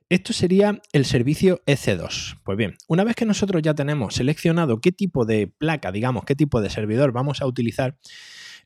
Esto 0.09 0.33
sería 0.33 0.81
el 0.93 1.05
servicio 1.05 1.61
EC2. 1.67 2.39
Pues 2.45 2.57
bien, 2.57 2.77
una 2.87 3.03
vez 3.03 3.17
que 3.17 3.27
nosotros 3.27 3.61
ya 3.63 3.75
tenemos 3.75 4.15
seleccionado 4.15 4.81
qué 4.81 4.93
tipo 4.93 5.25
de 5.25 5.49
placa, 5.49 5.91
digamos, 5.91 6.25
qué 6.25 6.37
tipo 6.37 6.61
de 6.61 6.71
servidor 6.71 7.11
vamos 7.11 7.43
a 7.43 7.47
utilizar, 7.47 7.97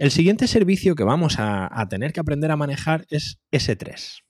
el 0.01 0.11
siguiente 0.11 0.47
servicio 0.47 0.95
que 0.95 1.05
vamos 1.05 1.35
a, 1.39 1.87
tener 1.91 2.15
que 2.15 2.21
aprender 2.21 2.51
a 2.51 2.57
manejar 2.57 3.05
es 3.11 3.39
S3. 3.53 4.23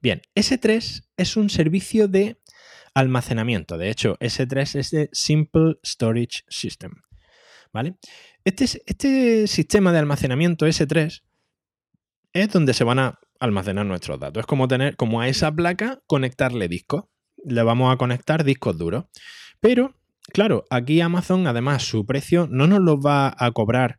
Bien, 0.00 0.22
S3 0.36 1.08
es 1.16 1.36
un 1.36 1.50
servicio 1.50 2.06
de 2.06 2.40
almacenamiento. 2.94 3.76
De 3.78 3.90
hecho, 3.90 4.16
S3 4.20 4.78
es 4.78 4.90
de 4.92 5.10
Simple 5.12 5.74
Storage 5.84 6.44
System. 6.48 6.92
¿Vale? 7.72 7.96
Este, 8.44 8.64
este 8.86 9.48
sistema 9.48 9.90
de 9.90 9.98
almacenamiento 9.98 10.68
S3 10.68 11.24
es 12.32 12.48
donde 12.52 12.74
se 12.74 12.84
van 12.84 13.00
a 13.00 13.18
almacenar 13.40 13.84
nuestros 13.84 14.20
datos. 14.20 14.42
Es 14.42 14.46
como 14.46 14.68
tener, 14.68 14.94
como 14.94 15.20
a 15.20 15.26
esa 15.26 15.50
placa, 15.50 16.00
conectarle 16.06 16.68
discos. 16.68 17.06
Le 17.44 17.64
vamos 17.64 17.92
a 17.92 17.96
conectar 17.96 18.44
discos 18.44 18.78
duros. 18.78 19.06
Pero, 19.58 19.96
claro, 20.32 20.64
aquí 20.70 21.00
Amazon, 21.00 21.48
además, 21.48 21.82
su 21.82 22.06
precio 22.06 22.46
no 22.48 22.68
nos 22.68 22.78
lo 22.78 23.00
va 23.00 23.34
a 23.36 23.50
cobrar 23.50 23.98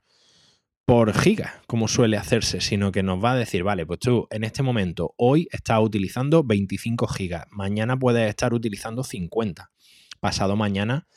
por 0.85 1.13
giga, 1.13 1.61
como 1.65 1.87
suele 1.87 2.15
hacerse, 2.15 2.61
sino 2.61 2.91
que 2.91 3.01
nos 3.01 3.23
va 3.23 3.31
a 3.31 3.35
decir, 3.35 3.63
vale, 3.63 3.85
pues 3.85 3.99
tú 3.99 4.27
en 4.29 4.43
este 4.43 4.61
momento, 4.61 5.15
hoy 5.17 5.47
estás 5.51 5.79
utilizando 5.81 6.43
25 6.43 7.07
gigas, 7.07 7.45
mañana 7.49 7.97
puedes 7.97 8.29
estar 8.29 8.53
utilizando 8.53 9.03
50, 9.03 9.71
pasado 10.19 10.55
mañana 10.55 11.07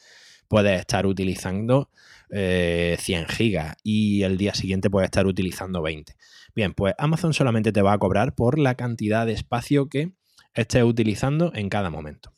puedes 0.48 0.80
estar 0.80 1.06
utilizando 1.06 1.90
100 2.30 2.40
eh, 2.40 3.26
gigas 3.28 3.76
y 3.82 4.22
el 4.22 4.38
día 4.38 4.54
siguiente 4.54 4.88
puedes 4.88 5.08
estar 5.08 5.26
utilizando 5.26 5.82
20. 5.82 6.14
Bien, 6.54 6.72
pues 6.72 6.94
Amazon 6.96 7.34
solamente 7.34 7.70
te 7.70 7.82
va 7.82 7.92
a 7.92 7.98
cobrar 7.98 8.34
por 8.34 8.58
la 8.58 8.74
cantidad 8.74 9.26
de 9.26 9.32
espacio 9.32 9.90
que 9.90 10.14
estés 10.54 10.82
utilizando 10.82 11.52
en 11.54 11.68
cada 11.68 11.90
momento. 11.90 12.37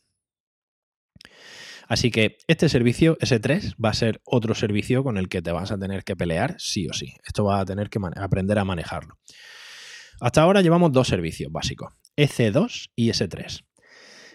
Así 1.91 2.13
que 2.13 2.39
este 2.47 2.69
servicio, 2.69 3.19
S3, 3.19 3.75
va 3.85 3.89
a 3.89 3.95
ser 3.95 4.21
otro 4.25 4.55
servicio 4.55 5.03
con 5.03 5.19
el 5.19 5.29
que 5.29 5.43
te 5.43 5.51
vas 5.51 5.73
a 5.73 5.77
tener 5.77 6.05
que 6.05 6.15
pelear 6.15 6.55
sí 6.57 6.87
o 6.87 6.93
sí. 6.93 7.15
Esto 7.27 7.43
vas 7.43 7.63
a 7.63 7.65
tener 7.65 7.91
que 7.91 7.99
aprender 8.15 8.61
a 8.61 8.65
manejarlo. 8.65 9.19
Hasta 10.21 10.41
ahora 10.41 10.63
llevamos 10.63 10.93
dos 10.93 11.09
servicios 11.09 11.51
básicos, 11.51 11.93
EC2 12.17 12.93
y 12.95 13.09
S3. 13.09 13.65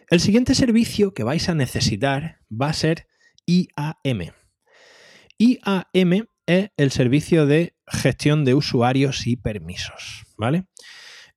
El 0.09 0.19
siguiente 0.19 0.53
servicio 0.53 1.13
que 1.13 1.23
vais 1.23 1.47
a 1.47 1.55
necesitar 1.55 2.41
va 2.51 2.67
a 2.67 2.73
ser 2.73 3.07
IAM. 3.45 4.33
IAM 5.37 6.27
es 6.47 6.69
el 6.75 6.91
servicio 6.91 7.45
de 7.45 7.77
gestión 7.87 8.43
de 8.43 8.53
usuarios 8.53 9.27
y 9.27 9.37
permisos, 9.37 10.25
¿vale? 10.37 10.67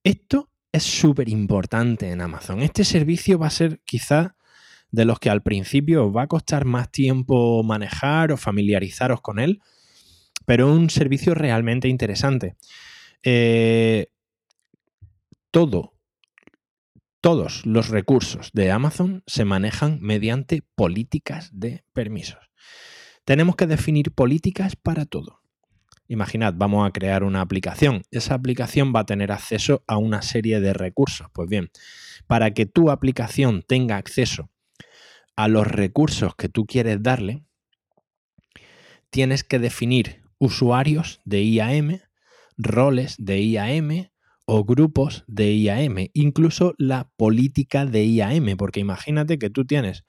Esto 0.02 0.50
es 0.72 0.82
súper 0.82 1.28
importante 1.28 2.10
en 2.10 2.22
Amazon. 2.22 2.60
Este 2.60 2.84
servicio 2.84 3.38
va 3.38 3.46
a 3.46 3.50
ser 3.50 3.80
quizá 3.84 4.34
de 4.90 5.04
los 5.04 5.18
que 5.18 5.30
al 5.30 5.42
principio 5.42 6.06
os 6.06 6.16
va 6.16 6.22
a 6.22 6.26
costar 6.26 6.64
más 6.64 6.90
tiempo 6.90 7.62
manejar 7.62 8.32
o 8.32 8.36
familiarizaros 8.36 9.20
con 9.20 9.38
él, 9.38 9.60
pero 10.46 10.72
un 10.72 10.90
servicio 10.90 11.34
realmente 11.34 11.88
interesante. 11.88 12.56
Eh, 13.22 14.06
todo, 15.50 15.94
todos 17.20 17.66
los 17.66 17.88
recursos 17.88 18.50
de 18.52 18.70
Amazon 18.70 19.22
se 19.26 19.44
manejan 19.44 19.98
mediante 20.00 20.62
políticas 20.74 21.50
de 21.52 21.84
permisos. 21.92 22.38
Tenemos 23.24 23.56
que 23.56 23.66
definir 23.66 24.12
políticas 24.12 24.76
para 24.76 25.04
todo. 25.04 25.42
Imaginad, 26.06 26.54
vamos 26.56 26.88
a 26.88 26.92
crear 26.92 27.22
una 27.22 27.42
aplicación. 27.42 28.02
Esa 28.10 28.32
aplicación 28.32 28.94
va 28.96 29.00
a 29.00 29.06
tener 29.06 29.30
acceso 29.30 29.84
a 29.86 29.98
una 29.98 30.22
serie 30.22 30.60
de 30.60 30.72
recursos. 30.72 31.26
Pues 31.34 31.50
bien, 31.50 31.70
para 32.26 32.54
que 32.54 32.64
tu 32.64 32.90
aplicación 32.90 33.62
tenga 33.66 33.98
acceso 33.98 34.50
a 35.38 35.46
los 35.46 35.68
recursos 35.68 36.34
que 36.34 36.48
tú 36.48 36.66
quieres 36.66 37.00
darle, 37.00 37.44
tienes 39.08 39.44
que 39.44 39.60
definir 39.60 40.24
usuarios 40.38 41.20
de 41.24 41.44
IAM, 41.44 42.00
roles 42.56 43.14
de 43.18 43.40
IAM 43.44 44.10
o 44.46 44.64
grupos 44.64 45.22
de 45.28 45.54
IAM, 45.54 46.08
incluso 46.12 46.74
la 46.76 47.08
política 47.16 47.86
de 47.86 48.04
IAM, 48.04 48.56
porque 48.56 48.80
imagínate 48.80 49.38
que 49.38 49.48
tú 49.48 49.64
tienes 49.64 50.04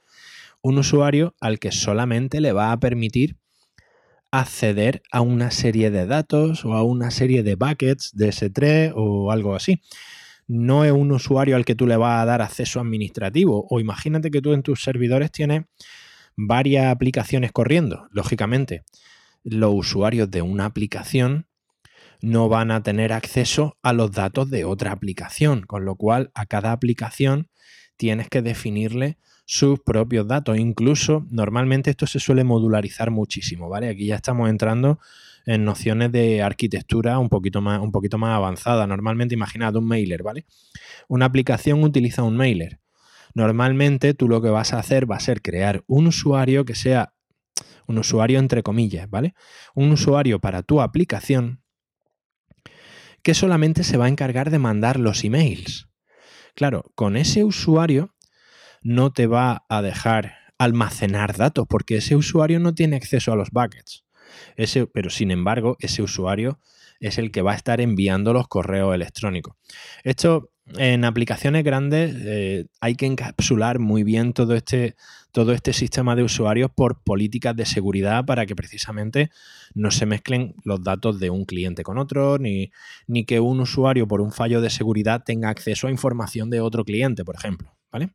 un 0.63 0.80
usuario 0.80 1.36
al 1.39 1.60
que 1.60 1.72
solamente 1.72 2.42
le 2.42 2.52
va 2.52 2.72
a 2.72 2.80
permitir 2.80 3.38
acceder 4.32 5.04
a 5.12 5.22
una 5.22 5.52
serie 5.52 5.92
de 5.92 6.08
datos 6.08 6.65
o 6.65 6.74
a 6.74 6.82
una 6.82 7.12
serie 7.12 7.44
de 7.44 7.54
buckets 7.54 8.13
de 8.15 8.30
S3 8.30 8.94
o 8.96 9.32
algo 9.32 9.54
así 9.54 9.80
no 10.49 10.83
es 10.83 10.91
un 10.91 11.12
usuario 11.12 11.55
al 11.55 11.63
que 11.63 11.75
tú 11.75 11.85
le 11.85 11.95
vas 11.95 12.21
a 12.21 12.25
dar 12.25 12.41
acceso 12.41 12.79
administrativo. 12.79 13.67
O 13.69 13.79
imagínate 13.79 14.31
que 14.31 14.41
tú 14.41 14.53
en 14.53 14.63
tus 14.63 14.81
servidores 14.81 15.31
tienes 15.31 15.65
varias 16.35 16.88
aplicaciones 16.88 17.51
corriendo. 17.51 18.07
Lógicamente, 18.12 18.83
los 19.43 19.71
usuarios 19.75 20.31
de 20.31 20.41
una 20.41 20.65
aplicación 20.65 21.45
no 22.21 22.49
van 22.49 22.71
a 22.71 22.81
tener 22.81 23.13
acceso 23.13 23.77
a 23.83 23.93
los 23.93 24.12
datos 24.12 24.49
de 24.49 24.65
otra 24.65 24.91
aplicación, 24.91 25.62
con 25.62 25.85
lo 25.85 25.95
cual 25.95 26.31
a 26.33 26.47
cada 26.47 26.71
aplicación 26.71 27.47
tienes 27.95 28.27
que 28.27 28.41
definirle 28.41 29.19
sus 29.45 29.79
propios 29.79 30.27
datos. 30.27 30.57
Incluso 30.57 31.27
normalmente 31.29 31.91
esto 31.91 32.07
se 32.07 32.19
suele 32.19 32.43
modularizar 32.43 33.12
muchísimo, 33.12 33.69
¿vale? 33.69 33.88
Aquí 33.88 34.07
ya 34.07 34.15
estamos 34.15 34.49
entrando 34.49 34.99
en 35.49 35.65
nociones 35.65 36.12
de 36.12 36.43
arquitectura 36.43 37.17
un 37.17 37.27
poquito 37.27 37.59
más, 37.59 37.79
un 37.79 37.91
poquito 37.91 38.19
más 38.19 38.35
avanzada. 38.35 38.85
Normalmente, 38.85 39.33
imaginad 39.33 39.75
un 39.75 39.85
mailer, 39.85 40.21
¿vale? 40.21 40.45
Una 41.07 41.25
aplicación 41.25 41.83
utiliza 41.83 42.21
un 42.21 42.38
mailer. 42.38 42.79
Normalmente 43.33 44.13
tú 44.13 44.27
lo 44.27 44.43
que 44.43 44.49
vas 44.49 44.73
a 44.73 44.79
hacer 44.79 45.09
va 45.09 45.15
a 45.15 45.19
ser 45.19 45.41
crear 45.41 45.83
un 45.88 46.05
usuario 46.05 46.65
que 46.65 46.75
sea 46.75 47.13
un 47.88 47.97
usuario 47.97 48.38
entre 48.38 48.62
comillas, 48.62 49.09
¿vale? 49.09 49.33
Un 49.73 49.91
usuario 49.91 50.39
para 50.39 50.62
tu 50.62 50.81
aplicación 50.81 51.63
que 53.23 53.33
solamente 53.33 53.83
se 53.83 53.97
va 53.97 54.05
a 54.05 54.09
encargar 54.09 54.51
de 54.51 54.59
mandar 54.59 54.99
los 54.99 55.23
emails. 55.23 55.89
Claro, 56.53 56.91
con 56.93 57.17
ese 57.17 57.43
usuario 57.43 58.15
no 58.83 59.12
te 59.12 59.25
va 59.25 59.65
a 59.67 59.81
dejar 59.81 60.35
almacenar 60.59 61.38
datos 61.38 61.65
porque 61.67 61.97
ese 61.97 62.15
usuario 62.15 62.59
no 62.59 62.75
tiene 62.75 62.97
acceso 62.97 63.33
a 63.33 63.35
los 63.35 63.49
buckets. 63.49 64.05
Ese, 64.56 64.88
pero 64.88 65.10
sin 65.10 65.32
embargo, 65.32 65.78
ese 65.80 66.02
usuario 66.02 66.60
es 67.00 67.18
el 67.18 67.32
que 67.32 67.42
va 67.42 67.54
a 67.54 67.56
estar 67.56 67.80
enviando 67.82 68.34
los 68.34 68.48
correos 68.48 68.94
electrónicos. 68.94 69.56
Esto 70.04 70.52
en 70.78 71.04
aplicaciones 71.04 71.63
grandes 71.63 72.15
eh, 72.20 72.68
hay 72.80 72.96
que 72.96 73.06
encapsular 73.06 73.80
muy 73.80 74.04
bien 74.04 74.34
todo 74.34 74.54
este, 74.56 74.96
todo 75.32 75.52
este 75.54 75.74
sistema 75.74 76.15
de 76.15 76.24
usuarios 76.24 76.70
por 76.70 77.02
políticas 77.02 77.56
de 77.56 77.65
seguridad 77.65 78.26
para 78.26 78.46
que 78.46 78.56
precisamente 78.56 79.32
no 79.74 79.92
se 79.92 80.06
mezclen 80.06 80.56
los 80.63 80.84
datos 80.84 81.20
de 81.20 81.30
un 81.30 81.46
cliente 81.46 81.84
con 81.84 81.98
otro, 81.98 82.38
ni, 82.38 82.72
ni 83.08 83.26
que 83.26 83.39
un 83.39 83.60
usuario 83.62 84.08
por 84.08 84.22
un 84.22 84.32
fallo 84.32 84.62
de 84.62 84.70
seguridad 84.70 85.24
tenga 85.26 85.50
acceso 85.50 85.88
a 85.88 85.92
información 85.92 86.50
de 86.50 86.62
otro 86.62 86.84
cliente, 86.86 87.26
por 87.26 87.36
ejemplo. 87.36 87.76
¿Vale? 87.92 88.12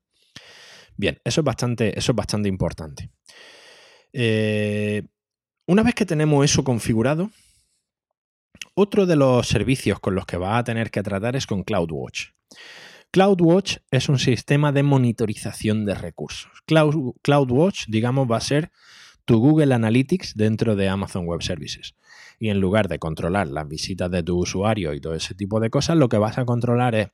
Bien, 0.96 1.18
eso 1.24 1.40
es 1.40 1.44
bastante, 1.44 1.98
eso 1.98 2.12
es 2.12 2.16
bastante 2.16 2.48
importante. 2.48 3.10
Eh, 4.12 5.02
una 5.66 5.82
vez 5.82 5.94
que 5.94 6.06
tenemos 6.06 6.44
eso 6.44 6.64
configurado, 6.64 7.30
otro 8.74 9.06
de 9.06 9.16
los 9.16 9.46
servicios 9.46 10.00
con 10.00 10.14
los 10.14 10.26
que 10.26 10.36
va 10.36 10.58
a 10.58 10.64
tener 10.64 10.90
que 10.90 11.02
tratar 11.02 11.36
es 11.36 11.46
con 11.46 11.62
CloudWatch. 11.62 12.30
CloudWatch 13.12 13.76
es 13.90 14.08
un 14.08 14.18
sistema 14.18 14.72
de 14.72 14.82
monitorización 14.82 15.84
de 15.84 15.94
recursos. 15.94 16.50
CloudWatch, 16.66 17.86
digamos, 17.86 18.28
va 18.30 18.38
a 18.38 18.40
ser 18.40 18.72
tu 19.24 19.38
Google 19.38 19.72
Analytics 19.72 20.34
dentro 20.34 20.74
de 20.74 20.88
Amazon 20.88 21.24
Web 21.24 21.42
Services. 21.42 21.94
Y 22.38 22.48
en 22.48 22.60
lugar 22.60 22.88
de 22.88 22.98
controlar 22.98 23.46
las 23.46 23.68
visitas 23.68 24.10
de 24.10 24.22
tu 24.22 24.38
usuario 24.38 24.92
y 24.92 25.00
todo 25.00 25.14
ese 25.14 25.34
tipo 25.34 25.60
de 25.60 25.70
cosas, 25.70 25.96
lo 25.96 26.08
que 26.08 26.18
vas 26.18 26.36
a 26.38 26.44
controlar 26.44 26.94
es 26.96 27.08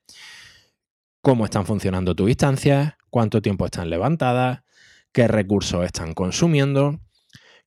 cómo 1.21 1.45
están 1.45 1.67
funcionando 1.67 2.15
tus 2.15 2.31
instancias, 2.31 2.95
cuánto 3.11 3.43
tiempo 3.43 3.67
están 3.67 3.91
levantadas, 3.91 4.63
qué 5.13 5.29
recursos 5.29 5.85
están 5.85 6.15
consumiendo, 6.15 6.99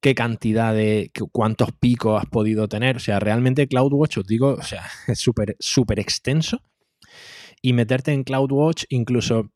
qué 0.03 0.15
cantidad 0.15 0.73
de, 0.73 1.11
cuántos 1.31 1.71
picos 1.71 2.21
has 2.21 2.29
podido 2.29 2.67
tener. 2.67 2.97
O 2.97 2.99
sea, 2.99 3.21
realmente 3.21 3.69
CloudWatch, 3.69 4.17
os 4.17 4.27
digo, 4.27 4.49
o 4.49 4.61
sea, 4.61 4.83
es 5.07 5.17
súper, 5.17 5.55
súper 5.59 5.97
extenso. 5.97 6.61
Y 7.61 7.71
meterte 7.71 8.11
en 8.11 8.25
CloudWatch 8.25 8.83
incluso 8.89 9.49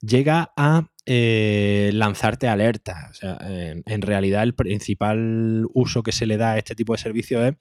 llega 0.00 0.52
a 0.56 0.86
eh, 1.06 1.90
lanzarte 1.92 2.46
alerta. 2.46 3.08
O 3.10 3.14
sea, 3.14 3.38
en, 3.40 4.02
realidad 4.02 4.44
el 4.44 4.54
principal 4.54 5.66
uso 5.74 6.04
que 6.04 6.12
se 6.12 6.24
le 6.24 6.36
da 6.36 6.52
a 6.52 6.58
este 6.58 6.76
tipo 6.76 6.92
de 6.92 7.02
servicio 7.02 7.44
es 7.44 7.56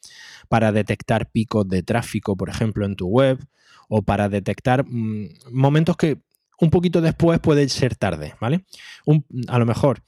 para 0.48 0.72
detectar 0.72 1.32
picos 1.32 1.68
de 1.68 1.82
tráfico, 1.82 2.38
por 2.38 2.50
ejemplo, 2.50 2.86
en 2.86 2.96
tu 2.96 3.08
web, 3.08 3.40
o 3.88 4.04
para 4.04 4.30
detectar 4.30 4.86
mm, 4.86 5.30
momentos 5.52 5.98
que 5.98 6.22
un 6.60 6.70
poquito 6.70 7.02
después 7.02 7.40
puede 7.40 7.68
ser 7.70 7.96
tarde, 7.96 8.36
¿vale? 8.40 8.66
a 9.48 9.58
lo 9.58 9.66
mejor 9.66 10.04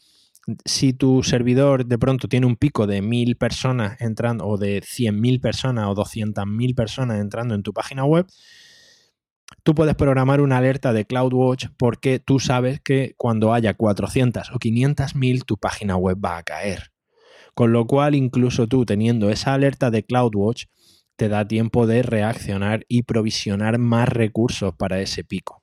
si 0.66 0.94
tu 0.94 1.24
servidor 1.24 1.86
de 1.86 1.98
pronto 1.98 2.28
tiene 2.28 2.46
un 2.46 2.56
pico 2.56 2.88
de 2.88 3.02
mil 3.02 3.36
personas 3.38 4.00
entrando, 4.02 4.48
o 4.48 4.58
de 4.58 4.82
100.000 4.82 5.40
personas 5.40 5.88
o 5.88 5.96
200.000 5.96 6.76
personas 6.76 7.20
entrando 7.20 7.56
en 7.56 7.64
tu 7.64 7.74
página 7.74 8.06
web, 8.06 8.26
tú 9.64 9.76
puedes 9.76 9.96
programar 9.96 10.42
una 10.42 10.58
alerta 10.58 10.94
de 10.94 11.06
CloudWatch 11.06 11.68
porque 11.78 12.20
tú 12.20 12.40
sabes 12.40 12.82
que 12.82 13.14
cuando 13.18 13.54
haya 13.54 13.74
400 13.74 14.52
o 14.52 14.60
500.000 14.60 15.44
tu 15.44 15.58
página 15.58 15.96
web 15.96 16.18
va 16.24 16.38
a 16.38 16.44
caer. 16.44 16.92
Con 17.54 17.74
lo 17.74 17.86
cual, 17.86 18.16
incluso 18.16 18.68
tú 18.68 18.86
teniendo 18.86 19.30
esa 19.30 19.54
alerta 19.54 19.92
de 19.92 20.04
CloudWatch, 20.04 20.66
te 21.18 21.28
da 21.30 21.48
tiempo 21.48 21.86
de 21.86 22.02
reaccionar 22.02 22.86
y 22.88 23.04
provisionar 23.04 23.78
más 23.78 24.10
recursos 24.10 24.74
para 24.76 25.02
ese 25.02 25.24
pico. 25.24 25.62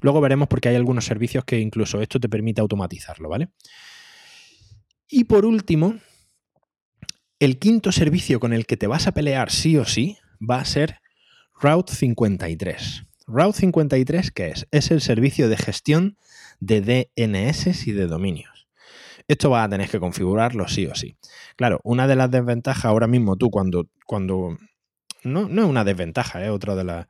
Luego 0.00 0.20
veremos 0.20 0.48
porque 0.48 0.70
hay 0.70 0.76
algunos 0.76 1.04
servicios 1.04 1.44
que 1.44 1.58
incluso 1.58 2.00
esto 2.00 2.18
te 2.18 2.28
permite 2.28 2.60
automatizarlo, 2.60 3.28
¿vale? 3.28 3.50
Y 5.10 5.24
por 5.24 5.44
último, 5.44 5.98
el 7.40 7.58
quinto 7.58 7.90
servicio 7.90 8.38
con 8.38 8.52
el 8.52 8.64
que 8.64 8.76
te 8.76 8.86
vas 8.86 9.08
a 9.08 9.12
pelear 9.12 9.50
sí 9.50 9.76
o 9.76 9.84
sí 9.84 10.18
va 10.40 10.60
a 10.60 10.64
ser 10.64 11.00
Route 11.60 11.92
53. 11.92 13.06
Route 13.26 13.58
53, 13.58 14.30
¿qué 14.30 14.48
es? 14.48 14.68
Es 14.70 14.92
el 14.92 15.00
servicio 15.00 15.48
de 15.48 15.56
gestión 15.56 16.16
de 16.60 16.80
DNS 17.16 17.86
y 17.88 17.92
de 17.92 18.06
dominios. 18.06 18.68
Esto 19.26 19.50
vas 19.50 19.66
a 19.66 19.68
tener 19.68 19.88
que 19.88 19.98
configurarlo 19.98 20.68
sí 20.68 20.86
o 20.86 20.94
sí. 20.94 21.16
Claro, 21.56 21.80
una 21.82 22.06
de 22.06 22.16
las 22.16 22.30
desventajas 22.30 22.84
ahora 22.84 23.08
mismo 23.08 23.36
tú 23.36 23.50
cuando... 23.50 23.88
cuando 24.06 24.58
no, 25.24 25.48
no 25.48 25.62
es 25.62 25.68
una 25.68 25.84
desventaja, 25.84 26.44
es 26.44 26.50
otra 26.50 26.76
de 26.76 26.84
las 26.84 27.06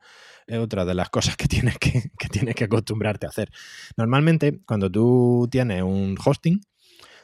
otra 0.58 0.84
de 0.84 0.94
las 0.94 1.10
cosas 1.10 1.36
que 1.36 1.46
tienes 1.46 1.78
que, 1.78 2.10
que, 2.18 2.28
tienes 2.28 2.56
que 2.56 2.64
acostumbrarte 2.64 3.26
a 3.26 3.28
hacer. 3.28 3.50
Normalmente, 3.96 4.60
cuando 4.66 4.90
tú 4.90 5.46
tienes 5.48 5.82
un 5.82 6.16
hosting, 6.24 6.60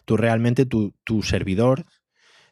tú 0.06 0.16
realmente 0.16 0.64
tu, 0.64 0.94
servidor 1.22 1.84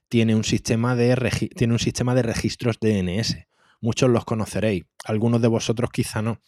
tiene 0.09 0.35
un, 0.35 0.45
sistema 0.45 0.95
de 0.95 1.17
tiene 1.57 1.73
un 1.73 1.79
sistema 1.79 2.15
de 2.15 2.23
registros 2.23 2.79
DNS. 2.79 3.47
Muchos 3.81 4.11
los 4.11 4.25
conoceréis, 4.25 4.85
algunos 5.05 5.41
de 5.41 5.49
vosotros 5.49 5.91
quizá 5.91 6.21
no. 6.21 6.41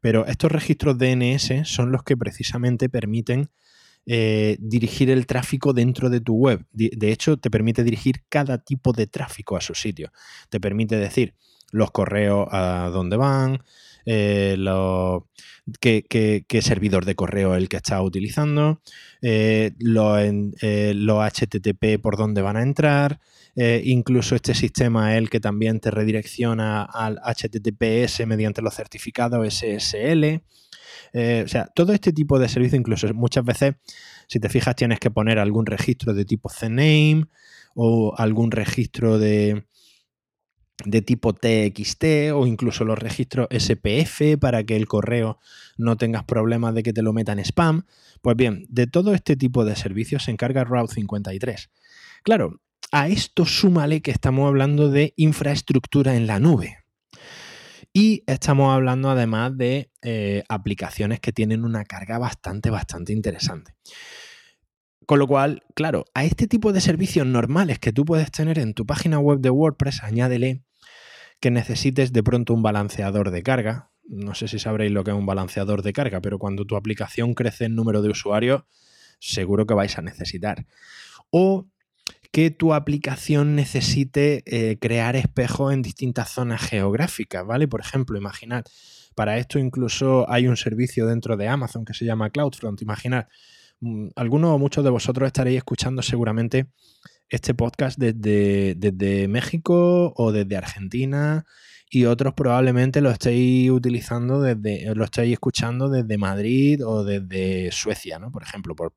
Pero 0.00 0.26
estos 0.26 0.52
registros 0.52 0.98
DNS 0.98 1.64
son 1.64 1.90
los 1.90 2.02
que 2.02 2.16
precisamente 2.16 2.88
permiten 2.88 3.50
eh, 4.06 4.56
dirigir 4.60 5.10
el 5.10 5.26
tráfico 5.26 5.72
dentro 5.72 6.10
de 6.10 6.20
tu 6.20 6.34
web. 6.34 6.66
De 6.72 7.12
hecho, 7.12 7.36
te 7.36 7.50
permite 7.50 7.84
dirigir 7.84 8.22
cada 8.28 8.58
tipo 8.58 8.92
de 8.92 9.06
tráfico 9.06 9.56
a 9.56 9.60
su 9.60 9.74
sitio. 9.74 10.12
Te 10.50 10.60
permite 10.60 10.96
decir 10.96 11.34
los 11.70 11.90
correos 11.90 12.46
a 12.50 12.90
dónde 12.92 13.16
van, 13.16 13.62
eh, 14.06 14.56
qué, 15.80 16.62
servidor 16.62 17.04
de 17.04 17.14
correo 17.14 17.54
es 17.54 17.62
el 17.62 17.68
que 17.68 17.76
está 17.76 18.02
utilizando, 18.02 18.80
eh, 19.22 19.72
los, 19.78 20.18
HTTP 21.32 21.84
eh, 21.84 21.98
por 21.98 22.16
dónde 22.16 22.42
van 22.42 22.56
a 22.56 22.62
entrar, 22.62 23.20
incluso 23.56 24.34
este 24.34 24.54
sistema 24.54 25.12
es 25.12 25.18
el 25.18 25.30
que 25.30 25.40
también 25.40 25.78
te 25.80 25.90
redirecciona 25.90 26.82
al 26.82 27.20
HTTPS 27.24 28.26
mediante 28.26 28.62
los 28.62 28.74
certificados 28.74 29.46
SSL. 29.54 30.42
o 31.44 31.48
sea, 31.48 31.66
todo 31.74 31.92
este 31.92 32.12
tipo 32.12 32.38
de 32.38 32.48
servicios, 32.48 32.80
incluso 32.80 33.12
muchas 33.14 33.44
veces, 33.44 33.76
si 34.26 34.40
te 34.40 34.48
fijas, 34.48 34.74
tienes 34.74 34.98
que 34.98 35.10
poner 35.10 35.38
algún 35.38 35.66
registro 35.66 36.14
de 36.14 36.24
tipo 36.24 36.48
CNAME 36.48 37.26
o 37.76 38.14
algún 38.16 38.50
registro 38.50 39.18
de, 39.18 39.66
de 40.84 41.02
tipo 41.02 41.32
TXT 41.32 42.32
o 42.34 42.46
incluso 42.46 42.84
los 42.84 42.98
registros 42.98 43.48
SPF 43.50 44.38
para 44.40 44.64
que 44.64 44.76
el 44.76 44.86
correo 44.86 45.38
no 45.76 45.96
tengas 45.96 46.24
problemas 46.24 46.74
de 46.74 46.82
que 46.82 46.92
te 46.92 47.02
lo 47.02 47.12
metan 47.12 47.38
spam. 47.38 47.86
Pues 48.22 48.36
bien, 48.36 48.66
de 48.68 48.86
todo 48.86 49.14
este 49.14 49.36
tipo 49.36 49.64
de 49.64 49.76
servicios 49.76 50.24
se 50.24 50.30
encarga 50.30 50.64
Route 50.64 50.94
53. 50.94 51.70
Claro, 52.22 52.60
a 52.90 53.08
esto 53.08 53.44
súmale 53.44 54.02
que 54.02 54.10
estamos 54.10 54.48
hablando 54.48 54.90
de 54.90 55.14
infraestructura 55.16 56.16
en 56.16 56.26
la 56.26 56.40
nube. 56.40 56.78
Y 57.92 58.24
estamos 58.26 58.74
hablando 58.74 59.10
además 59.10 59.56
de 59.56 59.90
eh, 60.02 60.42
aplicaciones 60.48 61.20
que 61.20 61.32
tienen 61.32 61.64
una 61.64 61.84
carga 61.84 62.18
bastante, 62.18 62.70
bastante 62.70 63.12
interesante. 63.12 63.74
Con 65.06 65.18
lo 65.18 65.26
cual, 65.26 65.62
claro, 65.74 66.04
a 66.14 66.24
este 66.24 66.46
tipo 66.46 66.72
de 66.72 66.80
servicios 66.80 67.26
normales 67.26 67.78
que 67.78 67.92
tú 67.92 68.04
puedes 68.04 68.30
tener 68.30 68.58
en 68.58 68.74
tu 68.74 68.86
página 68.86 69.18
web 69.18 69.40
de 69.40 69.50
WordPress, 69.50 70.02
añádele 70.02 70.62
que 71.40 71.50
necesites 71.50 72.12
de 72.12 72.22
pronto 72.22 72.54
un 72.54 72.62
balanceador 72.62 73.30
de 73.30 73.42
carga. 73.42 73.90
No 74.06 74.34
sé 74.34 74.48
si 74.48 74.58
sabréis 74.58 74.92
lo 74.92 75.04
que 75.04 75.10
es 75.10 75.16
un 75.16 75.26
balanceador 75.26 75.82
de 75.82 75.92
carga, 75.92 76.20
pero 76.20 76.38
cuando 76.38 76.64
tu 76.64 76.76
aplicación 76.76 77.34
crece 77.34 77.66
en 77.66 77.74
número 77.74 78.02
de 78.02 78.10
usuarios, 78.10 78.62
seguro 79.18 79.66
que 79.66 79.74
vais 79.74 79.98
a 79.98 80.02
necesitar. 80.02 80.66
O 81.30 81.66
que 82.32 82.50
tu 82.50 82.74
aplicación 82.74 83.54
necesite 83.54 84.42
eh, 84.46 84.78
crear 84.80 85.16
espejos 85.16 85.72
en 85.72 85.82
distintas 85.82 86.30
zonas 86.30 86.62
geográficas, 86.62 87.46
¿vale? 87.46 87.68
Por 87.68 87.80
ejemplo, 87.80 88.18
imaginad, 88.18 88.64
para 89.14 89.38
esto 89.38 89.58
incluso 89.58 90.28
hay 90.28 90.48
un 90.48 90.56
servicio 90.56 91.06
dentro 91.06 91.36
de 91.36 91.46
Amazon 91.46 91.84
que 91.84 91.94
se 91.94 92.04
llama 92.04 92.30
CloudFront. 92.30 92.82
Imaginad, 92.82 93.26
algunos 94.16 94.50
o 94.50 94.58
muchos 94.58 94.84
de 94.84 94.90
vosotros 94.90 95.26
estaréis 95.26 95.58
escuchando 95.58 96.02
seguramente 96.02 96.66
este 97.28 97.54
podcast 97.54 97.98
desde, 97.98 98.74
desde 98.76 99.28
México 99.28 100.12
o 100.16 100.32
desde 100.32 100.56
Argentina 100.56 101.44
y 101.90 102.06
otros 102.06 102.34
probablemente 102.34 103.00
lo 103.00 103.10
estéis 103.10 103.70
utilizando 103.70 104.40
desde, 104.40 104.94
lo 104.94 105.04
estéis 105.04 105.34
escuchando 105.34 105.88
desde 105.88 106.18
Madrid 106.18 106.84
o 106.84 107.04
desde 107.04 107.70
Suecia, 107.72 108.18
¿no? 108.18 108.30
Por 108.30 108.42
ejemplo, 108.42 108.74
por, 108.74 108.92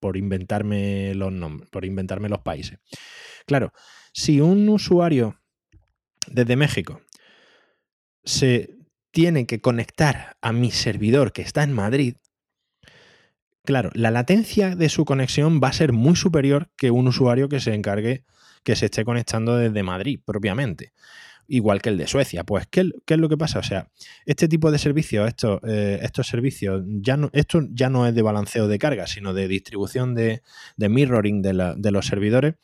por 0.00 0.16
inventarme 0.16 1.14
los 1.14 1.32
nombres, 1.32 1.68
por 1.70 1.84
inventarme 1.84 2.28
los 2.28 2.40
países. 2.40 2.78
Claro, 3.46 3.72
si 4.12 4.40
un 4.40 4.68
usuario 4.68 5.40
desde 6.26 6.56
México 6.56 7.00
se 8.24 8.76
tiene 9.12 9.46
que 9.46 9.60
conectar 9.60 10.36
a 10.40 10.52
mi 10.52 10.70
servidor 10.70 11.32
que 11.32 11.42
está 11.42 11.62
en 11.62 11.72
Madrid, 11.72 12.16
Claro, 13.64 13.90
la 13.94 14.10
latencia 14.10 14.74
de 14.74 14.88
su 14.88 15.04
conexión 15.04 15.60
va 15.62 15.68
a 15.68 15.72
ser 15.72 15.92
muy 15.92 16.16
superior 16.16 16.70
que 16.76 16.90
un 16.90 17.08
usuario 17.08 17.48
que 17.48 17.60
se 17.60 17.74
encargue, 17.74 18.24
que 18.64 18.74
se 18.74 18.86
esté 18.86 19.04
conectando 19.04 19.56
desde 19.56 19.82
Madrid 19.82 20.20
propiamente. 20.24 20.92
Igual 21.46 21.82
que 21.82 21.88
el 21.88 21.98
de 21.98 22.06
Suecia. 22.06 22.44
Pues, 22.44 22.68
¿qué, 22.68 22.92
es 23.06 23.18
lo 23.18 23.28
que 23.28 23.36
pasa? 23.36 23.58
O 23.58 23.62
sea, 23.62 23.88
este 24.24 24.46
tipo 24.46 24.70
de 24.70 24.78
servicios, 24.78 25.26
estos, 25.26 25.60
eh, 25.66 25.98
estos 26.00 26.28
servicios, 26.28 26.84
ya 26.86 27.16
no, 27.16 27.28
esto 27.32 27.60
ya 27.72 27.90
no 27.90 28.06
es 28.06 28.14
de 28.14 28.22
balanceo 28.22 28.68
de 28.68 28.78
carga, 28.78 29.08
sino 29.08 29.34
de 29.34 29.48
distribución 29.48 30.14
de, 30.14 30.42
mirroring 30.78 31.42
de, 31.42 31.74
de 31.76 31.90
los 31.90 32.06
servidores. 32.06 32.54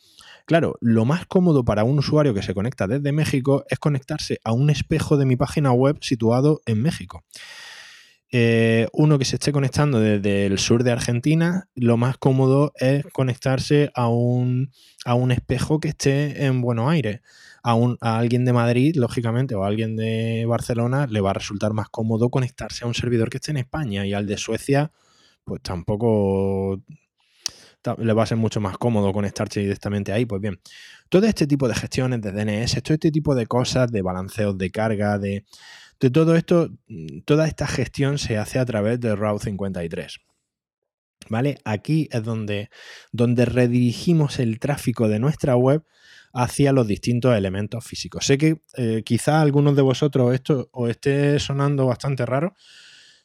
Claro, 0.45 0.77
lo 0.79 1.03
más 1.03 1.25
cómodo 1.25 1.65
para 1.65 1.83
un 1.83 1.99
usuario 1.99 2.33
que 2.33 2.41
se 2.41 2.53
conecta 2.53 2.87
desde 2.87 3.11
México 3.11 3.65
es 3.69 3.77
conectarse 3.77 4.39
a 4.45 4.53
un 4.53 4.69
espejo 4.69 5.17
de 5.17 5.25
mi 5.25 5.35
página 5.35 5.73
web 5.73 5.97
situado 5.99 6.61
en 6.65 6.81
México. 6.81 7.25
Eh, 8.29 8.87
uno 8.91 9.17
que 9.17 9.25
se 9.25 9.37
esté 9.37 9.53
conectando 9.53 9.99
desde 10.01 10.45
el 10.45 10.59
sur 10.59 10.83
de 10.83 10.91
Argentina, 10.91 11.69
lo 11.75 11.95
más 11.95 12.17
cómodo 12.17 12.73
es 12.75 13.05
conectarse 13.13 13.89
a 13.95 14.09
un, 14.09 14.71
a 15.05 15.13
un 15.13 15.31
espejo 15.31 15.79
que 15.79 15.89
esté 15.89 16.45
en 16.45 16.61
Buenos 16.61 16.89
Aires. 16.89 17.21
A, 17.63 17.73
un, 17.73 17.97
a 18.01 18.17
alguien 18.17 18.45
de 18.45 18.53
Madrid, 18.53 18.95
lógicamente, 18.95 19.55
o 19.55 19.63
a 19.63 19.67
alguien 19.67 19.95
de 19.95 20.45
Barcelona, 20.45 21.07
le 21.07 21.21
va 21.21 21.31
a 21.31 21.33
resultar 21.33 21.73
más 21.73 21.89
cómodo 21.89 22.29
conectarse 22.29 22.85
a 22.85 22.87
un 22.87 22.93
servidor 22.93 23.29
que 23.29 23.37
esté 23.37 23.51
en 23.51 23.57
España 23.57 24.05
y 24.05 24.13
al 24.13 24.25
de 24.25 24.37
Suecia, 24.37 24.91
pues 25.43 25.61
tampoco 25.61 26.81
le 27.97 28.13
va 28.13 28.23
a 28.23 28.25
ser 28.25 28.37
mucho 28.37 28.59
más 28.59 28.77
cómodo 28.77 29.13
conectarse 29.13 29.61
directamente 29.61 30.11
ahí. 30.11 30.25
Pues 30.25 30.41
bien, 30.41 30.59
todo 31.09 31.25
este 31.25 31.47
tipo 31.47 31.67
de 31.67 31.75
gestiones 31.75 32.21
de 32.21 32.31
DNS, 32.31 32.81
todo 32.83 32.93
este 32.93 33.11
tipo 33.11 33.35
de 33.35 33.47
cosas, 33.47 33.91
de 33.91 34.01
balanceos 34.01 34.57
de 34.57 34.71
carga, 34.71 35.17
de 35.17 35.45
de 35.99 36.09
todo 36.09 36.35
esto, 36.35 36.69
toda 37.25 37.47
esta 37.47 37.67
gestión 37.67 38.17
se 38.17 38.37
hace 38.37 38.59
a 38.59 38.65
través 38.65 38.99
de 38.99 39.15
Route 39.15 39.45
53. 39.45 40.19
¿Vale? 41.29 41.57
Aquí 41.65 42.07
es 42.11 42.23
donde, 42.23 42.69
donde 43.11 43.45
redirigimos 43.45 44.39
el 44.39 44.59
tráfico 44.59 45.07
de 45.07 45.19
nuestra 45.19 45.55
web 45.55 45.83
hacia 46.33 46.71
los 46.71 46.87
distintos 46.87 47.35
elementos 47.35 47.83
físicos. 47.83 48.25
Sé 48.25 48.37
que 48.37 48.61
eh, 48.77 49.01
quizá 49.03 49.41
algunos 49.41 49.75
de 49.75 49.81
vosotros 49.81 50.33
esto 50.33 50.69
os 50.71 50.89
esté 50.89 51.39
sonando 51.39 51.87
bastante 51.87 52.25
raro, 52.25 52.53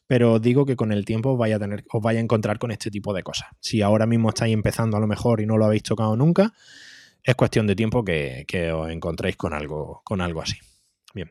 pero 0.06 0.34
os 0.34 0.42
digo 0.42 0.64
que 0.64 0.76
con 0.76 0.92
el 0.92 1.04
tiempo 1.04 1.32
os 1.32 1.38
vaya 1.38 1.56
a, 1.56 1.58
tener, 1.58 1.84
os 1.92 2.02
vaya 2.02 2.18
a 2.18 2.22
encontrar 2.22 2.58
con 2.58 2.70
este 2.70 2.90
tipo 2.90 3.12
de 3.12 3.22
cosas. 3.22 3.48
Si 3.60 3.82
ahora 3.82 4.06
mismo 4.06 4.30
estáis 4.30 4.54
empezando 4.54 4.96
a 4.96 5.00
lo 5.00 5.06
mejor 5.06 5.40
y 5.40 5.46
no 5.46 5.58
lo 5.58 5.66
habéis 5.66 5.82
tocado 5.82 6.16
nunca, 6.16 6.52
es 7.22 7.34
cuestión 7.34 7.66
de 7.66 7.76
tiempo 7.76 8.04
que, 8.04 8.72
os 8.74 8.90
encontréis 8.90 9.36
con 9.36 9.54
algo, 9.54 10.00
con 10.04 10.20
algo 10.20 10.42
así. 10.42 10.56
Bien. 11.14 11.30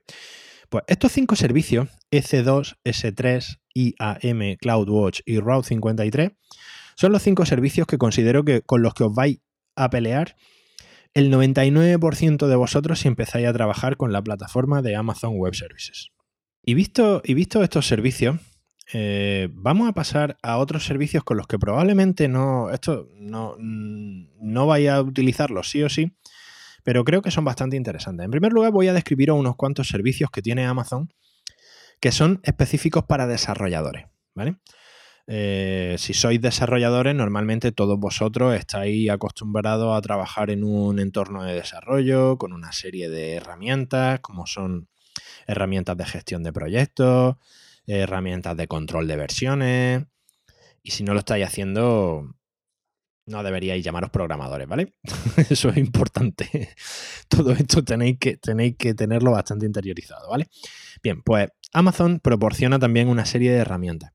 Pues 0.71 0.85
estos 0.87 1.11
cinco 1.11 1.35
servicios, 1.35 1.89
EC2, 2.11 2.77
S3, 2.85 3.59
IAM, 3.73 4.55
CloudWatch 4.55 5.19
y 5.25 5.39
Route 5.39 5.67
53, 5.67 6.31
son 6.95 7.11
los 7.11 7.21
cinco 7.21 7.45
servicios 7.45 7.85
que 7.85 7.97
considero 7.97 8.45
que 8.45 8.61
con 8.61 8.81
los 8.81 8.93
que 8.93 9.03
os 9.03 9.13
vais 9.13 9.39
a 9.75 9.89
pelear 9.89 10.37
el 11.13 11.29
99% 11.29 12.47
de 12.47 12.55
vosotros 12.55 12.99
si 12.99 13.09
empezáis 13.09 13.47
a 13.47 13.53
trabajar 13.53 13.97
con 13.97 14.13
la 14.13 14.21
plataforma 14.21 14.81
de 14.81 14.95
Amazon 14.95 15.33
Web 15.35 15.55
Services. 15.55 16.11
Y 16.63 16.73
visto, 16.73 17.21
y 17.25 17.33
visto 17.33 17.61
estos 17.63 17.85
servicios, 17.85 18.37
eh, 18.93 19.49
vamos 19.51 19.89
a 19.89 19.93
pasar 19.93 20.37
a 20.41 20.57
otros 20.57 20.85
servicios 20.85 21.25
con 21.25 21.35
los 21.35 21.47
que 21.47 21.59
probablemente 21.59 22.29
no, 22.29 22.69
esto 22.69 23.09
no, 23.19 23.57
no 23.59 24.67
vaya 24.67 24.95
a 24.95 25.01
utilizarlos 25.01 25.69
sí 25.69 25.83
o 25.83 25.89
sí, 25.89 26.13
pero 26.83 27.03
creo 27.03 27.21
que 27.21 27.31
son 27.31 27.45
bastante 27.45 27.77
interesantes. 27.77 28.25
En 28.25 28.31
primer 28.31 28.53
lugar, 28.53 28.71
voy 28.71 28.87
a 28.87 28.93
describir 28.93 29.31
unos 29.31 29.55
cuantos 29.55 29.87
servicios 29.87 30.29
que 30.31 30.41
tiene 30.41 30.65
Amazon 30.65 31.09
que 32.01 32.11
son 32.11 32.41
específicos 32.43 33.05
para 33.05 33.27
desarrolladores, 33.27 34.07
¿vale? 34.33 34.57
Eh, 35.27 35.95
si 35.99 36.13
sois 36.13 36.41
desarrolladores, 36.41 37.15
normalmente 37.15 37.71
todos 37.71 37.99
vosotros 37.99 38.55
estáis 38.55 39.09
acostumbrados 39.09 39.95
a 39.95 40.01
trabajar 40.01 40.49
en 40.49 40.63
un 40.63 40.99
entorno 40.99 41.43
de 41.43 41.53
desarrollo 41.53 42.37
con 42.37 42.53
una 42.53 42.71
serie 42.71 43.07
de 43.07 43.35
herramientas, 43.35 44.19
como 44.19 44.47
son 44.47 44.89
herramientas 45.47 45.95
de 45.95 46.05
gestión 46.05 46.43
de 46.43 46.51
proyectos, 46.51 47.35
herramientas 47.85 48.57
de 48.57 48.67
control 48.67 49.07
de 49.07 49.15
versiones. 49.15 50.03
Y 50.83 50.91
si 50.91 51.03
no 51.03 51.13
lo 51.13 51.19
estáis 51.19 51.45
haciendo, 51.45 52.35
no 53.25 53.43
deberíais 53.43 53.83
llamaros 53.83 54.09
programadores, 54.09 54.67
¿vale? 54.67 54.93
Eso 55.49 55.69
es 55.69 55.77
importante. 55.77 56.69
Todo 57.27 57.51
esto 57.51 57.83
tenéis 57.83 58.17
que, 58.19 58.37
tenéis 58.37 58.75
que 58.77 58.93
tenerlo 58.93 59.31
bastante 59.31 59.65
interiorizado, 59.65 60.29
¿vale? 60.29 60.47
Bien, 61.03 61.21
pues 61.21 61.49
Amazon 61.73 62.19
proporciona 62.19 62.79
también 62.79 63.07
una 63.07 63.25
serie 63.25 63.51
de 63.51 63.59
herramientas. 63.59 64.11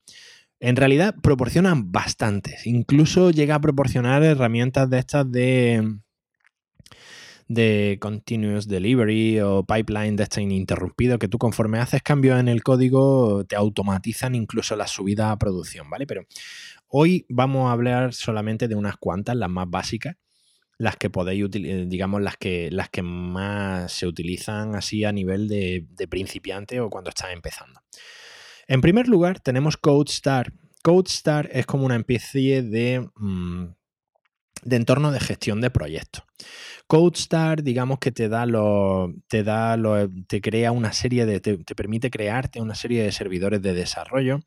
En 0.59 0.77
realidad 0.77 1.15
proporcionan 1.23 1.93
bastantes. 1.93 2.67
Incluso 2.67 3.31
llega 3.31 3.57
a 3.57 3.61
proporcionar 3.61 4.23
herramientas 4.23 4.89
de 4.89 4.99
estas 4.99 5.31
de, 5.31 5.99
de 7.49 7.99
continuous 8.01 8.67
delivery 8.67 9.41
o 9.41 9.65
pipeline 9.65 10.17
de 10.17 10.25
este 10.25 10.43
ininterrumpido 10.43 11.19
que 11.19 11.29
tú 11.29 11.39
conforme 11.39 11.79
haces 11.79 12.03
cambios 12.03 12.41
en 12.41 12.49
el 12.49 12.63
código 12.63 13.45
te 13.45 13.55
automatizan 13.55 14.35
incluso 14.35 14.77
la 14.77 14.87
subida 14.87 15.31
a 15.31 15.39
producción, 15.39 15.89
¿vale? 15.89 16.07
Pero 16.07 16.27
hoy 16.99 17.27
vamos 17.29 17.69
a 17.69 17.73
hablar 17.73 18.15
solamente 18.15 18.69
de 18.69 18.75
unas 18.75 18.97
cuantas, 18.97 19.37
las 19.37 19.51
más 19.51 19.69
básicas, 19.69 20.17
las 20.79 20.97
que 20.97 21.11
podéis 21.11 21.45
eh, 21.55 21.85
digamos, 21.87 22.23
las 22.23 22.39
que, 22.39 22.71
las 22.71 22.89
que 22.89 23.03
más 23.03 23.93
se 23.93 24.07
utilizan 24.07 24.75
así 24.75 25.05
a 25.05 25.13
nivel 25.13 25.47
de, 25.47 25.87
principiante 26.09 26.81
o 26.81 26.89
cuando 26.89 27.11
estás 27.11 27.33
empezando. 27.35 27.81
En 28.67 28.81
primer 28.81 29.09
lugar, 29.09 29.41
tenemos 29.41 29.77
CodeStar. 29.77 30.55
CodeStar 30.83 31.51
es 31.53 31.67
como 31.67 31.85
una 31.85 31.97
especie 31.97 32.63
de, 32.63 33.07
mm, 33.17 33.65
de 34.63 34.77
entorno 34.77 35.13
de 35.13 35.21
gestión 35.21 35.61
de 35.61 35.71
proyectos. 35.71 36.25
CodeStar, 36.87 37.63
digamos 37.63 37.99
que 37.99 38.11
te 38.11 38.31
da 38.31 38.47
lo, 38.47 39.13
te 39.29 39.43
da 39.43 39.77
te 40.29 40.41
crea 40.41 40.73
una 40.73 40.93
serie 40.95 41.27
de, 41.27 41.41
te, 41.41 41.75
permite 41.75 42.11
crearte 42.11 42.63
una 42.63 42.75
serie 42.75 43.03
de 43.03 43.13
servidores 43.13 43.61
de 43.61 43.75
desarrollo. 43.75 44.41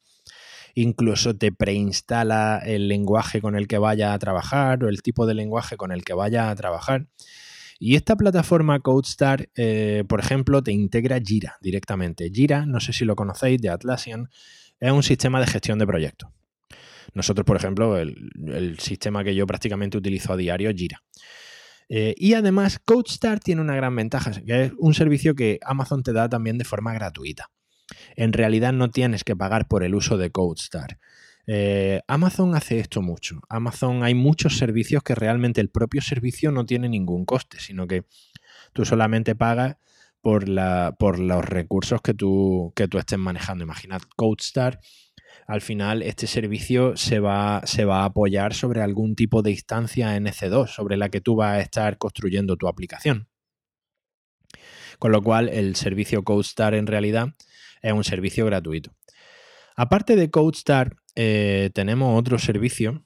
Incluso 0.76 1.36
te 1.36 1.52
preinstala 1.52 2.62
el 2.66 2.88
lenguaje 2.88 3.42
con 3.42 3.56
el 3.56 3.68
que 3.68 3.78
vaya 3.78 4.14
a 4.14 4.20
trabajar 4.20 4.84
o 4.84 4.90
el 4.90 5.02
tipo 5.02 5.26
de 5.26 5.34
lenguaje 5.34 5.78
con 5.78 5.92
el 5.92 6.04
que 6.04 6.14
vaya 6.14 6.50
a 6.50 6.56
trabajar. 6.56 7.08
Y 7.80 7.96
esta 7.96 8.18
plataforma 8.18 8.82
CodeStar, 8.82 9.50
eh, 9.56 10.04
por 10.08 10.20
ejemplo, 10.20 10.62
te 10.62 10.74
integra 10.74 11.20
Jira 11.24 11.58
directamente. 11.62 12.30
Jira, 12.30 12.66
no 12.66 12.82
sé 12.82 12.92
si 12.92 13.06
lo 13.06 13.16
conocéis, 13.16 13.62
de 13.62 13.70
Atlassian, 13.70 14.30
es 14.82 14.92
un 14.92 15.02
sistema 15.02 15.40
de 15.40 15.48
gestión 15.48 15.80
de 15.80 15.88
proyectos. 15.88 16.30
Nosotros, 17.14 17.46
por 17.46 17.56
ejemplo, 17.56 17.98
el, 17.98 18.78
sistema 18.80 19.24
que 19.24 19.34
yo 19.34 19.48
prácticamente 19.48 19.98
utilizo 19.98 20.34
a 20.34 20.38
diario 20.38 20.70
es 20.70 20.76
Jira. 20.76 21.02
Eh, 21.88 22.14
y 22.18 22.34
además, 22.34 22.80
CodeStar 22.84 23.40
tiene 23.40 23.62
una 23.62 23.76
gran 23.76 23.96
ventaja, 23.96 24.32
que 24.46 24.66
es 24.66 24.72
un 24.78 24.94
servicio 24.94 25.34
que 25.34 25.60
Amazon 25.64 26.04
te 26.04 26.12
da 26.12 26.28
también 26.28 26.58
de 26.58 26.66
forma 26.66 26.94
gratuita. 26.94 27.50
En 28.15 28.34
realidad 28.34 28.73
no 28.73 28.89
tienes 28.89 29.23
que 29.23 29.36
pagar 29.36 29.67
por 29.67 29.84
el 29.84 29.95
uso 29.95 30.17
de 30.17 30.32
CodeStar. 30.32 30.99
Eh, 31.47 32.02
Amazon 32.08 32.56
hace 32.56 32.80
esto 32.80 33.02
mucho. 33.02 33.41
Amazon 33.49 34.04
hay 34.04 34.13
muchos 34.13 34.58
servicios 34.58 35.02
que 35.04 35.15
realmente 35.15 35.62
el 35.62 35.69
propio 35.69 36.02
servicio 36.02 36.52
no 36.52 36.65
tiene 36.65 36.89
ningún 36.89 37.25
coste, 37.25 37.60
sino 37.60 37.88
que 37.88 38.06
tú 38.73 38.86
solamente 38.86 39.36
pagas 39.36 39.78
por, 40.21 40.47
la, 40.47 40.95
por 40.99 41.17
los 41.17 41.43
recursos 41.43 42.02
que 42.02 42.13
tú, 42.13 42.71
que 42.75 42.88
tú 42.88 42.97
estés 42.99 43.17
manejando. 43.17 43.63
Imaginad 43.63 44.02
CodeStar 44.15 44.80
al 45.49 45.62
final 45.62 46.04
este 46.04 46.28
servicio 46.28 46.95
se 46.95 47.19
va, 47.19 47.62
se 47.65 47.84
va 47.84 48.02
a 48.02 48.06
apoyar 48.06 48.54
sobre 48.54 48.84
algún 48.84 49.15
tipo 49.15 49.41
de 49.41 49.49
instancia 49.49 50.15
NC2 50.15 50.67
sobre 50.67 50.95
la 50.95 51.10
que 51.10 51.21
tú 51.21 51.36
vas 51.36 51.58
a 51.58 51.60
estar 51.60 51.97
construyendo 51.97 52.56
tu 52.56 52.67
aplicación. 52.67 53.28
Con 54.99 55.12
lo 55.12 55.23
cual, 55.23 55.49
el 55.49 55.75
servicio 55.75 56.23
CodeStar 56.23 56.75
en 56.75 56.86
realidad 56.86 57.30
es 57.82 57.94
un 57.94 58.04
servicio 58.04 58.46
gratuito. 58.46 58.92
Aparte 59.76 60.15
de 60.15 60.30
CodeStar, 60.30 60.98
eh, 61.15 61.70
tenemos 61.74 62.20
otro 62.20 62.38
servicio 62.38 63.04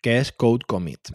que 0.00 0.18
es 0.18 0.32
CodeCommit. 0.32 1.10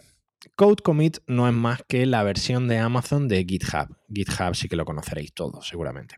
CodeCommit 0.55 1.19
no 1.27 1.47
es 1.47 1.53
más 1.53 1.81
que 1.87 2.05
la 2.05 2.23
versión 2.23 2.67
de 2.67 2.79
Amazon 2.79 3.27
de 3.27 3.45
GitHub. 3.45 3.95
GitHub 4.13 4.55
sí 4.55 4.67
que 4.67 4.75
lo 4.75 4.85
conoceréis 4.85 5.33
todos, 5.33 5.67
seguramente. 5.67 6.17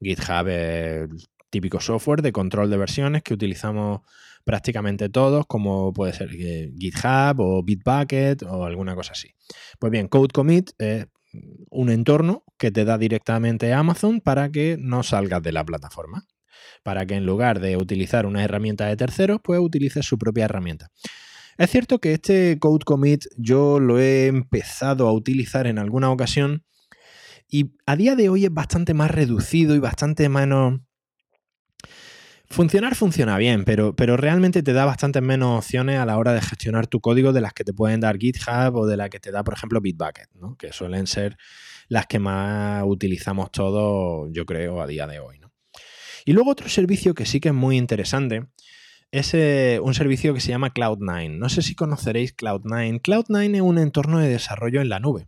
GitHub 0.00 0.48
es 0.48 1.08
típico 1.50 1.80
software 1.80 2.20
de 2.20 2.32
control 2.32 2.68
de 2.68 2.76
versiones 2.76 3.22
que 3.22 3.32
utilizamos 3.32 4.00
prácticamente 4.44 5.08
todos, 5.08 5.46
como 5.46 5.92
puede 5.92 6.12
ser 6.12 6.28
eh, 6.38 6.72
GitHub 6.78 7.40
o 7.40 7.62
Bitbucket 7.62 8.42
o 8.42 8.64
alguna 8.64 8.94
cosa 8.94 9.12
así. 9.12 9.30
Pues 9.78 9.90
bien, 9.90 10.08
Code 10.08 10.32
Commit 10.32 10.70
es 10.78 11.06
un 11.70 11.90
entorno 11.90 12.44
que 12.58 12.70
te 12.70 12.84
da 12.84 12.98
directamente 12.98 13.72
Amazon 13.72 14.20
para 14.20 14.50
que 14.50 14.76
no 14.78 15.02
salgas 15.02 15.42
de 15.42 15.52
la 15.52 15.64
plataforma. 15.64 16.26
Para 16.82 17.06
que 17.06 17.14
en 17.14 17.26
lugar 17.26 17.60
de 17.60 17.76
utilizar 17.76 18.26
una 18.26 18.44
herramienta 18.44 18.86
de 18.86 18.96
terceros, 18.96 19.40
pues 19.42 19.60
utilices 19.60 20.06
su 20.06 20.18
propia 20.18 20.44
herramienta. 20.44 20.90
Es 21.56 21.70
cierto 21.70 22.00
que 22.00 22.12
este 22.12 22.58
Code 22.58 22.84
Commit 22.84 23.26
yo 23.36 23.78
lo 23.78 23.98
he 24.00 24.26
empezado 24.26 25.08
a 25.08 25.12
utilizar 25.12 25.66
en 25.66 25.78
alguna 25.78 26.10
ocasión 26.10 26.64
y 27.48 27.76
a 27.86 27.94
día 27.94 28.16
de 28.16 28.28
hoy 28.28 28.44
es 28.44 28.52
bastante 28.52 28.94
más 28.94 29.10
reducido 29.10 29.74
y 29.74 29.78
bastante 29.78 30.28
menos 30.28 30.80
Funcionar 32.54 32.94
funciona 32.94 33.36
bien, 33.36 33.64
pero, 33.64 33.96
pero 33.96 34.16
realmente 34.16 34.62
te 34.62 34.72
da 34.72 34.84
bastantes 34.84 35.20
menos 35.20 35.58
opciones 35.58 35.98
a 35.98 36.06
la 36.06 36.16
hora 36.16 36.32
de 36.32 36.40
gestionar 36.40 36.86
tu 36.86 37.00
código 37.00 37.32
de 37.32 37.40
las 37.40 37.52
que 37.52 37.64
te 37.64 37.72
pueden 37.72 37.98
dar 37.98 38.16
GitHub 38.16 38.76
o 38.76 38.86
de 38.86 38.96
las 38.96 39.10
que 39.10 39.18
te 39.18 39.32
da, 39.32 39.42
por 39.42 39.54
ejemplo, 39.54 39.80
Bitbucket, 39.80 40.28
¿no? 40.34 40.56
que 40.56 40.72
suelen 40.72 41.08
ser 41.08 41.36
las 41.88 42.06
que 42.06 42.20
más 42.20 42.84
utilizamos 42.86 43.50
todos, 43.50 44.30
yo 44.32 44.46
creo, 44.46 44.80
a 44.80 44.86
día 44.86 45.08
de 45.08 45.18
hoy. 45.18 45.40
Y 46.24 46.32
luego 46.32 46.52
otro 46.52 46.68
servicio 46.68 47.12
que 47.12 47.26
sí 47.26 47.40
que 47.40 47.48
es 47.48 47.54
muy 47.54 47.76
interesante 47.76 48.46
es 49.10 49.34
eh, 49.34 49.80
un 49.82 49.94
servicio 49.94 50.32
que 50.32 50.40
se 50.40 50.50
llama 50.50 50.72
Cloud9. 50.72 51.36
No 51.36 51.48
sé 51.48 51.60
si 51.60 51.74
conoceréis 51.74 52.36
Cloud9. 52.36 53.02
Cloud9 53.02 53.56
es 53.56 53.62
un 53.62 53.78
entorno 53.78 54.20
de 54.20 54.28
desarrollo 54.28 54.80
en 54.80 54.90
la 54.90 55.00
nube. 55.00 55.26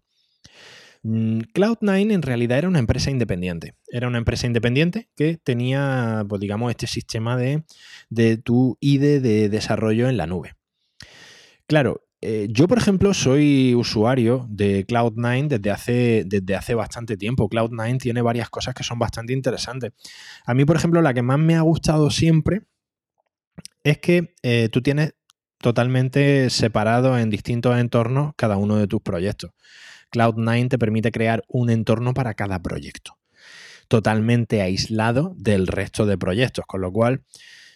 Mm, 1.08 1.42
Cloud9 1.54 2.12
en 2.12 2.22
realidad 2.22 2.58
era 2.58 2.68
una 2.68 2.80
empresa 2.80 3.12
independiente. 3.12 3.74
Era 3.86 4.08
una 4.08 4.18
empresa 4.18 4.48
independiente 4.48 5.08
que 5.14 5.36
tenía, 5.36 6.24
pues 6.28 6.40
digamos, 6.40 6.70
este 6.70 6.88
sistema 6.88 7.36
de, 7.36 7.62
tu 8.42 8.76
ID 8.80 9.22
de 9.22 9.48
desarrollo 9.48 10.08
en 10.08 10.16
la 10.16 10.26
nube. 10.26 10.54
Claro, 11.68 12.02
eh, 12.20 12.48
yo, 12.50 12.66
por 12.66 12.78
ejemplo, 12.78 13.14
soy 13.14 13.76
usuario 13.76 14.46
de 14.48 14.84
Cloud9 14.84 15.46
desde 15.46 15.70
hace, 15.70 16.24
desde 16.26 16.56
hace 16.56 16.74
bastante 16.74 17.16
tiempo. 17.16 17.48
Cloud9 17.48 18.00
tiene 18.00 18.20
varias 18.20 18.50
cosas 18.50 18.74
que 18.74 18.82
son 18.82 18.98
bastante 18.98 19.32
interesantes. 19.32 19.92
A 20.44 20.54
mí, 20.54 20.64
por 20.64 20.74
ejemplo, 20.74 21.00
la 21.02 21.14
que 21.14 21.22
más 21.22 21.38
me 21.38 21.54
ha 21.54 21.60
gustado 21.60 22.10
siempre 22.10 22.62
es 23.84 23.98
que 23.98 24.34
eh, 24.42 24.68
tú 24.72 24.82
tienes 24.82 25.14
totalmente 25.58 26.50
separado 26.50 27.16
en 27.16 27.30
distintos 27.30 27.78
entornos 27.78 28.32
cada 28.36 28.56
uno 28.56 28.76
de 28.76 28.88
tus 28.88 29.00
proyectos. 29.02 29.52
Cloud9 30.16 30.68
te 30.68 30.78
permite 30.78 31.12
crear 31.12 31.44
un 31.48 31.70
entorno 31.70 32.14
para 32.14 32.34
cada 32.34 32.62
proyecto, 32.62 33.18
totalmente 33.88 34.62
aislado 34.62 35.34
del 35.36 35.66
resto 35.66 36.06
de 36.06 36.18
proyectos, 36.18 36.64
con 36.66 36.80
lo 36.80 36.92
cual, 36.92 37.22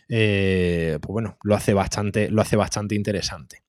eh, 0.09 0.99
pues 1.03 1.13
bueno, 1.13 1.39
lo 1.43 1.55
hace, 1.55 1.75
bastante, 1.75 2.31
lo 2.31 2.43
hace 2.43 2.57
bastante 2.57 2.95
interesante. 2.95 3.63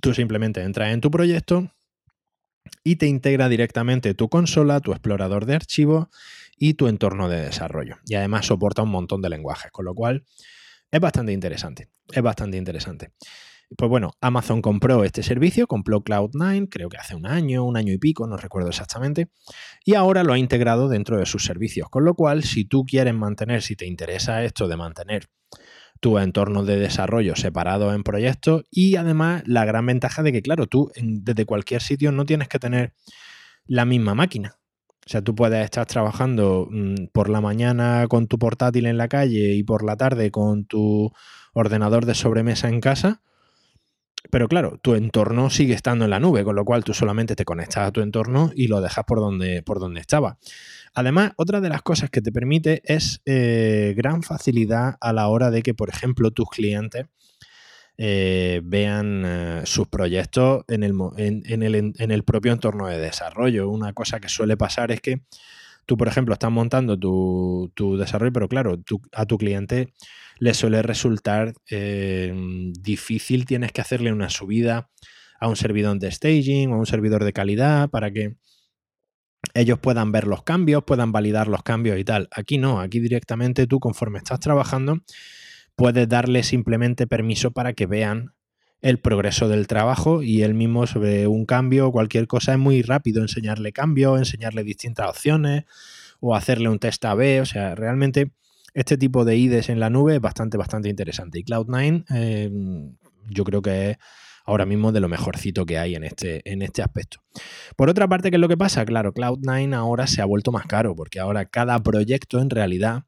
Tú 0.00 0.14
simplemente 0.14 0.62
entras 0.62 0.92
en 0.92 1.00
tu 1.00 1.10
proyecto 1.10 1.72
y 2.84 2.96
te 2.96 3.06
integra 3.06 3.48
directamente 3.48 4.14
tu 4.14 4.28
consola, 4.28 4.80
tu 4.80 4.92
explorador 4.92 5.46
de 5.46 5.54
archivos 5.56 6.08
y 6.56 6.74
tu 6.74 6.88
entorno 6.88 7.28
de 7.28 7.42
desarrollo. 7.42 7.98
Y 8.06 8.14
además 8.14 8.46
soporta 8.46 8.82
un 8.82 8.90
montón 8.90 9.22
de 9.22 9.30
lenguajes, 9.30 9.70
con 9.72 9.84
lo 9.84 9.94
cual 9.94 10.24
Es 10.92 11.00
bastante 11.00 11.32
interesante, 11.32 11.88
es 12.12 12.22
bastante 12.22 12.56
interesante. 12.58 13.12
Pues 13.76 13.88
bueno, 13.88 14.12
Amazon 14.20 14.62
compró 14.62 15.04
este 15.04 15.22
servicio, 15.22 15.68
compró 15.68 16.02
Cloud9, 16.02 16.68
creo 16.68 16.88
que 16.88 16.96
hace 16.96 17.14
un 17.14 17.24
año, 17.24 17.64
un 17.64 17.76
año 17.76 17.92
y 17.92 17.98
pico, 17.98 18.26
no 18.26 18.36
recuerdo 18.36 18.68
exactamente, 18.68 19.28
y 19.84 19.94
ahora 19.94 20.24
lo 20.24 20.32
ha 20.32 20.38
integrado 20.38 20.88
dentro 20.88 21.18
de 21.18 21.26
sus 21.26 21.44
servicios. 21.44 21.88
Con 21.88 22.04
lo 22.04 22.14
cual, 22.14 22.42
si 22.42 22.64
tú 22.64 22.84
quieres 22.84 23.14
mantener, 23.14 23.62
si 23.62 23.76
te 23.76 23.86
interesa 23.86 24.42
esto 24.42 24.66
de 24.66 24.76
mantener 24.76 25.28
tu 26.00 26.18
entorno 26.18 26.64
de 26.64 26.78
desarrollo 26.78 27.36
separado 27.36 27.94
en 27.94 28.02
proyectos 28.02 28.64
y 28.70 28.96
además 28.96 29.42
la 29.46 29.64
gran 29.64 29.86
ventaja 29.86 30.22
de 30.22 30.32
que, 30.32 30.42
claro, 30.42 30.66
tú 30.66 30.90
desde 30.96 31.44
cualquier 31.44 31.82
sitio 31.82 32.10
no 32.10 32.24
tienes 32.24 32.48
que 32.48 32.58
tener 32.58 32.94
la 33.66 33.84
misma 33.84 34.14
máquina. 34.14 34.56
O 35.06 35.08
sea, 35.08 35.22
tú 35.22 35.34
puedes 35.34 35.64
estar 35.64 35.86
trabajando 35.86 36.66
mm, 36.70 37.06
por 37.12 37.28
la 37.28 37.40
mañana 37.40 38.06
con 38.08 38.26
tu 38.26 38.38
portátil 38.38 38.86
en 38.86 38.96
la 38.96 39.08
calle 39.08 39.54
y 39.54 39.62
por 39.62 39.84
la 39.84 39.96
tarde 39.96 40.30
con 40.30 40.64
tu 40.64 41.12
ordenador 41.52 42.06
de 42.06 42.14
sobremesa 42.14 42.68
en 42.68 42.80
casa 42.80 43.22
pero 44.30 44.48
claro, 44.48 44.78
tu 44.82 44.94
entorno 44.94 45.50
sigue 45.50 45.74
estando 45.74 46.04
en 46.04 46.10
la 46.10 46.20
nube, 46.20 46.44
con 46.44 46.56
lo 46.56 46.64
cual 46.64 46.84
tú 46.84 46.94
solamente 46.94 47.36
te 47.36 47.44
conectas 47.44 47.88
a 47.88 47.92
tu 47.92 48.00
entorno 48.00 48.50
y 48.54 48.68
lo 48.68 48.80
dejas 48.80 49.04
por 49.04 49.20
donde, 49.20 49.62
por 49.62 49.80
donde 49.80 50.00
estaba. 50.00 50.38
Además, 50.94 51.32
otra 51.36 51.60
de 51.60 51.68
las 51.68 51.82
cosas 51.82 52.10
que 52.10 52.20
te 52.20 52.32
permite 52.32 52.82
es 52.84 53.22
eh, 53.24 53.94
gran 53.96 54.22
facilidad 54.22 54.96
a 55.00 55.12
la 55.12 55.28
hora 55.28 55.50
de 55.50 55.62
que, 55.62 55.74
por 55.74 55.88
ejemplo, 55.88 56.30
tus 56.30 56.48
clientes 56.48 57.06
eh, 57.96 58.62
vean 58.64 59.22
eh, 59.26 59.62
sus 59.64 59.86
proyectos 59.86 60.64
en 60.68 60.82
el, 60.82 60.94
en, 61.16 62.10
el, 62.12 62.24
propio 62.24 62.52
entorno 62.52 62.86
de 62.86 62.98
desarrollo. 62.98 63.68
Una 63.68 63.92
cosa 63.92 64.20
que 64.20 64.28
suele 64.28 64.56
pasar 64.56 64.90
es 64.90 65.00
que 65.00 65.20
tú, 65.86 65.96
por 65.96 66.08
ejemplo, 66.08 66.32
estás 66.32 66.50
montando 66.50 66.98
tu, 66.98 67.70
desarrollo, 67.98 68.32
pero 68.32 68.48
claro, 68.48 68.80
a 69.12 69.26
tu 69.26 69.38
cliente 69.38 69.92
le 70.40 70.54
suele 70.54 70.82
resultar 70.82 71.52
eh, 71.70 72.34
difícil, 72.80 73.44
tienes 73.44 73.72
que 73.72 73.82
hacerle 73.82 74.12
una 74.12 74.30
subida 74.30 74.90
a 75.38 75.48
un 75.48 75.56
servidor 75.56 75.98
de 75.98 76.10
staging 76.10 76.72
o 76.72 76.74
a 76.74 76.78
un 76.78 76.86
servidor 76.86 77.24
de 77.24 77.32
calidad 77.32 77.90
para 77.90 78.10
que 78.10 78.36
ellos 79.54 79.78
puedan 79.78 80.12
ver 80.12 80.26
los 80.26 80.42
cambios, 80.42 80.84
puedan 80.84 81.12
validar 81.12 81.46
los 81.46 81.62
cambios 81.62 81.98
y 81.98 82.04
tal. 82.04 82.28
Aquí 82.34 82.58
no, 82.58 82.80
aquí 82.80 83.00
directamente 83.00 83.66
tú 83.66 83.80
conforme 83.80 84.18
estás 84.18 84.40
trabajando 84.40 85.02
puedes 85.76 86.08
darle 86.08 86.42
simplemente 86.42 87.06
permiso 87.06 87.52
para 87.52 87.72
que 87.74 87.86
vean 87.86 88.34
el 88.82 88.98
progreso 88.98 89.48
del 89.48 89.66
trabajo 89.66 90.22
y 90.22 90.42
él 90.42 90.54
mismo 90.54 90.86
sobre 90.86 91.26
un 91.26 91.44
cambio 91.44 91.88
o 91.88 91.92
cualquier 91.92 92.26
cosa 92.26 92.52
es 92.52 92.58
muy 92.58 92.82
rápido 92.82 93.22
enseñarle 93.22 93.72
cambios, 93.72 94.18
enseñarle 94.18 94.64
distintas 94.64 95.08
opciones 95.08 95.64
o 96.18 96.34
hacerle 96.34 96.68
un 96.68 96.78
test 96.78 97.04
A-B, 97.04 97.40
o 97.40 97.46
sea, 97.46 97.74
realmente 97.74 98.32
este 98.74 98.96
tipo 98.96 99.24
de 99.24 99.36
IDEs 99.36 99.68
en 99.68 99.80
la 99.80 99.90
nube 99.90 100.16
es 100.16 100.20
bastante, 100.20 100.56
bastante 100.56 100.88
interesante. 100.88 101.38
Y 101.38 101.44
Cloud9 101.44 102.04
em, 102.10 102.96
yo 103.28 103.44
creo 103.44 103.62
que 103.62 103.90
es 103.90 103.98
ahora 104.44 104.66
mismo 104.66 104.92
de 104.92 105.00
lo 105.00 105.08
mejorcito 105.08 105.66
que 105.66 105.78
hay 105.78 105.94
en 105.94 106.04
este, 106.04 106.42
en 106.50 106.62
este 106.62 106.82
aspecto. 106.82 107.18
Por 107.76 107.88
otra 107.88 108.08
parte, 108.08 108.30
¿qué 108.30 108.36
es 108.36 108.40
lo 108.40 108.48
que 108.48 108.56
pasa? 108.56 108.84
Claro, 108.84 109.12
Cloud9 109.12 109.74
ahora 109.74 110.06
se 110.06 110.22
ha 110.22 110.24
vuelto 110.24 110.52
más 110.52 110.66
caro 110.66 110.94
porque 110.96 111.20
ahora 111.20 111.44
cada 111.44 111.78
proyecto 111.80 112.40
en 112.40 112.50
realidad 112.50 113.04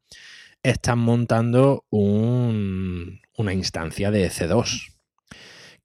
está 0.63 0.95
montando 0.95 1.85
una 1.89 3.53
instancia 3.53 4.11
de 4.11 4.27
EC2 4.29 4.92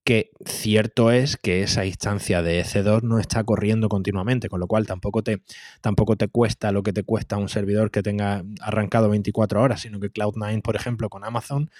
que 0.09 0.30
cierto 0.46 1.11
es 1.11 1.36
que 1.36 1.62
esa 1.62 1.84
instancia 1.84 2.40
de 2.40 2.62
EC2 2.62 3.02
no 3.02 3.18
está 3.18 3.44
corriendo 3.44 3.90
continuamente, 3.90 4.48
con 4.48 4.59
lo 4.59 4.66
cual 4.66 4.86
tampoco 4.86 5.22
te, 5.22 5.42
tampoco 5.82 6.16
te 6.16 6.28
cuesta 6.28 6.72
lo 6.72 6.82
que 6.82 6.94
te 6.94 7.02
cuesta 7.02 7.36
un 7.36 7.50
servidor 7.50 7.90
que 7.90 8.02
tenga 8.02 8.42
arrancado 8.62 9.11
24 9.11 9.61
horas, 9.61 9.82
sino 9.82 10.00
que 10.00 10.11
Cloud9, 10.11 10.62
por 10.62 10.76
ejemplo, 10.76 11.11
con 11.11 11.24
Amazon, 11.24 11.70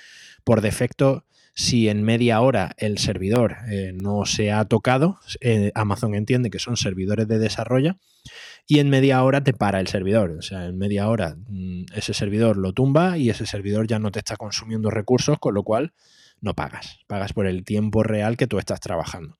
por 0.45 0.61
defecto, 0.61 1.25
si 1.55 1.89
en 1.89 2.03
media 2.03 2.43
hora 2.43 2.73
el 2.77 2.99
servidor 2.99 3.57
eh, 3.71 3.95
no 3.95 4.27
se 4.27 4.53
ha 4.53 4.63
tocado, 4.67 5.19
eh, 5.41 5.73
Amazon 5.75 6.15
entiende 6.15 6.51
que 6.51 6.59
son 6.59 6.77
servidores 6.77 7.29
de 7.29 7.39
desarrollo 7.39 7.97
y 8.67 8.81
en 8.81 8.91
media 8.91 9.25
hora 9.25 9.43
te 9.43 9.55
para 9.55 9.81
el 9.81 9.87
servidor. 9.87 10.33
O 10.33 10.43
sea, 10.43 10.67
en 10.67 10.77
media 10.77 11.09
hora 11.09 11.37
mm, 11.49 11.87
ese 11.95 12.13
servidor 12.13 12.59
lo 12.59 12.75
tumba 12.75 13.17
y 13.17 13.31
ese 13.31 13.47
servidor 13.47 13.87
ya 13.87 13.99
no 13.99 14.11
te 14.11 14.19
está 14.19 14.37
consumiendo 14.37 14.91
recursos, 14.91 15.39
con 15.39 15.55
lo 15.55 15.63
cual 15.63 15.95
no 16.41 16.55
pagas, 16.55 16.99
pagas 17.07 17.33
por 17.33 17.47
el 17.47 17.65
tiempo 17.65 18.03
real 18.03 18.37
que 18.37 18.47
tú 18.47 18.59
estás 18.59 18.81
trabajando. 18.81 19.39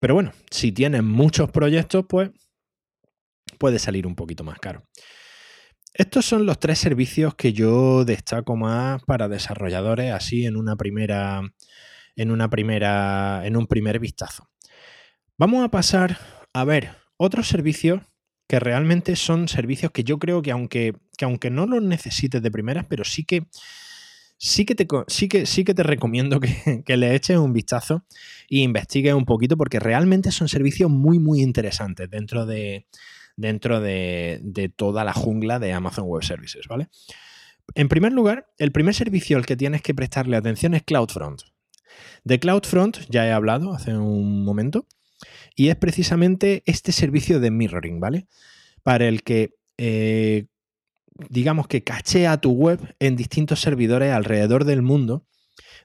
Pero 0.00 0.14
bueno, 0.14 0.32
si 0.50 0.72
tienes 0.72 1.02
muchos 1.02 1.50
proyectos, 1.50 2.04
pues 2.08 2.30
puede 3.58 3.78
salir 3.78 4.06
un 4.06 4.14
poquito 4.14 4.44
más 4.44 4.58
caro. 4.58 4.84
Estos 5.94 6.26
son 6.26 6.44
los 6.44 6.58
tres 6.58 6.78
servicios 6.78 7.34
que 7.36 7.52
yo 7.52 8.04
destaco 8.04 8.56
más 8.56 9.02
para 9.04 9.28
desarrolladores, 9.28 10.12
así 10.12 10.44
en 10.44 10.56
una 10.56 10.76
primera, 10.76 11.40
en 12.16 12.30
una 12.32 12.50
primera, 12.50 13.46
en 13.46 13.56
un 13.56 13.66
primer 13.66 14.00
vistazo. 14.00 14.48
Vamos 15.38 15.64
a 15.64 15.70
pasar 15.70 16.18
a 16.52 16.64
ver 16.64 16.96
otros 17.16 17.46
servicios 17.46 18.02
que 18.48 18.58
realmente 18.58 19.16
son 19.16 19.48
servicios 19.48 19.92
que 19.92 20.04
yo 20.04 20.18
creo 20.18 20.42
que 20.42 20.50
aunque, 20.50 20.94
que 21.16 21.24
aunque 21.24 21.50
no 21.50 21.66
los 21.66 21.82
necesites 21.82 22.42
de 22.42 22.50
primeras, 22.50 22.86
pero 22.88 23.04
sí 23.04 23.24
que 23.24 23.46
sí 24.44 24.66
que 24.66 24.74
te, 24.74 24.86
sí 25.06 25.26
que, 25.26 25.46
sí 25.46 25.64
que 25.64 25.72
te 25.72 25.82
recomiendo 25.82 26.38
que, 26.84 26.96
le 26.98 27.14
eches 27.14 27.38
un 27.38 27.54
vistazo 27.54 28.04
e 28.50 28.58
investigues 28.58 29.14
un 29.14 29.24
poquito 29.24 29.56
porque 29.56 29.80
realmente 29.80 30.30
son 30.32 30.48
servicios 30.48 30.90
muy, 30.90 31.18
muy 31.18 31.40
interesantes 31.40 32.10
dentro 32.10 32.44
de, 32.44 32.86
dentro 33.36 33.80
de, 33.80 34.40
de 34.42 34.68
toda 34.68 35.02
la 35.02 35.14
jungla 35.14 35.58
de 35.58 35.72
Amazon 35.72 36.04
Web 36.06 36.24
Services, 36.24 36.68
¿vale? 36.68 36.88
En 37.74 37.88
primer 37.88 38.12
lugar, 38.12 38.46
el 38.58 38.70
primer 38.70 38.94
servicio 38.94 39.38
al 39.38 39.46
que 39.46 39.56
tienes 39.56 39.80
que 39.80 39.94
prestarle 39.94 40.36
atención 40.36 40.74
es 40.74 40.82
CloudFront. 40.82 41.40
De 42.24 42.38
CloudFront 42.38 42.98
ya 43.08 43.26
he 43.26 43.32
hablado 43.32 43.72
hace 43.72 43.96
un 43.96 44.44
momento 44.44 44.86
y 45.56 45.68
es 45.68 45.76
precisamente 45.76 46.62
este 46.66 46.92
servicio 46.92 47.40
de 47.40 47.50
mirroring, 47.50 47.98
¿vale? 47.98 48.26
Para 48.82 49.08
el 49.08 49.22
que 49.22 49.54
eh, 49.78 50.48
digamos 51.28 51.68
que 51.68 51.82
cachea 51.82 52.40
tu 52.40 52.52
web 52.52 52.94
en 52.98 53.16
distintos 53.16 53.60
servidores 53.60 54.12
alrededor 54.12 54.64
del 54.64 54.82
mundo, 54.82 55.26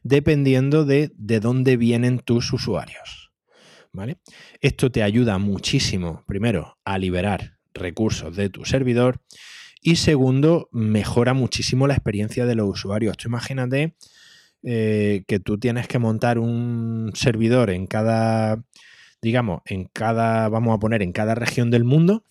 dependiendo 0.03 0.85
de, 0.85 1.11
de 1.15 1.39
dónde 1.39 1.77
vienen 1.77 2.19
tus 2.19 2.51
usuarios. 2.53 3.31
¿Vale? 3.91 4.19
Esto 4.61 4.91
te 4.91 5.01
ayuda 5.01 5.39
muchísimo, 5.39 6.23
primero, 6.27 6.77
a 6.85 6.97
liberar 6.99 7.57
recursos 7.73 8.35
de 8.35 8.49
tu 8.49 8.65
servidor 8.65 9.21
y 9.81 9.95
segundo, 9.95 10.69
mejora 10.71 11.33
muchísimo 11.33 11.87
la 11.87 11.93
experiencia 11.93 12.45
de 12.45 12.55
los 12.55 12.67
usuarios. 12.67 13.17
Tú 13.17 13.29
imagínate 13.29 13.95
eh, 14.63 15.23
que 15.27 15.39
tú 15.39 15.57
tienes 15.57 15.87
que 15.87 15.99
montar 15.99 16.37
un 16.37 17.11
servidor 17.15 17.69
en 17.69 17.87
cada, 17.87 18.61
digamos, 19.21 19.61
en 19.65 19.85
cada, 19.85 20.49
vamos 20.49 20.75
a 20.75 20.79
poner, 20.79 21.01
en 21.01 21.13
cada 21.13 21.33
región 21.33 21.71
del 21.71 21.85
mundo 21.85 22.25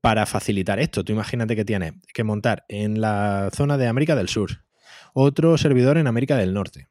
para 0.00 0.26
facilitar 0.26 0.78
esto. 0.78 1.04
Tú 1.04 1.12
imagínate 1.12 1.56
que 1.56 1.64
tienes 1.64 1.94
que 2.12 2.24
montar 2.24 2.64
en 2.68 3.00
la 3.00 3.50
zona 3.54 3.78
de 3.78 3.86
América 3.86 4.14
del 4.16 4.28
Sur, 4.28 4.64
otro 5.14 5.58
servidor 5.58 5.98
en 5.98 6.06
América 6.06 6.36
del 6.36 6.54
Norte, 6.54 6.88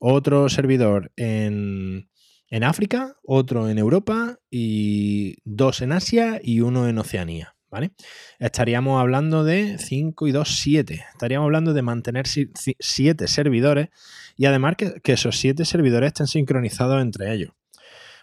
otro 0.00 0.48
servidor 0.48 1.12
en, 1.16 2.08
en 2.50 2.64
África, 2.64 3.16
otro 3.24 3.68
en 3.68 3.78
Europa 3.78 4.38
y 4.50 5.36
dos 5.44 5.80
en 5.82 5.92
Asia 5.92 6.40
y 6.42 6.60
uno 6.60 6.88
en 6.88 6.98
Oceanía. 6.98 7.54
¿Vale? 7.70 7.90
Estaríamos 8.38 8.98
hablando 8.98 9.44
de 9.44 9.76
5 9.76 10.26
y 10.26 10.32
2, 10.32 10.48
7. 10.48 11.04
Estaríamos 11.12 11.44
hablando 11.44 11.74
de 11.74 11.82
mantener 11.82 12.26
7 12.26 13.28
servidores 13.28 13.90
y 14.38 14.46
además 14.46 14.76
que, 14.76 15.12
esos 15.12 15.38
7 15.38 15.66
servidores 15.66 16.08
estén 16.08 16.28
sincronizados 16.28 17.02
entre 17.02 17.30
ellos. 17.34 17.50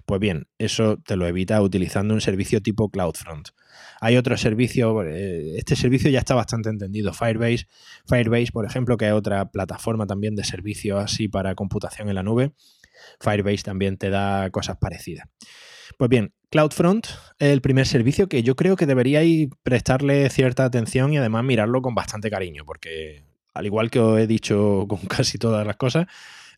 Pues 0.07 0.19
bien, 0.19 0.47
eso 0.57 0.97
te 0.97 1.15
lo 1.15 1.27
evita 1.27 1.61
utilizando 1.61 2.15
un 2.15 2.21
servicio 2.21 2.61
tipo 2.61 2.89
CloudFront. 2.89 3.49
Hay 4.02 4.18
otro 4.18 4.38
servicio, 4.38 5.04
eh, 5.04 5.58
este 5.58 5.76
servicio 5.76 6.10
ya 6.10 6.20
está 6.20 6.36
bastante 6.36 6.70
entendido, 6.70 7.14
Firebase. 7.14 7.68
Firebase, 8.08 8.52
por 8.52 8.66
ejemplo, 8.66 8.98
que 8.98 9.08
es 9.08 9.14
otra 9.14 9.52
plataforma 9.52 10.06
también 10.06 10.36
de 10.36 10.43
servicio 10.43 11.00
así 11.00 11.28
para 11.28 11.56
computación 11.56 12.10
en 12.10 12.16
la 12.16 12.24
nube. 12.24 12.52
Firebase 13.20 13.64
también 13.64 13.98
te 13.98 14.10
da 14.10 14.50
cosas 14.50 14.78
parecidas. 14.78 15.28
Pues 15.98 16.10
bien, 16.10 16.34
CloudFront 16.50 17.08
es 17.39 17.50
el 17.50 17.62
primer 17.62 17.86
servicio 17.86 18.28
que 18.28 18.43
yo 18.43 18.56
creo 18.56 18.76
que 18.76 18.86
deberíais 18.86 19.50
prestarle 19.64 20.30
cierta 20.30 20.66
atención 20.66 21.14
y 21.14 21.18
además 21.18 21.43
mirarlo 21.43 21.82
con 21.82 21.96
bastante 21.96 22.30
cariño, 22.30 22.66
porque 22.66 23.24
al 23.54 23.66
igual 23.66 23.89
que 23.89 24.00
os 24.00 24.20
he 24.20 24.28
dicho 24.28 24.86
con 24.88 25.00
casi 25.08 25.38
todas 25.38 25.66
las 25.66 25.78
cosas, 25.78 26.08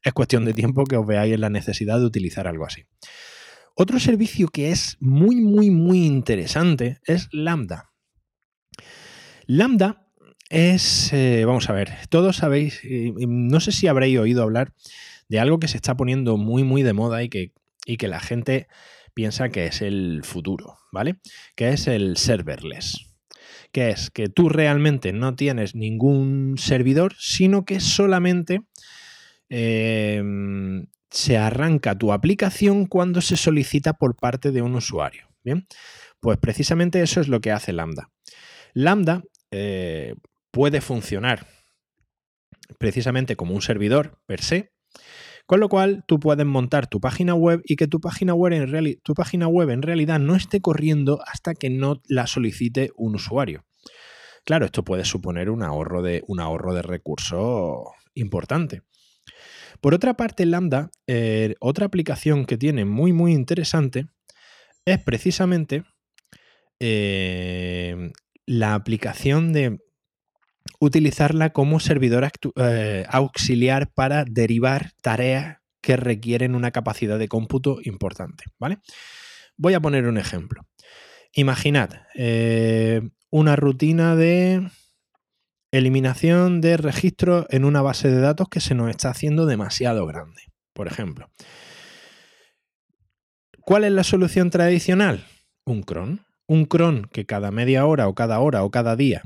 es 0.04 0.14
cuestión 0.14 0.46
de 0.46 0.54
tiempo 0.54 0.86
que 0.86 0.98
os 0.98 1.06
veáis 1.06 1.34
en 1.34 1.42
la 1.42 1.50
necesidad 1.50 2.00
de 2.00 2.06
utilizar 2.06 2.48
algo 2.48 2.66
así. 2.66 2.86
Otro 3.80 3.99
servicio 3.99 4.47
que 4.47 4.71
es 4.71 4.97
muy, 4.99 5.36
muy, 5.36 5.69
muy 5.69 6.03
interesante 6.03 6.97
es 7.05 7.30
Lambda. 7.32 7.91
Lambda 9.45 10.07
es, 10.49 11.13
eh, 11.13 11.45
vamos 11.45 11.69
a 11.69 11.73
ver, 11.73 11.91
todos 12.09 12.38
sabéis, 12.38 12.82
no 13.28 13.59
sé 13.59 13.71
si 13.71 13.86
habréis 13.86 14.17
oído 14.17 14.41
hablar 14.41 14.73
de 15.30 15.39
algo 15.39 15.59
que 15.59 15.67
se 15.67 15.78
está 15.78 15.95
poniendo 15.95 16.38
muy, 16.38 16.63
muy 16.63 16.82
de 16.82 16.93
moda 16.93 17.21
y 17.21 17.30
que, 17.30 17.53
y 17.86 17.97
que 17.97 18.07
la 18.07 18.19
gente 18.19 18.67
piensa 19.13 19.49
que 19.49 19.67
es 19.67 19.84
el 19.84 20.21
futuro, 20.23 20.80
¿vale? 20.91 21.17
Que 21.55 21.69
es 21.69 21.86
el 21.86 22.17
serverless. 22.17 23.05
que 23.71 23.91
es 23.91 24.09
que 24.09 24.28
tú 24.28 24.49
realmente 24.49 25.13
no 25.13 25.36
tienes 25.36 25.75
ningún 25.75 26.55
servidor, 26.57 27.13
sino 27.19 27.63
que 27.63 27.80
solamente 27.80 28.61
em, 29.49 30.88
se 31.10 31.38
arranca 31.38 31.97
tu 31.97 32.12
aplicación 32.12 32.86
cuando 32.86 33.22
se 33.22 33.38
solicita 33.38 33.93
por 33.93 34.16
parte 34.16 34.51
de 34.51 34.62
un 34.62 34.76
usuario. 34.76 35.28
Bien, 35.43 35.66
pues 36.20 36.38
precisamente 36.38 37.01
eso 37.01 37.22
es 37.22 37.28
lo 37.28 37.39
que 37.39 37.51
hace 37.51 37.72
Lambda. 37.74 38.10
Lambda 38.74 39.24
eh, 39.51 40.16
puede 40.51 40.82
funcionar 40.82 41.47
precisamente 42.80 43.36
como 43.36 43.53
un 43.53 43.62
servidor 43.62 44.20
per 44.26 44.41
se, 44.41 44.72
con 45.45 45.62
lo 45.62 45.70
cual 45.70 46.03
tú 46.05 46.20
puedes 46.20 46.45
montar 46.45 46.88
tu 46.88 46.99
página 46.99 47.34
web 47.34 47.62
y 47.64 47.78
que 47.78 47.88
tu 47.88 48.01
página 48.01 48.34
web 48.34 48.53
en, 48.53 48.99
tu 49.01 49.14
página 49.14 49.47
web 49.47 49.70
en 49.70 49.82
realidad 49.82 50.20
no 50.20 50.36
esté 50.36 50.60
corriendo 50.60 51.22
hasta 51.26 51.53
que 51.53 51.70
no 51.70 52.01
la 52.08 52.28
solicite 52.28 52.91
un 52.97 53.16
usuario. 53.16 53.66
Claro, 54.43 54.66
esto 54.66 54.84
puede 54.84 55.05
suponer 55.05 55.49
un 55.49 55.64
ahorro 55.64 56.01
de, 56.01 56.24
un 56.28 56.39
ahorro 56.39 56.74
de 56.74 56.82
recursos 56.82 57.88
importante. 58.14 58.82
Por 59.82 59.93
otra 59.93 60.15
parte, 60.15 60.45
Lambda, 60.45 60.89
eh, 61.07 61.55
otra 61.59 61.86
aplicación 61.86 62.45
que 62.45 62.57
tiene 62.57 62.86
muy, 62.86 63.13
muy 63.13 63.34
interesante 63.34 64.07
es 64.86 64.99
precisamente 64.99 65.84
eh, 66.80 68.11
la 68.45 68.73
aplicación 68.73 69.53
de 69.53 69.80
utilizarla 70.80 71.51
como 71.51 71.80
servidor 71.80 72.30
eh, 72.55 73.05
auxiliar 73.09 73.91
para 73.93 74.25
derivar 74.25 74.91
tareas 75.01 75.57
que 75.82 75.95
requieren 75.95 76.55
una 76.55 76.71
capacidad 76.71 77.19
de 77.19 77.28
cómputo 77.28 77.80
importante. 77.84 78.45
¿vale? 78.59 78.80
Voy 79.57 79.73
a 79.73 79.80
poner 79.80 80.05
un 80.07 80.17
ejemplo. 80.17 80.67
Imaginad 81.34 81.91
una 83.30 83.55
rutina 83.55 84.15
de 84.15 84.69
eliminación 85.72 86.61
de 86.61 86.78
registros 86.78 87.45
en 87.49 87.65
una 87.65 87.82
base 87.82 88.09
de 88.09 88.20
datos 88.20 88.47
que 88.49 88.59
se 88.59 88.76
nos 88.76 88.89
está 88.89 89.09
haciendo 89.09 89.45
demasiado 89.45 90.05
grande, 90.05 90.41
por 90.74 90.88
ejemplo. 90.88 91.30
¿Cuál 93.61 93.84
es 93.84 93.91
la 93.91 94.03
solución 94.03 94.49
tradicional? 94.49 95.26
Un 95.65 95.84
cron. 95.84 96.26
Un 96.47 96.65
cron 96.65 97.09
que 97.11 97.26
cada 97.26 97.51
media 97.51 97.86
hora 97.86 98.07
o 98.07 98.15
cada 98.15 98.39
hora 98.39 98.63
o 98.63 98.72
cada 98.72 98.95
día 98.95 99.24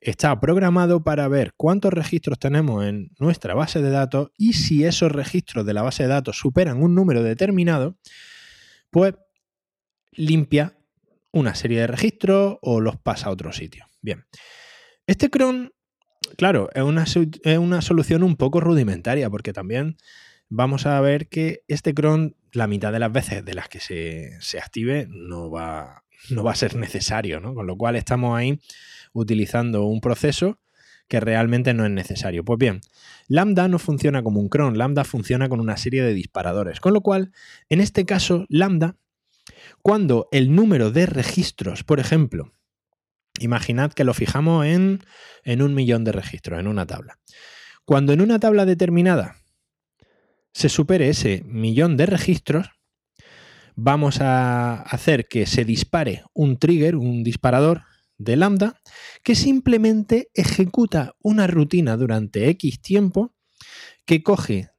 está 0.00 0.38
programado 0.40 1.02
para 1.02 1.28
ver 1.28 1.52
cuántos 1.56 1.92
registros 1.92 2.38
tenemos 2.38 2.86
en 2.86 3.10
nuestra 3.18 3.54
base 3.54 3.82
de 3.82 3.90
datos 3.90 4.30
y 4.38 4.54
si 4.54 4.84
esos 4.84 5.12
registros 5.12 5.66
de 5.66 5.74
la 5.74 5.82
base 5.82 6.04
de 6.04 6.08
datos 6.08 6.38
superan 6.38 6.82
un 6.82 6.94
número 6.94 7.22
determinado, 7.22 7.98
pues 8.90 9.14
limpia 10.12 10.78
una 11.32 11.54
serie 11.54 11.80
de 11.80 11.86
registros 11.88 12.58
o 12.62 12.80
los 12.80 12.96
pasa 12.96 13.26
a 13.26 13.32
otro 13.32 13.52
sitio. 13.52 13.86
Bien, 14.00 14.24
este 15.08 15.30
cron, 15.30 15.72
claro, 16.36 16.68
es 16.74 16.82
una, 16.82 17.04
es 17.04 17.58
una 17.58 17.80
solución 17.80 18.22
un 18.22 18.36
poco 18.36 18.60
rudimentaria 18.60 19.30
porque 19.30 19.54
también 19.54 19.96
vamos 20.50 20.84
a 20.84 21.00
ver 21.00 21.28
que 21.28 21.62
este 21.66 21.94
cron, 21.94 22.36
la 22.52 22.66
mitad 22.66 22.92
de 22.92 22.98
las 22.98 23.10
veces 23.10 23.42
de 23.42 23.54
las 23.54 23.70
que 23.70 23.80
se, 23.80 24.58
active, 24.58 25.06
no 25.08 25.50
va, 25.50 26.04
no 26.28 26.44
va 26.44 26.52
a 26.52 26.56
ser 26.56 26.76
necesario, 26.76 27.40
¿no? 27.40 27.54
Con 27.54 27.66
lo 27.66 27.76
cual 27.76 27.96
estamos 27.96 28.36
ahí 28.36 28.60
utilizando 29.14 29.86
un 29.86 30.02
proceso 30.02 30.60
que 31.08 31.20
realmente 31.20 31.72
no 31.72 31.86
es 31.86 31.90
necesario. 31.90 32.44
Pues 32.44 32.58
bien, 32.58 32.82
Lambda 33.28 33.66
no 33.66 33.78
funciona 33.78 34.22
como 34.22 34.40
un 34.40 34.50
cron, 34.50 34.76
Lambda 34.76 35.04
funciona 35.04 35.48
con 35.48 35.58
una 35.58 35.78
serie 35.78 36.02
de 36.02 36.12
disparadores. 36.12 36.80
Con 36.80 36.92
lo 36.92 37.00
cual, 37.00 37.32
en 37.70 37.80
este 37.80 38.04
caso, 38.04 38.44
Lambda, 38.50 38.96
cuando 39.80 40.28
el 40.32 40.54
número 40.54 40.90
de 40.90 41.06
registros, 41.06 41.82
por 41.82 41.98
ejemplo, 41.98 42.52
Imaginad 43.40 43.92
que 43.92 44.04
lo 44.04 44.14
fijamos 44.14 44.66
en, 44.66 45.02
un 45.44 45.74
millón 45.74 46.04
de 46.04 46.12
registros, 46.12 46.58
en 46.60 46.66
una 46.66 46.86
tabla. 46.86 47.18
Cuando 47.84 48.12
en 48.12 48.20
una 48.20 48.38
tabla 48.38 48.66
determinada 48.66 49.36
se 50.52 50.68
supere 50.68 51.08
ese 51.08 51.42
millón 51.46 51.96
de 51.96 52.06
registros, 52.06 52.70
vamos 53.76 54.20
a 54.20 54.82
hacer 54.82 55.28
que 55.28 55.46
se 55.46 55.64
dispare 55.64 56.24
un 56.34 56.58
trigger, 56.58 56.96
un 56.96 57.22
disparador 57.22 57.84
de 58.16 58.36
lambda, 58.36 58.80
que 59.22 59.34
simplemente 59.34 60.28
ejecuta 60.34 61.14
una 61.20 61.46
rutina 61.46 61.96
durante 61.96 62.48
X 62.48 62.82
tiempo 62.82 63.34
que 64.04 64.22
coge 64.22 64.70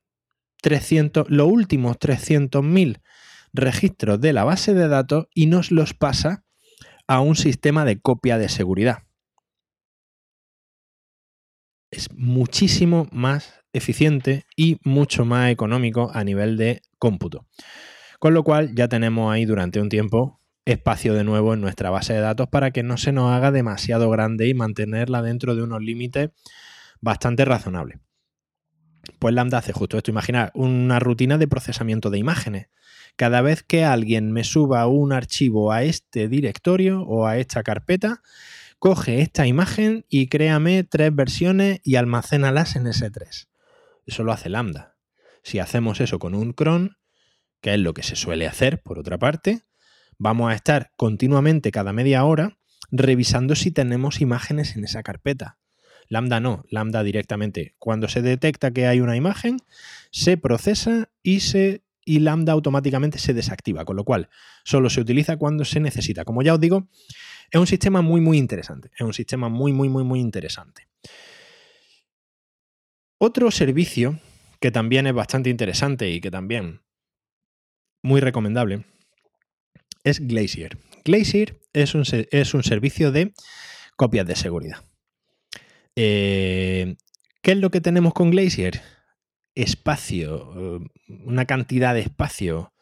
300, 0.62 1.30
los 1.30 1.48
últimos 1.48 1.98
300.000 1.98 3.02
registros 3.54 4.20
de 4.20 4.34
la 4.34 4.44
base 4.44 4.74
de 4.74 4.88
datos 4.88 5.28
y 5.34 5.48
nos 5.48 5.72
los 5.72 5.94
pasa 5.94 6.44
a 7.10 7.22
un 7.22 7.36
sistema 7.36 7.86
de 7.86 8.00
copia 8.00 8.38
de 8.38 8.50
seguridad. 8.50 9.00
Es 11.90 12.14
muchísimo 12.14 13.08
más 13.12 13.64
eficiente 13.74 14.46
y 14.56 14.78
mucho 14.84 15.26
más 15.26 15.50
económico 15.50 16.12
a 16.14 16.24
nivel 16.24 16.56
de 16.56 16.84
cómputo. 17.00 17.48
Con 18.20 18.36
lo 18.36 18.44
cual 18.44 18.76
ya 18.76 18.88
tenemos 18.88 19.34
ahí 19.34 19.46
durante 19.46 19.82
un 19.82 19.90
tiempo 19.90 20.40
espacio 20.66 21.16
de 21.16 21.24
nuevo 21.24 21.56
en 21.56 21.62
nuestra 21.62 21.90
base 21.90 22.14
de 22.14 22.20
datos 22.20 22.48
para 22.48 22.70
que 22.70 22.84
no 22.84 22.96
se 22.96 23.12
nos 23.12 23.32
haga 23.32 23.52
demasiado 23.52 24.08
grande 24.12 24.48
y 24.48 24.54
mantenerla 24.54 25.24
dentro 25.24 25.56
de 25.56 25.64
unos 25.64 25.82
límites 25.82 26.30
bastante 27.02 27.44
razonables. 27.44 27.98
Pues 29.18 29.34
Lambda 29.34 29.58
hace 29.58 29.74
justo 29.74 29.98
esto. 29.98 30.12
Imaginar 30.12 30.52
una 30.54 31.00
rutina 31.00 31.40
de 31.40 31.48
procesamiento 31.48 32.12
de 32.12 32.20
imágenes 32.20 32.68
cada 33.20 33.42
vez 33.42 33.64
que 33.64 33.84
alguien 33.84 34.32
me 34.32 34.46
suba 34.46 34.88
un 34.88 35.12
archivo 35.12 35.74
a 35.74 35.84
este 35.84 36.30
directorio 36.30 37.02
o 37.02 37.28
a 37.28 37.38
esta 37.38 37.64
carpeta, 37.64 38.22
coge 38.80 39.20
esta 39.20 39.46
imagen 39.46 40.06
y 40.08 40.28
créame 40.28 40.86
tres 40.86 41.14
versiones 41.14 41.82
y 41.84 41.98
almacénalas 41.98 42.78
en 42.78 42.86
S3. 42.86 43.50
Eso 44.06 44.24
lo 44.24 44.32
hace 44.32 44.48
Lambda. 44.48 44.96
Si 45.44 45.60
hacemos 45.60 46.00
eso 46.00 46.18
con 46.18 46.34
un 46.34 46.54
cron, 46.54 46.96
que 47.60 47.74
es 47.74 47.80
lo 47.82 47.94
que 47.94 48.04
se 48.04 48.16
suele 48.16 48.48
hacer, 48.48 48.82
por 48.82 48.98
otra 48.98 49.18
parte, 49.18 49.64
vamos 50.18 50.50
a 50.50 50.56
estar 50.56 50.94
continuamente 50.96 51.72
cada 51.72 51.92
media 51.92 52.24
hora 52.24 52.58
revisando 52.90 53.56
si 53.56 53.70
tenemos 53.70 54.22
imágenes 54.22 54.78
en 54.78 54.86
esa 54.86 55.04
carpeta. 55.04 55.60
Lambda 56.08 56.40
no, 56.40 56.64
Lambda 56.70 57.04
directamente. 57.04 57.76
Cuando 57.80 58.08
se 58.08 58.22
detecta 58.22 58.72
que 58.72 58.88
hay 58.88 59.02
una 59.02 59.18
imagen, 59.18 59.58
se 60.10 60.38
procesa 60.38 61.10
y 61.22 61.42
se 61.42 61.84
y 62.10 62.18
lambda 62.18 62.54
automáticamente 62.54 63.20
se 63.20 63.36
desactiva, 63.36 63.86
con 63.86 63.96
lo 63.96 64.04
cual 64.04 64.30
solo 64.64 64.90
se 64.90 65.00
utiliza 65.00 65.38
cuando 65.38 65.64
se 65.64 65.80
necesita. 65.80 66.26
Como 66.26 66.42
ya 66.42 66.56
os 66.56 66.60
digo, 66.60 66.90
es 67.52 67.60
un 67.60 67.68
sistema 67.68 68.02
muy, 68.02 68.20
muy 68.20 68.40
interesante. 68.40 68.90
Es 68.96 69.02
un 69.02 69.14
sistema 69.14 69.48
muy, 69.48 69.74
muy, 69.74 69.90
muy, 69.90 70.04
muy 70.04 70.20
interesante. 70.20 70.88
Otro 73.20 73.52
servicio 73.52 74.20
que 74.60 74.72
también 74.72 75.06
es 75.06 75.14
bastante 75.14 75.52
interesante 75.52 76.10
y 76.10 76.20
que 76.20 76.32
también 76.32 76.82
muy 78.02 78.22
recomendable 78.22 78.86
es 80.04 80.20
Glacier. 80.20 80.80
Glacier 81.06 81.62
es 81.74 81.94
un, 81.94 82.06
es 82.32 82.54
un 82.56 82.64
servicio 82.64 83.12
de 83.12 83.34
copias 83.96 84.26
de 84.26 84.36
seguridad. 84.36 84.84
Eh, 85.96 86.96
¿Qué 87.44 87.52
es 87.52 87.58
lo 87.60 87.70
que 87.70 87.82
tenemos 87.82 88.16
con 88.16 88.32
Glacier? 88.32 88.82
Espacio, 89.56 90.54
eh, 90.56 90.88
una 91.26 91.46
cantidad 91.46 91.94
de 91.94 92.02
espacio 92.02 92.74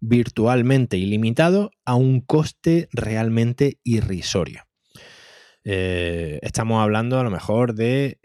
virtualmente 0.00 0.96
ilimitado 0.96 1.70
a 1.84 1.94
un 1.94 2.20
coste 2.20 2.88
realmente 2.92 3.78
irrisorio. 3.84 4.64
Eh, 5.62 6.38
estamos 6.42 6.82
hablando 6.82 7.20
a 7.20 7.24
lo 7.24 7.30
mejor 7.30 7.74
de 7.74 8.18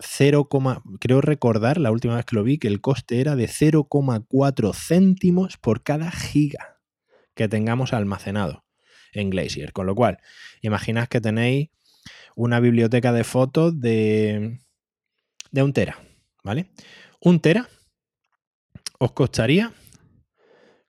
0, 0.00 0.48
eh, 0.50 0.80
creo 0.98 1.20
recordar 1.20 1.78
la 1.78 1.92
última 1.92 2.16
vez 2.16 2.24
que 2.24 2.34
lo 2.34 2.42
vi 2.42 2.58
que 2.58 2.66
el 2.66 2.80
coste 2.80 3.20
era 3.20 3.36
de 3.36 3.46
0,4 3.46 4.74
céntimos 4.74 5.56
por 5.56 5.84
cada 5.84 6.10
giga 6.10 6.80
que 7.34 7.48
tengamos 7.48 7.92
almacenado 7.92 8.64
en 9.12 9.30
Glacier. 9.30 9.72
Con 9.72 9.86
lo 9.86 9.94
cual, 9.94 10.18
imaginad 10.62 11.06
que 11.06 11.20
tenéis 11.20 11.70
una 12.34 12.58
biblioteca 12.58 13.12
de 13.12 13.22
fotos 13.22 13.80
de, 13.80 14.58
de 15.52 15.62
un 15.62 15.72
tera 15.72 16.09
¿vale? 16.44 16.70
Un 17.20 17.40
tera 17.40 17.68
os 18.98 19.12
costaría, 19.12 19.72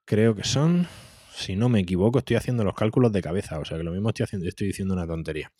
creo 0.06 0.36
que 0.36 0.44
son, 0.44 0.88
si 1.34 1.56
no 1.56 1.70
me 1.70 1.80
equivoco, 1.80 2.20
estoy 2.20 2.36
haciendo 2.36 2.64
los 2.64 2.74
cálculos 2.74 3.12
de 3.12 3.22
cabeza, 3.22 3.60
o 3.60 3.66
sea 3.66 3.78
que 3.78 3.84
lo 3.84 3.92
mismo 3.92 4.10
estoy 4.10 4.26
haciendo, 4.26 4.48
estoy 4.48 4.68
diciendo 4.68 4.94
una 4.94 5.08
tontería. 5.08 5.52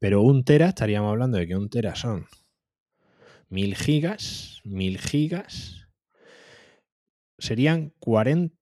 Pero 0.00 0.20
un 0.22 0.44
tera, 0.44 0.68
estaríamos 0.68 1.10
hablando 1.10 1.38
de 1.38 1.46
que 1.46 1.56
un 1.56 1.68
tera 1.70 1.94
son 1.94 2.26
mil 3.48 3.76
gigas, 3.76 4.60
mil 4.64 4.98
gigas, 4.98 5.86
serían 7.38 7.92
40, 8.00 8.54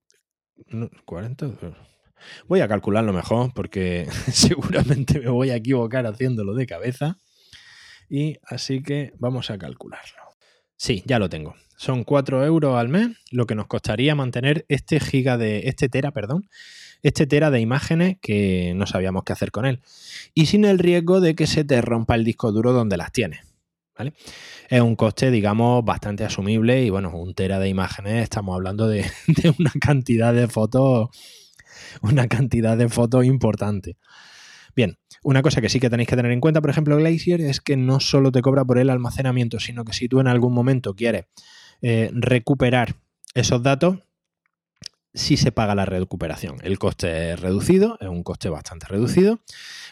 40 1.05 1.47
Voy 2.47 2.61
a 2.61 2.69
calcularlo 2.69 3.13
mejor 3.13 3.53
porque 3.55 4.07
seguramente 4.33 5.21
me 5.21 5.31
voy 5.31 5.51
a 5.51 5.57
equivocar 5.57 6.07
haciéndolo 6.07 6.55
de 6.55 6.67
cabeza. 6.67 7.17
Y 8.09 8.39
así 8.45 8.83
que 8.83 9.13
vamos 9.19 9.51
a 9.51 9.59
calcularlo. 9.59 10.20
Sí, 10.81 11.03
ya 11.05 11.19
lo 11.19 11.29
tengo. 11.29 11.57
son 11.77 12.05
4 12.05 12.43
euros 12.43 12.75
al 12.79 12.89
mes 12.89 13.11
lo 13.31 13.45
que 13.45 13.55
nos 13.55 13.67
costaría 13.67 14.15
mantener 14.15 14.65
este 14.71 14.99
giga 14.99 15.37
de, 15.37 15.69
este 15.69 15.91
tera, 15.91 16.11
perdón, 16.11 16.49
este 17.03 17.27
tera 17.27 17.51
de 17.51 17.61
imágenes 17.61 18.17
que 18.23 18.73
no 18.75 18.87
sabíamos 18.87 19.25
qué 19.25 19.35
hacer 19.35 19.51
con 19.51 19.67
él. 19.67 19.83
Y 20.33 20.47
sin 20.47 20.65
el 20.65 20.79
riesgo 20.79 21.21
de 21.21 21.35
que 21.35 21.47
se 21.47 21.65
te 21.65 21.83
rompa 21.83 22.15
el 22.15 22.25
disco 22.25 22.51
duro 22.51 22.73
donde 22.73 22.97
las 22.97 23.13
tienes. 23.13 23.41
¿Vale? 23.95 24.15
Es 24.71 24.81
un 24.81 24.97
coste, 24.97 25.31
digamos, 25.31 25.85
bastante 25.85 26.25
asumible 26.25 26.83
y 26.83 26.89
bueno, 26.89 27.15
un 27.15 27.35
tera 27.35 27.59
de 27.59 27.69
imágenes, 27.69 28.23
estamos 28.23 28.55
hablando 28.55 28.89
de, 28.89 29.03
de 29.27 29.55
una 29.59 29.73
cantidad 29.79 30.33
de 30.33 30.49
fotos, 30.49 31.11
una 32.01 32.27
cantidad 32.27 32.79
de 32.79 32.89
fotos 32.89 33.27
importante. 33.27 33.99
Bien, 34.75 34.97
una 35.23 35.43
cosa 35.43 35.61
que 35.61 35.69
sí 35.69 35.81
que 35.81 35.91
tenéis 35.91 36.09
que 36.09 36.17
tener 36.17 36.33
en 36.33 36.41
cuenta, 36.41 36.61
por 36.61 36.71
ejemplo, 36.71 36.97
Glacier, 36.97 37.41
es 37.41 37.61
que 37.61 37.77
no 37.77 38.01
solo 38.01 38.33
te 38.33 38.43
cobra 38.43 38.65
por 38.65 38.79
el 38.79 38.91
almacenamiento, 38.91 39.61
sino 39.61 39.85
que 39.85 39.93
si 39.93 40.09
tú 40.09 40.21
en 40.21 40.29
algún 40.29 40.55
momento 40.55 40.95
quieres 40.95 41.27
eh, 41.83 42.11
recuperar 42.13 42.95
esos 43.35 43.63
datos, 43.63 43.99
sí 45.13 45.37
se 45.37 45.53
paga 45.53 45.75
la 45.75 45.85
recuperación. 45.85 46.57
El 46.63 46.79
coste 46.79 47.33
es 47.33 47.41
reducido, 47.41 47.99
es 48.01 48.09
un 48.09 48.23
coste 48.23 48.49
bastante 48.49 48.87
reducido, 48.87 49.41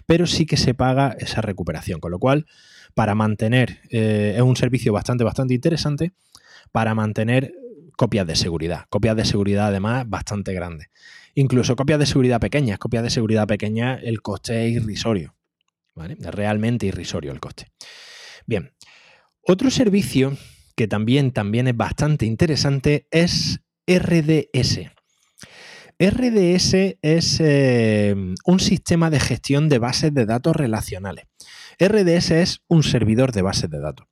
pero 0.07 0.27
sí 0.27 0.47
que 0.47 0.57
se 0.57 0.75
paga 0.75 1.17
esa 1.19 1.41
recuperación. 1.41 2.01
Con 2.01 2.11
lo 2.11 2.19
cual, 2.19 2.47
para 2.95 3.15
mantener, 3.15 3.81
eh, 3.91 4.35
es 4.37 4.43
un 4.43 4.57
servicio 4.57 4.93
bastante, 4.93 5.25
bastante 5.25 5.55
interesante 5.55 6.13
para 6.73 6.95
mantener 6.95 7.53
copias 7.99 8.29
de 8.29 8.37
seguridad. 8.37 8.85
Copias 8.89 9.17
de 9.17 9.25
seguridad, 9.25 9.67
además, 9.67 10.09
bastante 10.09 10.55
grandes. 10.55 10.89
Incluso 11.35 11.75
copias 11.75 11.99
de 11.99 12.07
seguridad 12.07 12.41
pequeñas. 12.41 12.79
Copias 12.79 13.03
de 13.03 13.11
seguridad 13.11 13.47
pequeñas, 13.49 14.01
el 14.05 14.23
coste 14.23 14.67
es 14.67 14.77
irrisorio. 14.77 15.35
Es 16.09 16.33
realmente 16.33 16.87
irrisorio 16.87 17.33
el 17.33 17.41
coste. 17.41 17.67
Bien. 18.47 18.73
Otro 19.43 19.69
servicio 19.71 20.39
que 20.77 20.87
también, 20.87 21.33
también 21.33 21.67
es 21.67 21.77
bastante 21.77 22.25
interesante 22.25 23.09
es 23.11 23.61
RDS. 23.89 24.93
RDS 25.99 26.75
es 27.03 27.41
eh, 27.41 28.15
un 28.45 28.61
sistema 28.61 29.11
de 29.11 29.19
gestión 29.19 29.69
de 29.69 29.79
bases 29.79 30.15
de 30.15 30.25
datos 30.25 30.55
relacionales. 30.55 31.25
RDS 31.81 32.31
es 32.31 32.61
un 32.69 32.85
servidor 32.85 33.33
de 33.33 33.43
bases 33.43 33.69
de 33.69 33.81
datos. 33.81 34.07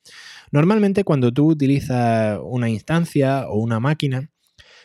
Normalmente 0.51 1.05
cuando 1.05 1.32
tú 1.32 1.51
utilizas 1.51 2.38
una 2.42 2.68
instancia 2.68 3.49
o 3.49 3.59
una 3.59 3.80
máquina, 3.80 4.30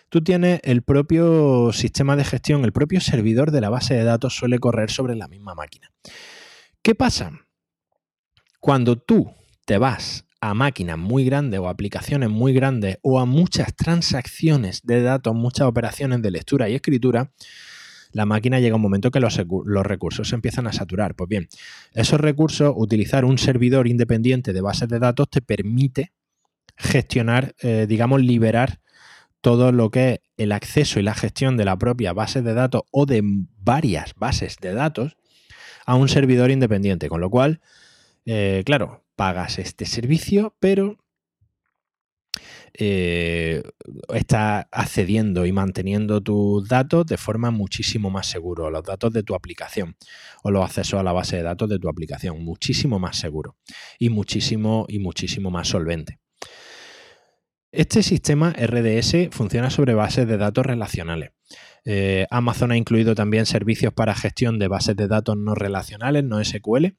tú 0.09 0.21
tienes 0.23 0.59
el 0.63 0.81
propio 0.81 1.71
sistema 1.73 2.15
de 2.15 2.25
gestión, 2.25 2.63
el 2.65 2.71
propio 2.71 2.99
servidor 2.99 3.51
de 3.51 3.61
la 3.61 3.69
base 3.69 3.93
de 3.93 4.03
datos 4.03 4.35
suele 4.35 4.59
correr 4.59 4.91
sobre 4.91 5.15
la 5.15 5.27
misma 5.27 5.55
máquina. 5.55 5.91
¿Qué 6.81 6.95
pasa? 6.95 7.31
Cuando 8.59 8.97
tú 8.97 9.31
te 9.65 9.77
vas 9.77 10.25
a 10.41 10.53
máquinas 10.55 10.97
muy 10.97 11.23
grandes 11.23 11.59
o 11.59 11.69
aplicaciones 11.69 12.29
muy 12.29 12.51
grandes 12.51 12.97
o 13.03 13.19
a 13.19 13.25
muchas 13.25 13.75
transacciones 13.75 14.81
de 14.83 15.03
datos, 15.03 15.35
muchas 15.35 15.67
operaciones 15.67 16.21
de 16.21 16.31
lectura 16.31 16.67
y 16.67 16.75
escritura, 16.75 17.31
la 18.11 18.25
máquina 18.25 18.59
llega 18.59 18.75
un 18.75 18.81
momento 18.81 19.11
que 19.11 19.19
los, 19.19 19.35
recursos 19.35 20.29
se 20.29 20.35
empiezan 20.35 20.67
a 20.67 20.73
saturar. 20.73 21.15
Pues 21.15 21.29
bien, 21.29 21.47
esos 21.93 22.19
recursos, 22.19 22.73
utilizar 22.75 23.25
un 23.25 23.37
servidor 23.37 23.87
independiente 23.87 24.53
de 24.53 24.61
bases 24.61 24.89
de 24.89 24.99
datos 24.99 25.29
te 25.29 25.41
permite 25.41 26.11
gestionar, 26.77 27.55
eh, 27.61 27.85
digamos, 27.87 28.21
liberar 28.21 28.79
todo 29.41 29.71
lo 29.71 29.89
que 29.89 30.11
es 30.11 30.19
el 30.37 30.51
acceso 30.51 30.99
y 30.99 31.03
la 31.03 31.15
gestión 31.15 31.57
de 31.57 31.65
la 31.65 31.77
propia 31.77 32.13
base 32.13 32.41
de 32.41 32.53
datos 32.53 32.83
o 32.91 33.05
de 33.05 33.21
varias 33.23 34.13
bases 34.15 34.57
de 34.61 34.73
datos 34.73 35.17
a 35.85 35.95
un 35.95 36.09
servidor 36.09 36.51
independiente. 36.51 37.09
Con 37.09 37.21
lo 37.21 37.29
cual, 37.29 37.61
eh, 38.25 38.63
claro, 38.65 39.03
pagas 39.15 39.59
este 39.59 39.85
servicio, 39.85 40.55
pero 40.59 40.97
eh, 42.73 43.63
está 44.13 44.67
accediendo 44.71 45.45
y 45.45 45.51
manteniendo 45.51 46.21
tus 46.21 46.67
datos 46.67 47.05
de 47.05 47.17
forma 47.17 47.51
muchísimo 47.51 48.09
más 48.09 48.27
seguro, 48.27 48.69
los 48.69 48.83
datos 48.83 49.11
de 49.11 49.23
tu 49.23 49.35
aplicación 49.35 49.95
o 50.43 50.51
los 50.51 50.63
accesos 50.63 50.99
a 50.99 51.03
la 51.03 51.11
base 51.11 51.37
de 51.37 51.43
datos 51.43 51.69
de 51.69 51.79
tu 51.79 51.89
aplicación, 51.89 52.43
muchísimo 52.43 52.99
más 52.99 53.17
seguro 53.17 53.57
y 53.99 54.09
muchísimo 54.09 54.85
y 54.87 54.99
muchísimo 54.99 55.51
más 55.51 55.67
solvente. 55.67 56.19
Este 57.73 58.03
sistema 58.03 58.51
RDS 58.51 59.29
funciona 59.31 59.69
sobre 59.69 59.93
bases 59.93 60.27
de 60.27 60.37
datos 60.37 60.65
relacionales. 60.65 61.31
Eh, 61.85 62.27
Amazon 62.29 62.71
ha 62.71 62.77
incluido 62.77 63.15
también 63.15 63.45
servicios 63.45 63.93
para 63.93 64.13
gestión 64.13 64.59
de 64.59 64.67
bases 64.67 64.95
de 64.95 65.07
datos 65.07 65.37
no 65.37 65.55
relacionales, 65.55 66.23
no 66.23 66.43
SQL, 66.43 66.97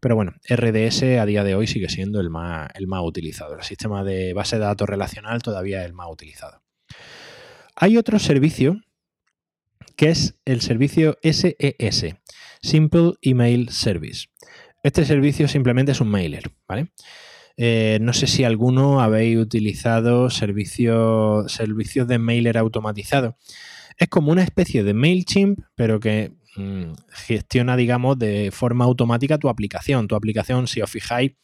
pero 0.00 0.14
bueno, 0.14 0.34
RDS 0.48 1.02
a 1.20 1.26
día 1.26 1.44
de 1.44 1.54
hoy 1.54 1.66
sigue 1.66 1.88
siendo 1.88 2.20
el 2.20 2.30
más, 2.30 2.68
el 2.74 2.86
más 2.86 3.02
utilizado. 3.04 3.56
El 3.56 3.62
sistema 3.62 4.04
de 4.04 4.32
base 4.32 4.56
de 4.56 4.64
datos 4.64 4.88
relacional 4.88 5.42
todavía 5.42 5.80
es 5.80 5.86
el 5.86 5.92
más 5.92 6.08
utilizado. 6.10 6.62
Hay 7.76 7.96
otro 7.96 8.18
servicio 8.18 8.80
que 9.96 10.10
es 10.10 10.38
el 10.44 10.60
servicio 10.60 11.18
SES, 11.22 11.54
e 11.58 12.16
Simple 12.62 13.14
Email 13.22 13.68
Service. 13.70 14.26
Este 14.82 15.04
servicio 15.04 15.48
simplemente 15.48 15.92
es 15.92 16.00
un 16.00 16.08
mailer, 16.08 16.44
¿vale? 16.68 16.92
Eh, 17.56 17.98
no 18.00 18.12
sé 18.12 18.28
si 18.28 18.44
alguno 18.44 19.00
habéis 19.00 19.38
utilizado 19.38 20.30
servicios, 20.30 21.52
servicios 21.52 22.06
de 22.06 22.18
mailer 22.18 22.56
automatizado. 22.56 23.36
Es 23.96 24.08
como 24.08 24.30
una 24.30 24.44
especie 24.44 24.84
de 24.84 24.94
MailChimp, 24.94 25.58
pero 25.74 25.98
que 25.98 26.30
Mm, 26.58 26.94
gestiona, 27.10 27.76
digamos, 27.76 28.18
de 28.18 28.50
forma 28.50 28.84
automática 28.84 29.38
tu 29.38 29.48
aplicación. 29.48 30.08
Tu 30.08 30.16
aplicación, 30.16 30.66
si 30.66 30.82
os 30.82 30.90
fijáis, 30.90 31.34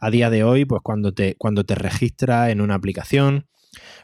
a 0.00 0.08
día 0.10 0.30
de 0.30 0.44
hoy, 0.44 0.64
pues 0.64 0.80
cuando 0.82 1.12
te, 1.12 1.34
cuando 1.36 1.64
te 1.64 1.74
registras 1.74 2.48
en 2.48 2.62
una 2.62 2.74
aplicación 2.74 3.46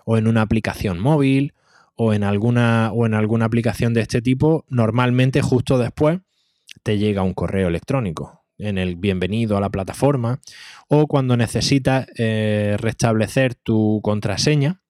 o 0.04 0.18
en 0.18 0.28
una 0.28 0.42
aplicación 0.42 1.00
móvil 1.00 1.54
o 1.96 2.12
en 2.12 2.22
alguna, 2.22 2.92
o 2.92 3.06
en 3.06 3.14
alguna 3.14 3.46
aplicación 3.46 3.94
de 3.94 4.02
este 4.02 4.20
tipo, 4.20 4.66
normalmente 4.68 5.40
justo 5.40 5.78
después 5.78 6.20
te 6.82 6.98
llega 6.98 7.22
un 7.22 7.32
correo 7.32 7.68
electrónico 7.68 8.44
en 8.58 8.76
el 8.76 8.96
bienvenido 8.96 9.56
a 9.56 9.60
la 9.62 9.70
plataforma 9.70 10.40
o 10.88 11.06
cuando 11.06 11.36
necesitas 11.36 12.06
eh, 12.18 12.76
restablecer 12.78 13.54
tu 13.54 14.00
contraseña 14.02 14.82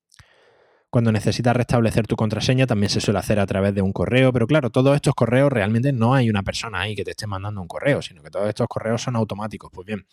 cuando 0.91 1.13
necesitas 1.13 1.55
restablecer 1.55 2.07
tu 2.07 2.17
contraseña 2.17 2.67
también 2.67 2.91
se 2.91 3.01
suele 3.01 3.19
hacer 3.19 3.39
a 3.41 3.47
través 3.47 3.75
de 3.75 3.83
un 3.83 3.93
correo, 3.93 4.33
pero 4.33 4.47
claro, 4.47 4.71
todos 4.71 4.95
estos 4.95 5.15
correos 5.15 5.53
realmente 5.53 5.93
no 5.93 6.15
hay 6.15 6.31
una 6.31 6.43
persona 6.43 6.81
ahí 6.81 6.95
que 6.95 7.05
te 7.05 7.11
esté 7.11 7.27
mandando 7.27 7.61
un 7.61 7.69
correo, 7.69 8.01
sino 8.01 8.23
que 8.23 8.31
todos 8.31 8.49
estos 8.49 8.67
correos 8.69 9.03
son 9.03 9.17
automáticos. 9.17 9.71
Pues 9.73 9.87
bien, 9.87 10.07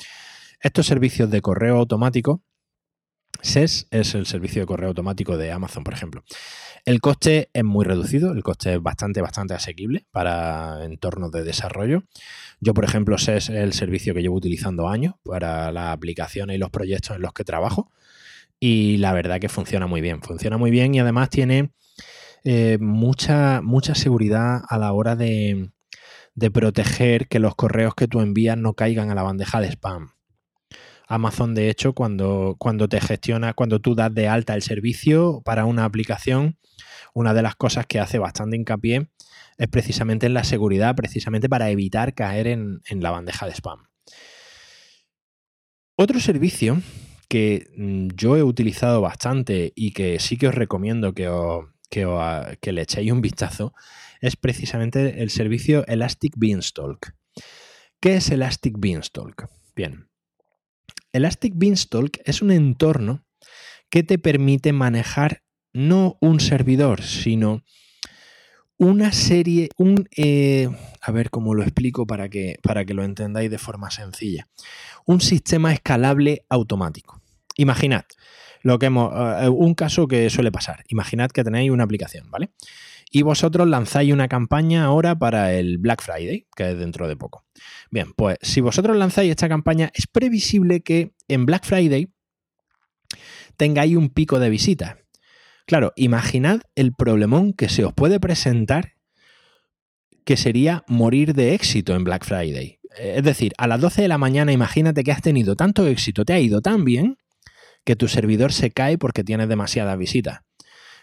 estos 0.59 0.85
servicios 0.85 1.29
de 1.29 1.41
correo 1.41 1.77
automático, 1.77 2.43
SES 3.41 3.87
es 3.91 4.15
el 4.15 4.25
servicio 4.25 4.61
de 4.61 4.65
correo 4.65 4.89
automático 4.89 5.37
de 5.37 5.51
Amazon, 5.51 5.83
por 5.83 5.93
ejemplo. 5.93 6.23
El 6.85 7.01
coste 7.01 7.49
es 7.53 7.63
muy 7.63 7.85
reducido, 7.85 8.31
el 8.31 8.43
coste 8.43 8.75
es 8.75 8.81
bastante, 8.81 9.21
bastante 9.21 9.53
asequible 9.53 10.05
para 10.11 10.83
entornos 10.83 11.31
de 11.31 11.43
desarrollo. 11.43 12.03
Yo, 12.59 12.73
por 12.73 12.85
ejemplo, 12.85 13.17
SES 13.17 13.49
es 13.49 13.49
el 13.49 13.73
servicio 13.73 14.13
que 14.13 14.21
llevo 14.21 14.35
utilizando 14.35 14.87
años 14.87 15.15
para 15.23 15.71
las 15.71 15.93
aplicaciones 15.93 16.55
y 16.55 16.59
los 16.59 16.69
proyectos 16.69 17.15
en 17.15 17.21
los 17.21 17.33
que 17.33 17.43
trabajo 17.43 17.91
y 18.59 18.97
la 18.97 19.13
verdad 19.13 19.39
que 19.39 19.49
funciona 19.49 19.87
muy 19.87 20.01
bien. 20.01 20.21
Funciona 20.21 20.57
muy 20.57 20.71
bien 20.71 20.95
y 20.95 20.99
además 20.99 21.29
tiene 21.29 21.71
eh, 22.43 22.77
mucha, 22.79 23.61
mucha 23.61 23.95
seguridad 23.95 24.61
a 24.67 24.77
la 24.77 24.93
hora 24.93 25.15
de, 25.15 25.71
de 26.35 26.51
proteger 26.51 27.27
que 27.27 27.39
los 27.39 27.55
correos 27.55 27.95
que 27.95 28.07
tú 28.07 28.21
envías 28.21 28.57
no 28.57 28.73
caigan 28.73 29.09
a 29.09 29.15
la 29.15 29.23
bandeja 29.23 29.61
de 29.61 29.67
spam. 29.71 30.11
Amazon, 31.07 31.53
de 31.53 31.69
hecho, 31.69 31.93
cuando, 31.93 32.55
cuando 32.57 32.89
te 32.89 32.99
gestiona, 32.99 33.53
cuando 33.53 33.79
tú 33.79 33.95
das 33.95 34.13
de 34.13 34.27
alta 34.27 34.55
el 34.55 34.63
servicio 34.63 35.41
para 35.45 35.65
una 35.65 35.85
aplicación, 35.85 36.57
una 37.13 37.33
de 37.33 37.43
las 37.43 37.55
cosas 37.55 37.85
que 37.85 37.99
hace 37.99 38.17
bastante 38.19 38.57
hincapié 38.57 39.09
es 39.57 39.67
precisamente 39.67 40.25
en 40.25 40.33
la 40.33 40.43
seguridad, 40.43 40.95
precisamente 40.95 41.47
para 41.47 41.69
evitar 41.69 42.13
caer 42.13 42.47
en, 42.47 42.81
en 42.89 43.01
la 43.01 43.11
bandeja 43.11 43.45
de 43.45 43.53
spam. 43.53 43.87
Otro 45.95 46.19
servicio 46.19 46.81
que 47.27 47.71
mm, 47.75 48.09
yo 48.15 48.37
he 48.37 48.43
utilizado 48.43 49.01
bastante 49.01 49.73
y 49.75 49.91
que 49.91 50.19
sí 50.19 50.37
que 50.37 50.47
os 50.47 50.55
recomiendo 50.55 51.13
que, 51.13 51.29
que, 51.89 52.71
le 52.71 52.81
echéis 52.81 53.11
un 53.11 53.21
vistazo 53.21 53.73
es 54.21 54.35
precisamente 54.35 55.21
el 55.21 55.29
servicio 55.29 55.85
Elastic 55.87 56.33
Beanstalk. 56.37 57.15
¿Qué 57.99 58.15
es 58.15 58.29
Elastic 58.29 58.75
Beanstalk? 58.77 59.47
Bien, 59.75 60.09
Elastic 61.13 61.53
Beanstalk 61.55 62.21
es 62.25 62.41
un 62.41 62.51
entorno 62.51 63.25
que 63.89 64.03
te 64.03 64.17
permite 64.17 64.73
manejar 64.73 65.43
no 65.73 66.17
un 66.21 66.39
servidor, 66.39 67.01
sino 67.01 67.63
una 68.77 69.11
serie, 69.11 69.69
un, 69.77 70.07
eh, 70.15 70.69
a 71.01 71.11
ver 71.11 71.29
cómo 71.29 71.53
lo 71.53 71.63
explico 71.63 72.05
para 72.05 72.29
que, 72.29 72.57
para 72.61 72.85
que 72.85 72.93
lo 72.93 73.03
entendáis 73.03 73.49
de 73.49 73.57
forma 73.57 73.91
sencilla, 73.91 74.47
un 75.05 75.21
sistema 75.21 75.73
escalable 75.73 76.45
automático. 76.49 77.21
Imaginad 77.55 78.05
lo 78.65 78.79
que 78.79 78.87
hemos, 78.87 79.13
eh, 79.43 79.47
un 79.47 79.75
caso 79.75 80.07
que 80.07 80.27
suele 80.31 80.51
pasar. 80.51 80.83
Imaginad 80.87 81.29
que 81.29 81.43
tenéis 81.43 81.69
una 81.69 81.83
aplicación, 81.83 82.31
¿vale? 82.31 82.49
Y 83.11 83.21
vosotros 83.21 83.67
lanzáis 83.67 84.11
una 84.11 84.27
campaña 84.27 84.85
ahora 84.85 85.15
para 85.15 85.53
el 85.53 85.77
Black 85.77 86.01
Friday, 86.01 86.47
que 86.55 86.71
es 86.71 86.79
dentro 86.79 87.07
de 87.07 87.15
poco. 87.15 87.45
Bien, 87.91 88.11
pues 88.13 88.37
si 88.41 88.61
vosotros 88.61 88.97
lanzáis 88.97 89.29
esta 89.29 89.47
campaña, 89.47 89.91
es 89.93 90.07
previsible 90.07 90.81
que 90.81 91.13
en 91.27 91.45
Black 91.45 91.63
Friday 91.63 92.11
tengáis 93.55 93.95
un 93.95 94.09
pico 94.09 94.39
de 94.39 94.49
visitas. 94.49 94.95
Claro, 95.65 95.93
imaginad 95.95 96.61
el 96.75 96.93
problemón 96.93 97.53
que 97.53 97.69
se 97.69 97.83
os 97.83 97.93
puede 97.93 98.19
presentar 98.19 98.93
que 100.23 100.37
sería 100.37 100.83
morir 100.87 101.33
de 101.33 101.53
éxito 101.53 101.95
en 101.95 102.03
Black 102.03 102.25
Friday. 102.25 102.79
Es 102.97 103.23
decir, 103.23 103.53
a 103.57 103.67
las 103.67 103.81
12 103.81 104.03
de 104.03 104.07
la 104.07 104.17
mañana 104.17 104.51
imagínate 104.51 105.03
que 105.03 105.11
has 105.11 105.21
tenido 105.21 105.55
tanto 105.55 105.87
éxito, 105.87 106.23
te 106.25 106.33
ha 106.33 106.39
ido 106.39 106.61
tan 106.61 106.85
bien, 106.85 107.17
que 107.83 107.95
tu 107.95 108.07
servidor 108.07 108.51
se 108.51 108.71
cae 108.71 108.97
porque 108.97 109.23
tienes 109.23 109.47
demasiadas 109.47 109.97
visitas. 109.97 110.39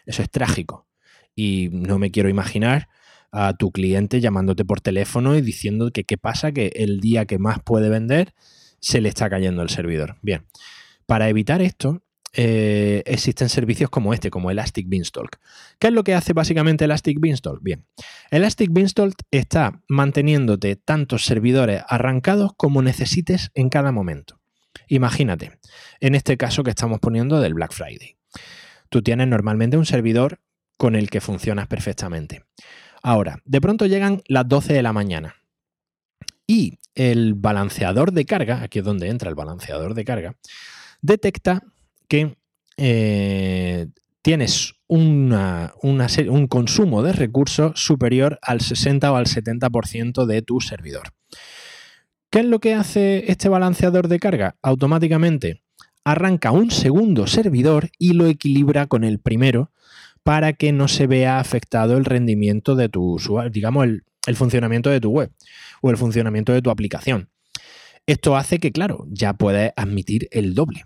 Eso 0.05 0.23
es 0.23 0.31
trágico. 0.31 0.87
Y 1.35 1.69
no 1.73 1.99
me 1.99 2.11
quiero 2.11 2.29
imaginar 2.29 2.89
a 3.31 3.55
tu 3.55 3.71
cliente 3.71 4.21
llamándote 4.21 4.65
por 4.65 4.81
teléfono 4.81 5.37
y 5.37 5.41
diciendo 5.41 5.91
que 5.91 6.05
qué 6.05 6.19
pasa, 6.19 6.53
que 6.53 6.73
el 6.75 7.01
día 7.01 7.25
que 7.25 7.39
más 7.39 7.59
puede 7.65 7.89
vender 7.89 8.35
se 8.81 9.01
le 9.01 9.09
está 9.09 9.31
cayendo 9.31 9.63
el 9.63 9.71
servidor. 9.71 10.17
Bien, 10.23 10.45
para 11.07 11.29
evitar 11.29 11.63
esto, 11.63 12.03
eh, 12.35 13.03
existen 13.05 13.49
servicios 13.49 13.91
como 13.91 14.15
este, 14.15 14.31
como 14.31 14.51
Elastic 14.51 14.89
Beanstalk. 14.89 15.39
¿Qué 15.79 15.89
es 15.89 15.93
lo 15.93 16.03
que 16.03 16.15
hace 16.15 16.33
básicamente 16.33 16.85
Elastic 16.87 17.21
Beanstalk? 17.21 17.63
Bien, 17.63 17.85
Elastic 18.31 18.73
Beanstalk 18.73 19.15
está 19.31 19.83
manteniéndote 19.89 20.77
tantos 20.77 21.25
servidores 21.25 21.83
arrancados 21.89 22.53
como 22.57 22.81
necesites 22.83 23.51
en 23.55 23.69
cada 23.69 23.93
momento. 23.93 24.41
Imagínate, 24.89 25.59
en 26.01 26.15
este 26.15 26.37
caso 26.37 26.63
que 26.63 26.71
estamos 26.71 27.01
poniendo 27.01 27.41
del 27.41 27.55
Black 27.55 27.73
Friday. 27.73 28.17
Tú 28.89 29.03
tienes 29.03 29.29
normalmente 29.29 29.77
un 29.77 29.87
servidor 29.87 30.41
con 30.79 30.97
el 30.97 31.11
que 31.11 31.21
funcionas 31.21 31.67
perfectamente. 31.67 32.45
Ahora, 33.03 33.41
de 33.45 33.61
pronto 33.61 33.87
llegan 33.87 34.23
las 34.27 34.49
12 34.49 34.73
de 34.73 34.83
la 34.83 34.93
mañana 34.93 35.37
y 36.47 36.79
el 36.95 37.35
balanceador 37.35 38.13
de 38.13 38.25
carga, 38.25 38.63
aquí 38.63 38.79
es 38.79 38.85
donde 38.85 39.09
entra 39.09 39.29
el 39.29 39.35
balanceador 39.35 39.95
de 39.95 40.05
carga, 40.05 40.37
detecta 41.01 41.63
que 42.13 42.37
eh, 42.77 43.87
tienes 44.21 44.75
un 44.87 46.47
consumo 46.51 47.03
de 47.03 47.15
recursos 47.15 47.73
superior 47.81 48.39
al 48.43 48.61
60 48.61 49.11
o 49.11 49.17
al 49.17 49.25
70% 49.25 50.27
de 50.27 50.43
tu 50.43 50.61
servidor. 50.61 51.15
¿Qué 52.29 52.41
es 52.41 52.45
lo 52.45 52.61
que 52.61 52.75
hace 52.75 53.31
este 53.33 53.49
balanceador 53.49 54.09
de 54.09 54.19
carga? 54.19 54.57
Automáticamente 54.61 55.63
arranca 56.05 56.51
un 56.51 56.71
segundo 56.71 57.27
servidor 57.27 57.89
y 57.99 58.13
lo 58.13 58.27
equilibra 58.27 58.87
con 58.87 59.05
el 59.05 59.19
primero 59.19 59.71
para 60.23 60.53
que 60.53 60.71
no 60.73 60.89
se 60.89 61.07
vea 61.07 61.41
afectado 61.41 61.97
el 61.97 62.05
rendimiento 62.05 62.77
de 62.77 62.91
tu 62.91 63.19
digamos, 63.51 63.87
el, 64.27 64.37
funcionamiento 64.37 64.91
de 64.91 65.01
tu 65.01 65.13
web 65.13 65.33
o 65.81 65.89
el 65.89 65.97
funcionamiento 65.97 66.53
de 66.53 66.61
tu 66.61 66.69
aplicación. 66.69 67.31
Esto 68.07 68.37
hace 68.37 68.59
que, 68.59 68.73
claro, 68.73 69.07
ya 69.09 69.35
puedes 69.35 69.73
admitir 69.77 70.29
el 70.33 70.55
doble. 70.55 70.85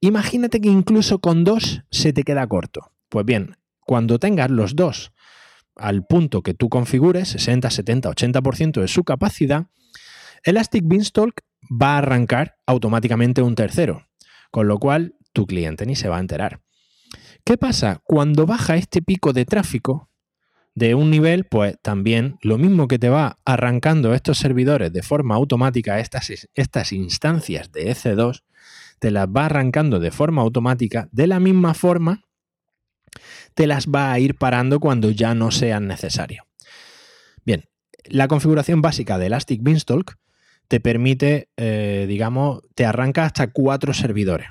Imagínate 0.00 0.60
que 0.60 0.68
incluso 0.68 1.20
con 1.20 1.44
dos 1.44 1.82
se 1.90 2.12
te 2.12 2.22
queda 2.22 2.46
corto. 2.46 2.92
Pues 3.08 3.24
bien, 3.24 3.56
cuando 3.80 4.18
tengas 4.18 4.50
los 4.50 4.76
dos 4.76 5.12
al 5.76 6.04
punto 6.04 6.42
que 6.42 6.54
tú 6.54 6.68
configures, 6.68 7.28
60, 7.28 7.70
70, 7.70 8.10
80% 8.10 8.80
de 8.80 8.88
su 8.88 9.04
capacidad, 9.04 9.68
Elastic 10.44 10.84
Beanstalk 10.86 11.40
va 11.70 11.94
a 11.94 11.98
arrancar 11.98 12.56
automáticamente 12.66 13.42
un 13.42 13.54
tercero, 13.54 14.08
con 14.50 14.68
lo 14.68 14.78
cual 14.78 15.14
tu 15.32 15.46
cliente 15.46 15.86
ni 15.86 15.96
se 15.96 16.08
va 16.08 16.18
a 16.18 16.20
enterar. 16.20 16.60
¿Qué 17.44 17.56
pasa? 17.56 18.02
Cuando 18.04 18.44
baja 18.44 18.76
este 18.76 19.00
pico 19.00 19.32
de 19.32 19.46
tráfico 19.46 20.07
de 20.78 20.94
un 20.94 21.10
nivel, 21.10 21.44
pues 21.44 21.76
también 21.82 22.38
lo 22.40 22.56
mismo 22.56 22.86
que 22.86 23.00
te 23.00 23.08
va 23.08 23.38
arrancando 23.44 24.14
estos 24.14 24.38
servidores 24.38 24.92
de 24.92 25.02
forma 25.02 25.34
automática, 25.34 25.98
estas, 25.98 26.30
estas 26.54 26.92
instancias 26.92 27.72
de 27.72 27.90
EC2, 27.90 28.44
te 29.00 29.10
las 29.10 29.26
va 29.26 29.46
arrancando 29.46 29.98
de 29.98 30.12
forma 30.12 30.42
automática, 30.42 31.08
de 31.10 31.26
la 31.26 31.40
misma 31.40 31.74
forma 31.74 32.22
te 33.54 33.66
las 33.66 33.88
va 33.88 34.12
a 34.12 34.20
ir 34.20 34.36
parando 34.36 34.78
cuando 34.78 35.10
ya 35.10 35.34
no 35.34 35.50
sean 35.50 35.88
necesarios. 35.88 36.46
Bien, 37.44 37.64
la 38.04 38.28
configuración 38.28 38.80
básica 38.80 39.18
de 39.18 39.26
Elastic 39.26 39.60
Beanstalk 39.62 40.16
te 40.68 40.78
permite, 40.78 41.48
eh, 41.56 42.06
digamos, 42.08 42.60
te 42.76 42.86
arranca 42.86 43.24
hasta 43.24 43.48
cuatro 43.50 43.92
servidores 43.94 44.48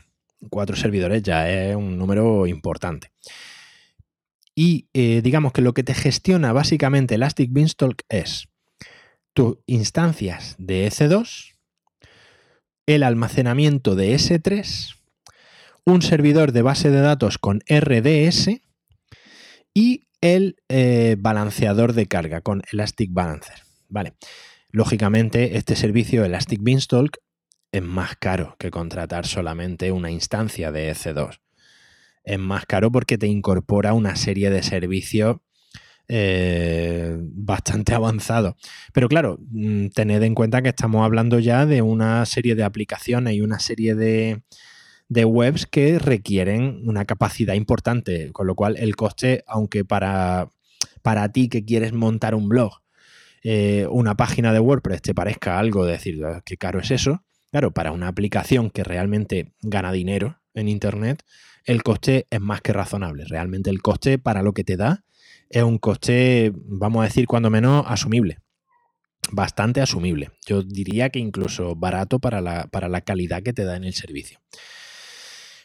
cuatro 0.49 0.75
servidores 0.75 1.23
ya 1.23 1.49
es 1.49 1.75
un 1.75 1.97
número 1.97 2.47
importante. 2.47 3.11
Y 4.59 4.89
eh, 4.95 5.21
digamos 5.21 5.53
que 5.53 5.61
lo 5.61 5.75
que 5.75 5.83
te 5.83 5.93
gestiona 5.93 6.51
básicamente 6.51 7.13
Elastic 7.13 7.53
Beanstalk 7.53 8.01
es 8.09 8.49
tus 9.35 9.59
instancias 9.67 10.55
de 10.57 10.87
EC2, 10.87 11.53
el 12.87 13.03
almacenamiento 13.03 13.93
de 13.93 14.15
S3, 14.15 14.95
un 15.85 16.01
servidor 16.01 16.53
de 16.53 16.63
base 16.63 16.89
de 16.89 17.01
datos 17.01 17.37
con 17.37 17.61
RDS 17.69 18.59
y 19.75 20.07
el 20.21 20.55
eh, 20.69 21.17
balanceador 21.19 21.93
de 21.93 22.07
carga 22.07 22.41
con 22.41 22.63
Elastic 22.71 23.13
Balancer. 23.13 23.61
Vale. 23.89 24.15
Lógicamente, 24.71 25.57
este 25.57 25.75
servicio 25.75 26.25
Elastic 26.25 26.63
Beanstalk 26.63 27.19
es 27.71 27.83
más 27.83 28.15
caro 28.15 28.55
que 28.57 28.71
contratar 28.71 29.27
solamente 29.27 29.91
una 29.91 30.09
instancia 30.09 30.71
de 30.71 30.91
EC2. 30.91 31.41
Es 32.27 32.39
más 32.39 32.65
caro 32.65 32.91
porque 32.91 33.17
te 33.17 33.27
incorpora 33.27 33.93
una 33.93 34.17
serie 34.17 34.49
de 34.49 34.61
servicios 34.61 35.37
eh, 36.09 37.15
bastante 37.19 37.93
avanzados. 37.95 38.55
Pero 38.91 39.07
claro, 39.07 39.39
mm, 39.49 39.87
tened 39.87 40.21
en 40.23 40.35
cuenta 40.35 40.61
que 40.61 40.67
estamos 40.67 41.05
hablando 41.05 41.39
ya 41.39 41.65
de 41.65 41.81
una 41.81 42.25
serie 42.25 42.55
de 42.55 42.65
aplicaciones 42.65 43.33
y 43.33 43.39
una 43.39 43.59
serie 43.59 43.95
de, 43.95 44.43
webs 45.09 45.67
que 45.67 45.99
requieren 45.99 46.81
una 46.83 47.05
capacidad 47.05 47.53
importante, 47.53 48.31
con 48.33 48.45
lo 48.45 48.55
cual 48.55 48.75
el 48.77 48.97
coste, 48.97 49.45
aunque 49.47 49.85
para, 49.85 50.49
para 51.01 51.31
ti 51.31 51.47
que 51.47 51.63
quieres 51.63 51.93
montar 51.93 52.35
un 52.35 52.49
blog, 52.49 52.81
eh, 53.41 53.87
una 53.89 54.17
página 54.17 54.51
de 54.51 54.59
WordPress 54.59 55.01
te 55.01 55.13
parezca 55.15 55.59
algo, 55.59 55.85
decir, 55.85 56.25
ah, 56.25 56.41
qué 56.45 56.57
caro 56.57 56.81
es 56.81 56.91
eso, 56.91 57.23
Claro, 57.51 57.71
para 57.71 57.91
una 57.91 58.09
aplicación 58.09 58.69
que 58.69 58.83
realmente 58.83 59.53
gana 59.61 59.91
dinero 59.91 60.39
en 60.53 60.67
Internet, 60.67 61.23
el 61.67 61.83
coste 61.83 62.25
es 62.29 62.41
más 62.41 62.61
que 62.61 62.73
razonable. 62.73 63.25
Realmente 63.25 63.69
el 63.69 63.81
coste 63.81 64.17
para 64.17 64.41
lo 64.41 64.53
que 64.53 64.63
te 64.63 64.77
da 64.77 65.03
es 65.49 65.63
un 65.63 65.77
coste, 65.77 66.53
vamos 66.55 67.01
a 67.01 67.05
decir, 67.05 67.27
cuando 67.27 67.49
menos 67.49 67.85
asumible. 67.87 68.39
Bastante 69.31 69.81
asumible. 69.81 70.31
Yo 70.47 70.63
diría 70.63 71.09
que 71.09 71.19
incluso 71.19 71.75
barato 71.75 72.19
para 72.19 72.39
la, 72.39 72.67
para 72.67 72.87
la 72.87 73.01
calidad 73.01 73.43
que 73.43 73.51
te 73.51 73.65
da 73.65 73.75
en 73.75 73.83
el 73.83 73.93
servicio. 73.93 74.39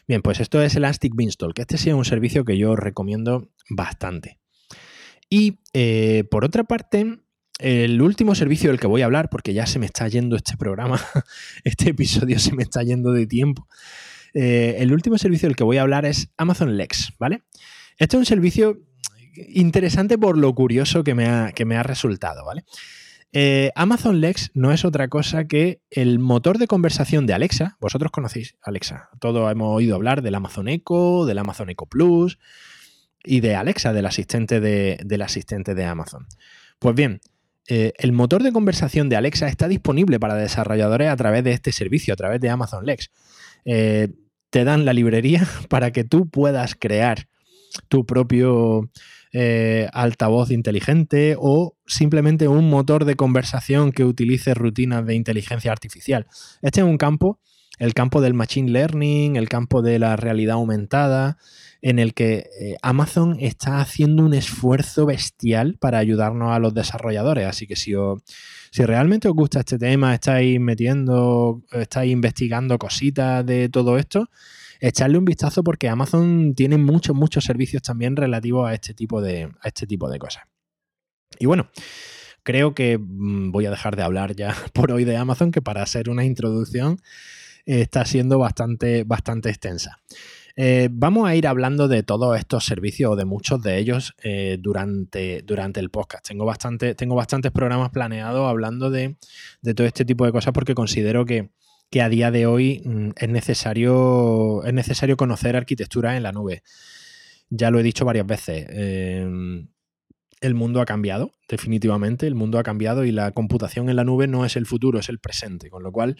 Bien, 0.05 0.21
pues 0.21 0.41
esto 0.41 0.61
es 0.61 0.75
Elastic 0.75 1.15
Beanstalk. 1.15 1.57
Este 1.57 1.77
sí 1.77 1.89
es 1.89 1.95
un 1.95 2.03
servicio 2.03 2.43
que 2.43 2.57
yo 2.57 2.75
recomiendo 2.75 3.49
bastante. 3.69 4.39
Y 5.29 5.59
eh, 5.73 6.25
por 6.29 6.43
otra 6.43 6.65
parte, 6.65 7.19
el 7.59 8.01
último 8.01 8.35
servicio 8.35 8.69
del 8.69 8.79
que 8.79 8.87
voy 8.87 9.03
a 9.03 9.05
hablar, 9.05 9.29
porque 9.29 9.53
ya 9.53 9.65
se 9.65 9.79
me 9.79 9.85
está 9.85 10.05
yendo 10.09 10.35
este 10.35 10.57
programa, 10.57 10.99
este 11.63 11.91
episodio 11.91 12.39
se 12.39 12.53
me 12.53 12.63
está 12.63 12.83
yendo 12.83 13.13
de 13.13 13.25
tiempo. 13.25 13.69
Eh, 14.33 14.77
el 14.79 14.91
último 14.93 15.17
servicio 15.17 15.47
del 15.47 15.55
que 15.55 15.63
voy 15.63 15.77
a 15.77 15.83
hablar 15.83 16.05
es 16.05 16.29
Amazon 16.37 16.77
Lex, 16.77 17.13
¿vale? 17.19 17.43
Este 17.97 18.15
es 18.15 18.19
un 18.19 18.25
servicio 18.25 18.79
interesante 19.35 20.17
por 20.17 20.37
lo 20.37 20.53
curioso 20.53 21.03
que 21.03 21.15
me 21.15 21.25
ha, 21.25 21.83
resultado, 21.83 22.45
¿vale? 22.45 22.63
Eh, 23.31 23.71
Amazon 23.75 24.21
Lex 24.21 24.51
no 24.53 24.71
es 24.71 24.85
otra 24.85 25.07
cosa 25.07 25.47
que 25.47 25.81
el 25.89 26.19
motor 26.19 26.59
de 26.59 26.67
conversación 26.67 27.25
de 27.25 27.33
Alexa. 27.33 27.77
Vosotros 27.79 28.11
conocéis 28.11 28.55
Alexa. 28.61 29.09
Todos 29.19 29.51
hemos 29.51 29.75
oído 29.75 29.95
hablar 29.95 30.21
del 30.21 30.35
Amazon 30.35 30.67
Echo, 30.67 31.25
del 31.25 31.39
Amazon 31.39 31.69
Echo 31.71 31.87
Plus 31.87 32.37
y 33.23 33.39
de 33.39 33.55
Alexa, 33.55 33.91
del 33.91 34.05
asistente 34.05 34.59
de, 34.59 34.99
del 35.03 35.23
asistente 35.23 35.73
de 35.73 35.85
Amazon. 35.85 36.27
Pues 36.77 36.93
bien, 36.93 37.21
eh, 37.67 37.93
el 37.97 38.11
motor 38.11 38.43
de 38.43 38.51
conversación 38.51 39.09
de 39.09 39.15
Alexa 39.15 39.47
está 39.47 39.67
disponible 39.67 40.19
para 40.19 40.35
desarrolladores 40.35 41.09
a 41.09 41.15
través 41.15 41.43
de 41.43 41.53
este 41.53 41.71
servicio, 41.71 42.13
a 42.13 42.17
través 42.17 42.39
de 42.39 42.49
Amazon 42.49 42.85
Lex. 42.85 43.09
Te 44.53 44.63
dan 44.63 44.85
la 44.85 44.93
librería 44.93 45.47
para 45.67 45.91
que 45.91 46.03
tú 46.03 46.29
puedas 46.29 46.75
crear 46.75 47.27
tu 47.87 48.05
propio 48.05 48.91
eh, 49.33 49.89
altavoz 49.93 50.51
inteligente 50.51 51.35
o 51.39 51.75
simplemente 51.87 52.47
un 52.47 52.69
motor 52.69 53.03
de 53.05 53.15
conversación 53.15 53.91
que 53.91 54.05
utilice 54.05 54.53
rutinas 54.53 55.07
de 55.07 55.15
inteligencia 55.15 55.71
artificial. 55.71 56.27
Este 56.61 56.81
es 56.81 56.85
un 56.85 56.99
campo, 56.99 57.39
el 57.79 57.95
campo 57.95 58.21
del 58.21 58.35
machine 58.35 58.69
learning, 58.69 59.37
el 59.37 59.49
campo 59.49 59.81
de 59.81 59.97
la 59.97 60.15
realidad 60.17 60.53
aumentada, 60.53 61.39
en 61.81 61.97
el 61.97 62.13
que 62.13 62.45
eh, 62.61 62.77
Amazon 62.83 63.37
está 63.39 63.81
haciendo 63.81 64.23
un 64.23 64.35
esfuerzo 64.35 65.07
bestial 65.07 65.77
para 65.79 65.97
ayudarnos 65.97 66.51
a 66.51 66.59
los 66.59 66.75
desarrolladores. 66.75 67.47
Así 67.47 67.65
que 67.65 67.75
si, 67.75 67.95
si 68.73 68.83
realmente 68.87 69.27
os 69.27 69.35
gusta 69.35 69.59
este 69.59 69.77
tema, 69.77 70.15
estáis 70.15 70.59
metiendo, 70.59 71.61
estáis 71.73 72.11
investigando 72.11 72.79
cositas 72.79 73.45
de 73.45 73.69
todo 73.69 73.99
esto, 73.99 74.31
echarle 74.79 75.19
un 75.19 75.25
vistazo 75.25 75.63
porque 75.63 75.89
Amazon 75.89 76.55
tiene 76.55 76.79
muchos, 76.79 77.15
muchos 77.15 77.43
servicios 77.43 77.83
también 77.83 78.15
relativos 78.15 78.67
a 78.67 78.73
este 78.73 78.95
tipo 78.95 79.21
de, 79.21 79.43
a 79.43 79.67
este 79.67 79.85
tipo 79.85 80.09
de 80.09 80.17
cosas. 80.17 80.45
Y 81.37 81.45
bueno, 81.45 81.69
creo 82.41 82.73
que 82.73 82.97
mm, 82.97 83.51
voy 83.51 83.67
a 83.67 83.69
dejar 83.69 83.95
de 83.95 84.01
hablar 84.01 84.35
ya 84.35 84.55
por 84.73 84.91
hoy 84.91 85.03
de 85.05 85.17
Amazon, 85.17 85.51
que 85.51 85.61
para 85.61 85.85
ser 85.85 86.09
una 86.09 86.25
introducción 86.25 86.97
está 87.67 88.05
siendo 88.05 88.39
bastante, 88.39 89.03
bastante 89.03 89.49
extensa. 89.49 89.99
Eh, 90.55 90.87
vamos 90.91 91.27
a 91.27 91.35
ir 91.35 91.47
hablando 91.47 91.87
de 91.87 92.03
todos 92.03 92.37
estos 92.37 92.65
servicios 92.65 93.11
o 93.11 93.15
de 93.15 93.25
muchos 93.25 93.61
de 93.63 93.79
ellos 93.79 94.13
eh, 94.23 94.57
durante, 94.59 95.41
durante 95.41 95.79
el 95.79 95.89
podcast. 95.89 96.27
Tengo, 96.27 96.45
bastante, 96.45 96.93
tengo 96.93 97.15
bastantes 97.15 97.51
programas 97.51 97.89
planeados 97.89 98.47
hablando 98.47 98.91
de, 98.91 99.17
todo 99.75 99.87
este 99.87 100.05
tipo 100.05 100.25
de 100.25 100.31
cosas 100.31 100.53
porque 100.53 100.75
considero 100.75 101.25
que, 101.25 101.49
a 101.99 102.09
día 102.09 102.31
de 102.31 102.45
hoy 102.45 102.81
mm, 102.85 103.09
es, 103.15 103.29
necesario, 103.29 104.63
es 104.63 104.73
necesario 104.73 105.17
conocer 105.17 105.55
arquitectura 105.55 106.17
en 106.17 106.23
la 106.23 106.31
nube. 106.31 106.63
Ya 107.49 107.71
lo 107.71 107.79
he 107.79 107.83
dicho 107.83 108.05
varias 108.05 108.25
veces. 108.25 108.65
Em, 108.69 109.67
el 110.41 110.55
mundo 110.55 110.81
ha 110.81 110.85
cambiado, 110.85 111.31
definitivamente. 111.47 112.27
El 112.27 112.35
mundo 112.35 112.59
ha 112.59 112.63
cambiado 112.63 113.05
y 113.05 113.11
la 113.11 113.31
computación 113.31 113.89
en 113.89 113.95
la 113.95 114.03
nube 114.03 114.27
no 114.27 114.45
es 114.45 114.55
el 114.55 114.65
futuro, 114.65 114.99
es 114.99 115.09
el 115.09 115.19
presente. 115.19 115.69
Con 115.69 115.83
lo 115.83 115.91
cual, 115.91 116.17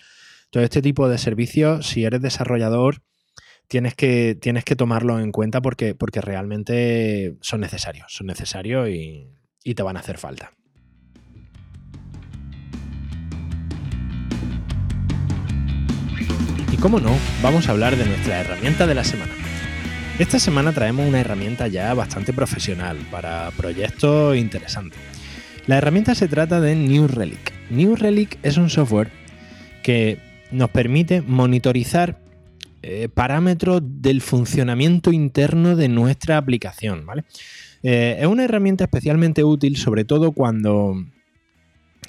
todo 0.52 0.64
este 0.64 0.82
tipo 0.82 1.10
de 1.10 1.18
servicios, 1.18 1.88
si 1.88 2.04
eres 2.04 2.22
desarrollador, 2.22 3.02
tienes 3.74 3.96
que, 3.96 4.38
tienes 4.40 4.64
que 4.64 4.76
tomarlo 4.76 5.20
en 5.20 5.32
cuenta 5.32 5.60
porque, 5.60 5.96
porque 5.96 6.22
realmente 6.22 7.38
son 7.42 7.62
necesarios, 7.62 8.06
son 8.10 8.28
necesarios 8.28 8.88
y, 8.88 9.28
y 9.64 9.74
te 9.74 9.82
van 9.82 9.98
a 9.98 10.02
hacer 10.02 10.20
falta. 10.20 10.52
Y 16.72 16.78
cómo 16.78 17.00
no, 17.00 17.18
vamos 17.42 17.68
a 17.68 17.72
hablar 17.72 17.96
de 17.96 18.06
nuestra 18.06 18.42
herramienta 18.42 18.86
de 18.86 18.94
la 18.94 19.04
semana. 19.04 19.34
Esta 20.20 20.38
semana 20.38 20.72
traemos 20.72 21.08
una 21.08 21.22
herramienta 21.22 21.68
ya 21.68 21.96
bastante 21.96 22.32
profesional 22.32 23.00
para 23.10 23.50
proyectos 23.58 24.38
interesantes. 24.38 25.00
La 25.66 25.80
herramienta 25.80 26.14
se 26.14 26.28
trata 26.28 26.62
de 26.62 26.76
New 26.76 27.08
Relic. 27.08 27.52
New 27.72 27.96
Relic 27.96 28.38
es 28.44 28.58
un 28.58 28.70
software 28.70 29.10
que 29.82 30.20
nos 30.52 30.70
permite 30.70 31.24
monitorizar 31.24 32.23
eh, 32.86 33.08
parámetros 33.08 33.82
del 33.82 34.20
funcionamiento 34.20 35.14
interno 35.14 35.78
de 35.78 35.88
nuestra 35.88 36.38
aplicación. 36.38 37.06
¿vale? 37.06 37.24
Eh, 37.82 38.18
es 38.20 38.28
una 38.28 38.44
herramienta 38.44 38.84
especialmente 38.84 39.46
útil, 39.46 39.78
sobre 39.78 40.04
todo 40.04 40.34
cuando, 40.34 40.96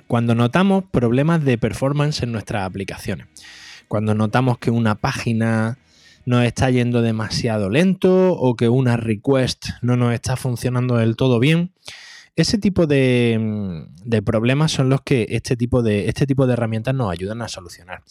cuando 0.08 0.34
notamos 0.34 0.84
problemas 0.90 1.44
de 1.44 1.58
performance 1.58 2.24
en 2.24 2.32
nuestras 2.32 2.64
aplicaciones. 2.64 3.28
Cuando 3.86 4.14
notamos 4.14 4.58
que 4.58 4.72
una 4.72 4.96
página 4.96 5.78
nos 6.26 6.44
está 6.44 6.70
yendo 6.70 7.02
demasiado 7.02 7.70
lento 7.70 8.32
o 8.32 8.56
que 8.56 8.68
una 8.68 8.96
request 8.96 9.66
no 9.80 9.96
nos 9.96 10.12
está 10.12 10.36
funcionando 10.36 10.96
del 10.96 11.14
todo 11.14 11.38
bien. 11.38 11.70
Ese 12.36 12.58
tipo 12.58 12.86
de, 12.86 13.86
de, 14.04 14.22
problemas 14.22 14.72
son 14.72 14.88
los 14.88 15.02
que 15.02 15.26
este 15.30 15.56
tipo 15.56 15.82
de, 15.82 16.08
este 16.08 16.26
tipo 16.26 16.46
de 16.46 16.54
herramientas 16.54 16.94
nos 16.94 17.12
ayudan 17.12 17.42
a 17.42 17.48
solucionar. 17.48 18.02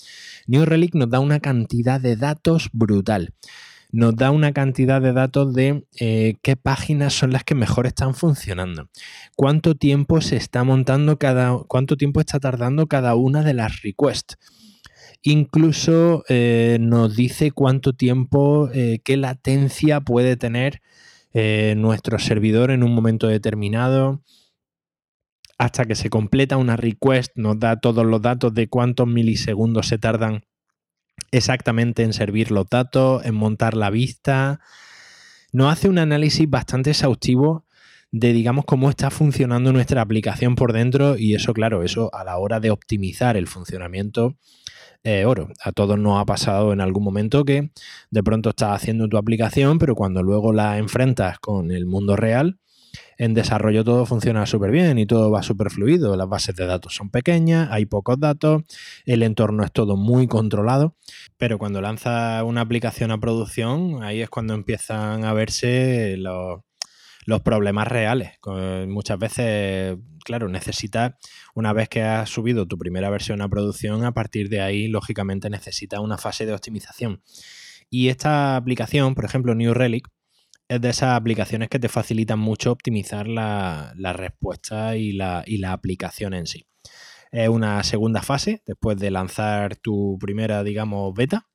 New 0.47 0.63
Relic 0.65 0.95
nos 0.95 1.09
da 1.09 1.19
una 1.19 1.41
cantidad 1.41 1.99
de 1.99 2.15
datos 2.15 2.69
brutal. 2.71 3.34
Nos 3.91 4.15
da 4.15 4.32
una 4.32 4.53
cantidad 4.53 5.01
de 5.01 5.13
datos 5.13 5.53
de 5.53 5.86
eh, 5.99 6.36
qué 6.41 6.55
páginas 6.55 7.13
son 7.13 7.32
las 7.32 7.43
que 7.43 7.53
mejor 7.53 7.86
están 7.86 8.15
funcionando, 8.15 8.89
cuánto 9.36 9.76
tiempo 9.76 10.19
se 10.19 10.36
está 10.36 10.63
montando 10.63 11.19
cada, 11.19 11.59
cuánto 11.67 11.95
tiempo 11.95 12.19
está 12.19 12.39
tardando 12.39 12.88
cada 12.88 13.13
una 13.13 13.43
de 13.43 13.53
las 13.53 13.84
requests. 13.84 14.38
Incluso 15.21 16.24
eh, 16.28 16.78
nos 16.82 17.15
dice 17.15 17.51
cuánto 17.51 17.93
tiempo, 17.93 18.69
eh, 18.74 18.99
qué 19.03 19.15
latencia 19.15 20.01
puede 20.01 20.38
tener 20.38 20.82
nuestro 21.34 22.19
servidor 22.19 22.71
en 22.71 22.84
un 22.84 22.93
momento 22.93 23.27
determinado 23.27 24.21
hasta 25.57 25.86
que 25.86 25.95
se 25.95 26.09
completa 26.09 26.57
una 26.57 26.75
request, 26.75 27.31
nos 27.36 27.59
da 27.59 27.79
todos 27.79 28.05
los 28.05 28.21
datos 28.21 28.53
de 28.53 28.67
cuántos 28.67 29.07
milisegundos 29.07 29.88
se 29.88 29.97
tardan 29.97 30.45
exactamente 31.31 32.03
en 32.03 32.13
servir 32.13 32.51
los 32.51 32.67
datos, 32.69 33.25
en 33.25 33.36
montar 33.36 33.75
la 33.75 33.89
vista. 33.89 34.59
Nos 35.51 35.71
hace 35.71 35.89
un 35.89 35.99
análisis 35.99 36.49
bastante 36.49 36.91
exhaustivo 36.91 37.65
de, 38.14 38.32
digamos, 38.32 38.64
cómo 38.66 38.91
está 38.91 39.09
funcionando 39.09 39.74
nuestra 39.74 40.01
aplicación 40.01 40.53
por 40.53 40.72
dentro 40.72 41.18
y 41.18 41.34
eso, 41.34 41.51
claro, 41.51 41.84
eso 41.84 42.11
a 42.14 42.24
la 42.24 42.38
hora 42.38 42.59
de 42.59 42.70
optimizar 42.70 43.36
el 43.36 43.47
funcionamiento 43.47 44.38
oro. 45.26 45.49
A 45.61 45.72
todos 45.72 45.99
nos 45.99 46.22
ha 46.22 46.26
pasado 46.26 46.72
en 46.74 46.80
algún 46.80 47.03
momento 47.03 47.43
que 47.43 47.72
de 48.11 48.24
pronto 48.24 48.51
estás 48.51 48.76
haciendo 48.76 49.09
tu 49.09 49.18
aplicación, 49.18 49.80
pero 49.80 49.95
cuando 49.95 50.24
luego 50.24 50.53
la 50.53 50.78
enfrentas 50.78 51.39
con 51.39 51.72
el 51.72 51.86
mundo 51.86 52.16
real, 52.16 52.59
en 53.18 53.34
desarrollo 53.34 53.84
todo 53.84 54.05
funciona 54.05 54.45
súper 54.45 54.72
bien 54.72 54.99
y 54.99 55.05
todo 55.05 55.32
va 55.32 55.41
súper 55.41 55.72
fluido. 55.72 56.16
Las 56.16 56.30
bases 56.30 56.55
de 56.55 56.68
datos 56.68 56.95
son 56.95 57.09
pequeñas, 57.09 57.70
hay 57.72 57.86
pocos 57.86 58.20
datos, 58.20 58.64
el 59.05 59.24
entorno 59.24 59.64
es 59.64 59.72
todo 59.72 59.97
muy 59.97 60.28
controlado, 60.28 60.95
pero 61.38 61.57
cuando 61.57 61.82
lanza 61.82 62.43
una 62.43 62.61
aplicación 62.61 63.11
a 63.11 63.20
producción, 63.20 64.03
ahí 64.03 64.22
es 64.22 64.30
cuando 64.30 64.53
empiezan 64.53 65.26
a 65.26 65.34
verse 65.34 66.16
los, 66.18 66.61
problemas 67.41 67.88
reales. 67.88 68.32
Muchas 68.88 69.19
veces, 69.19 69.97
claro, 70.24 70.49
necesitas, 70.49 71.13
una 71.55 71.74
vez 71.74 71.89
que 71.89 72.01
has 72.01 72.30
subido 72.30 72.67
tu 72.67 72.78
primera 72.78 73.09
versión 73.09 73.41
a 73.41 73.49
producción, 73.49 74.05
a 74.05 74.13
partir 74.13 74.49
de 74.49 74.61
ahí, 74.61 74.88
lógicamente, 74.88 75.49
necesitas 75.49 75.99
una 75.99 76.17
fase 76.17 76.45
de 76.45 76.53
optimización. 76.53 77.21
Y 77.89 78.09
esta 78.09 78.55
aplicación, 78.55 79.15
por 79.15 79.26
ejemplo, 79.26 79.53
New 79.53 79.74
Relic, 79.74 80.09
es 80.67 80.82
de 80.82 80.89
esas 80.89 81.15
aplicaciones 81.15 81.69
que 81.69 81.80
te 81.80 81.89
facilitan 81.89 82.39
mucho 82.39 82.71
optimizar 82.71 83.28
la, 83.28 83.93
respuesta 84.13 84.97
y 84.97 85.11
la, 85.13 85.43
aplicación 85.71 86.34
en 86.34 86.47
sí. 86.47 86.65
Es 87.32 87.49
una 87.49 87.84
segunda 87.84 88.21
fase 88.21 88.61
después 88.65 88.97
de 88.97 89.11
lanzar 89.11 89.76
tu 89.76 90.17
primera, 90.19 90.63
digamos, 90.63 91.13
beta. 91.13 91.47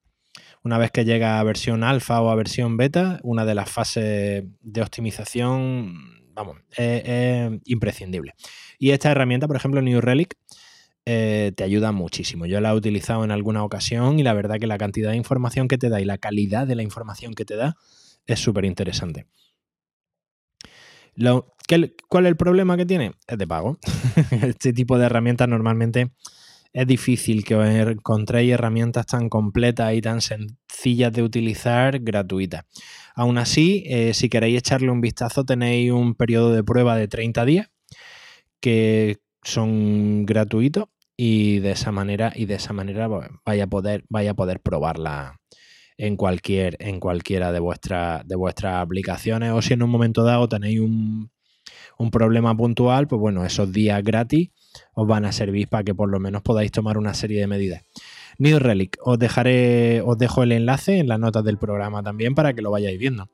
Una 0.69 0.77
vez 0.77 0.91
que 0.91 1.07
llega 1.07 1.41
a 1.41 1.43
versión 1.45 1.83
alfa 1.83 2.21
o 2.21 2.29
a 2.29 2.35
versión 2.35 2.77
beta, 2.77 3.21
una 3.23 3.47
de 3.47 3.55
las 3.55 3.71
fases 3.71 4.45
de 4.61 4.83
optimización, 4.83 5.95
vamos, 6.35 6.59
es, 6.77 7.51
imprescindible. 7.65 8.35
Y 8.79 8.91
esta 8.91 9.11
herramienta, 9.11 9.47
por 9.47 9.57
ejemplo, 9.57 9.81
New 9.81 10.03
Relic, 10.03 10.37
eh, 11.07 11.53
te 11.57 11.65
ayuda 11.65 11.93
muchísimo. 11.93 12.45
Yo 12.45 12.61
la 12.61 12.73
he 12.73 12.75
utilizado 12.75 13.25
en 13.25 13.31
alguna 13.31 13.65
ocasión 13.65 14.19
y 14.19 14.23
la 14.23 14.35
verdad 14.35 14.59
que 14.61 14.67
la 14.67 14.77
cantidad 14.77 15.13
de 15.13 15.17
información 15.17 15.69
que 15.69 15.79
te 15.79 15.89
da 15.89 16.03
y 16.03 16.05
la 16.05 16.19
calidad 16.19 16.67
de 16.67 16.75
la 16.75 16.83
información 16.83 17.33
que 17.33 17.47
te 17.47 17.57
da 17.57 17.75
es 18.27 18.39
súper 18.39 18.67
interesante. 18.67 19.25
¿Cuál 21.17 22.27
es 22.27 22.29
el 22.29 22.37
problema 22.37 22.77
que 22.77 22.85
tiene? 22.85 23.13
Es 23.27 23.39
de 23.39 23.47
pago. 23.47 23.79
este 24.43 24.75
tipo 24.75 24.99
de 24.99 25.07
herramientas 25.07 25.49
normalmente 25.49 26.11
es 26.73 26.87
difícil 26.87 27.45
que 27.45 27.55
encontréis 27.55 28.53
herramientas 28.53 29.07
tan 29.07 29.29
completas 29.29 29.95
y 29.95 30.01
tan 30.01 30.21
sencillas 30.21 31.13
de 31.13 31.23
utilizar 31.23 31.99
gratuitas. 32.01 32.65
Aún 33.15 33.39
así, 33.39 33.85
eh, 33.87 34.15
si 34.15 34.29
queréis 34.29 34.59
echarle 34.59 34.91
un 34.91 35.01
vistazo, 35.01 35.45
tenéis 35.45 35.91
un 35.93 36.15
periodo 36.15 36.53
de 36.53 36.63
prueba 36.63 36.97
de 36.97 37.09
30 37.09 37.45
días 37.45 37.71
que 38.61 39.19
son 39.43 40.27
gratuitos 40.27 40.85
y 41.17 41.59
de 41.61 41.73
esa 41.73 41.91
manera 41.93 42.33
y 42.35 42.47
de 42.47 42.55
esa 42.55 42.73
manera 42.73 43.09
pues, 43.09 43.29
vaya 43.45 43.65
a 43.65 43.67
poder 43.67 44.05
vaya 44.09 44.33
a 44.33 44.35
poder 44.35 44.61
probarla 44.61 45.41
en, 45.97 46.17
cualquier, 46.17 46.77
en 46.81 47.01
cualquiera 47.01 47.53
de, 47.53 47.61
vuestra, 47.61 48.23
de 48.25 48.37
vuestras 48.37 48.77
aplicaciones 48.77 49.53
o 49.53 49.63
si 49.63 49.75
en 49.75 49.83
un 49.83 49.91
momento 49.91 50.23
dado 50.23 50.49
tenéis 50.49 50.81
un, 50.81 51.31
un 51.99 52.11
problema 52.11 52.57
puntual, 52.57 53.09
pues 53.09 53.21
bueno, 53.21 53.45
esos 53.45 53.73
días 53.73 54.03
gratis 54.03 54.51
os 54.95 55.07
van 55.07 55.25
a 55.25 55.33
servir 55.33 55.69
para 55.69 55.85
que 55.85 55.95
por 55.95 56.09
lo 56.09 56.21
menos 56.21 56.43
podáis 56.43 56.73
tomar 56.73 56.99
una 56.99 57.15
serie 57.15 57.41
de 57.41 57.47
medidas. 57.47 57.83
New 58.39 58.59
Relic, 58.59 58.99
os 59.03 59.19
dejaré, 59.19 60.01
os 60.05 60.17
dejo 60.17 60.43
el 60.43 60.53
enlace 60.53 60.99
en 60.99 61.09
las 61.09 61.19
notas 61.19 61.45
del 61.45 61.59
programa 61.59 62.03
también 62.03 62.35
para 62.35 62.55
que 62.55 62.63
lo 62.63 62.71
vayáis 62.71 62.99
viendo. 62.99 63.29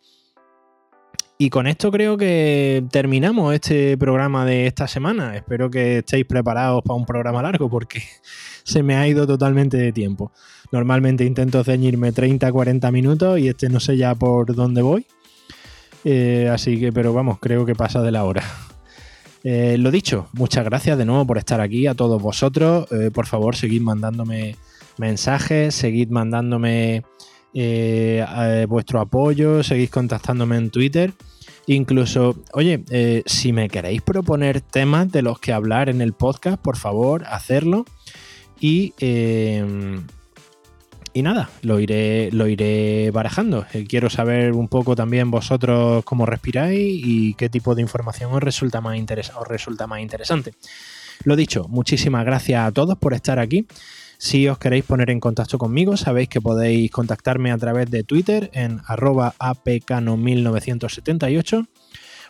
Y 1.37 1.51
con 1.51 1.67
esto 1.67 1.91
creo 1.91 2.17
que 2.17 2.85
terminamos 2.93 3.53
este 3.55 3.99
programa 3.99 4.47
de 4.47 4.67
esta 4.67 4.87
semana. 4.87 5.37
Espero 5.37 5.69
que 5.69 5.99
estéis 5.99 6.25
preparados 6.27 6.83
para 6.85 6.95
un 6.95 7.05
programa 7.05 7.43
largo 7.43 7.69
porque 7.69 8.03
se 8.65 8.83
me 8.83 8.95
ha 8.95 9.07
ido 9.09 9.27
totalmente 9.27 9.77
de 9.77 9.93
tiempo. 9.93 10.33
Normalmente 10.71 11.25
intento 11.25 11.63
ceñirme 11.65 12.13
30-40 12.13 12.93
minutos 12.93 13.39
y 13.39 13.49
este 13.49 13.69
no 13.69 13.81
sé 13.81 13.97
ya 13.97 14.15
por 14.15 14.55
dónde 14.55 14.83
voy. 14.83 15.07
Eh, 16.05 16.49
así 16.53 16.79
que, 16.79 16.93
pero 16.93 17.13
vamos, 17.13 17.39
creo 17.41 17.67
que 17.67 17.75
pasa 17.75 18.01
de 18.03 18.13
la 18.13 18.25
hora. 18.25 18.43
Eh, 19.45 19.77
lo 19.79 19.91
dicho, 19.91 20.27
muchas 20.33 20.65
gracias 20.65 20.97
de 20.97 21.05
nuevo 21.05 21.27
por 21.27 21.37
estar 21.37 21.61
aquí 21.61 21.87
a 21.87 21.95
todos 21.95 22.21
vosotros. 22.21 22.91
Eh, 22.91 23.11
por 23.13 23.27
favor, 23.27 23.55
seguid 23.55 23.83
mandándome 23.83 24.57
mensajes, 24.97 25.75
seguid 25.75 26.09
mandándome 26.09 27.05
vuestro 28.69 29.01
apoyo, 29.01 29.63
seguid 29.63 29.91
contactándome 29.91 30.57
en 30.57 30.71
Twitter. 30.71 31.13
Incluso, 31.67 32.43
oye, 32.53 32.83
si 33.27 33.53
me 33.53 33.69
queréis 33.69 34.03
proponer 34.03 34.61
temas 34.61 35.13
de 35.13 35.23
los 35.23 35.39
que 35.39 35.53
hablar 35.53 35.89
en 35.89 36.01
el 36.01 36.15
podcast, 36.15 36.61
por 36.61 36.77
favor, 36.77 37.25
hacerlo. 37.27 37.85
Y, 38.61 38.93
y 41.15 41.23
nada, 41.23 41.49
lo 41.63 41.79
iré, 41.79 42.31
lo 42.33 42.49
iré 42.49 43.13
barajando. 43.13 43.65
Eh, 43.73 43.87
quiero 43.89 44.11
saber 44.11 44.53
un 44.53 44.67
poco 44.69 44.97
también 44.97 45.31
vosotros 45.31 46.05
cómo 46.05 46.27
respiráis 46.27 47.01
y 47.05 47.35
qué 47.35 47.49
tipo 47.49 47.77
de 47.77 47.83
información 47.83 48.33
os 48.33 48.43
resulta 48.43 48.81
más, 48.81 48.99
os 49.39 49.47
resulta 49.49 49.87
más 49.87 50.01
interesante. 50.01 50.55
Lo 51.23 51.37
dicho, 51.37 51.69
muchísimas 51.69 52.25
gracias 52.25 52.67
a 52.67 52.73
todos 52.73 52.99
por 52.99 53.15
estar 53.15 53.39
aquí. 53.39 53.69
Si 54.19 54.49
os 54.49 54.59
queréis 54.59 54.85
poner 54.85 55.11
en 55.11 55.21
contacto 55.21 55.57
conmigo, 55.57 55.97
sabéis 55.97 56.29
que 56.29 56.41
podéis 56.41 56.91
contactarme 56.91 57.53
a 57.53 57.59
través 57.59 57.89
de 57.91 58.03
Twitter 58.03 58.51
en 58.53 58.81
arroba 58.87 59.35
apcano1978. 59.39 61.69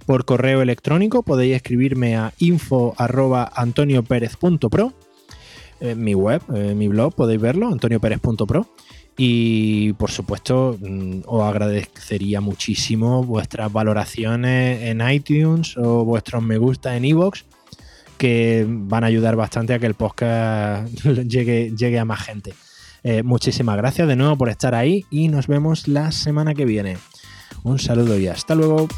Por 0.05 0.26
correo 0.26 0.61
electrónico 0.61 1.22
podéis 1.22 1.57
escribirme 1.57 2.16
a 2.16 2.35
info 2.39 2.95
arroba. 2.99 3.51
En 5.81 6.03
mi 6.03 6.14
web, 6.14 6.43
en 6.55 6.79
mi 6.79 6.89
blog, 6.89 7.14
podéis 7.14 7.41
verlo, 7.41 7.68
antonioperez.pro. 7.68 8.66
Y 9.16 9.93
por 9.95 10.11
supuesto, 10.11 10.77
mm, 10.81 11.20
os 11.27 11.43
agradecería 11.43 12.41
muchísimo 12.41 13.22
vuestras 13.22 13.72
valoraciones 13.72 14.83
en 14.83 15.09
iTunes 15.09 15.77
o 15.77 16.05
vuestros 16.05 16.43
me 16.43 16.59
gusta 16.59 16.97
en 16.97 17.05
iVoox, 17.05 17.45
que 18.18 18.66
van 18.68 19.05
a 19.05 19.09
ayudar 19.09 19.37
bastante 19.37 19.75
a 19.75 19.79
que 19.79 19.87
el 19.87 19.95
podcast 19.95 20.89
llegue, 21.05 21.72
llegue 21.77 21.99
a 21.99 22.05
más 22.05 22.20
gente. 22.22 22.55
Eh, 23.05 23.22
muchísimas 23.22 23.77
gracias 23.77 24.09
de 24.09 24.16
nuevo 24.16 24.37
por 24.37 24.49
estar 24.49 24.75
ahí 24.75 25.05
y 25.11 25.29
nos 25.29 25.47
vemos 25.47 25.87
la 25.87 26.11
semana 26.11 26.55
que 26.55 26.64
viene. 26.64 26.97
Un 27.62 27.79
saludo 27.79 28.18
y 28.18 28.27
hasta 28.29 28.55
luego. 28.55 28.89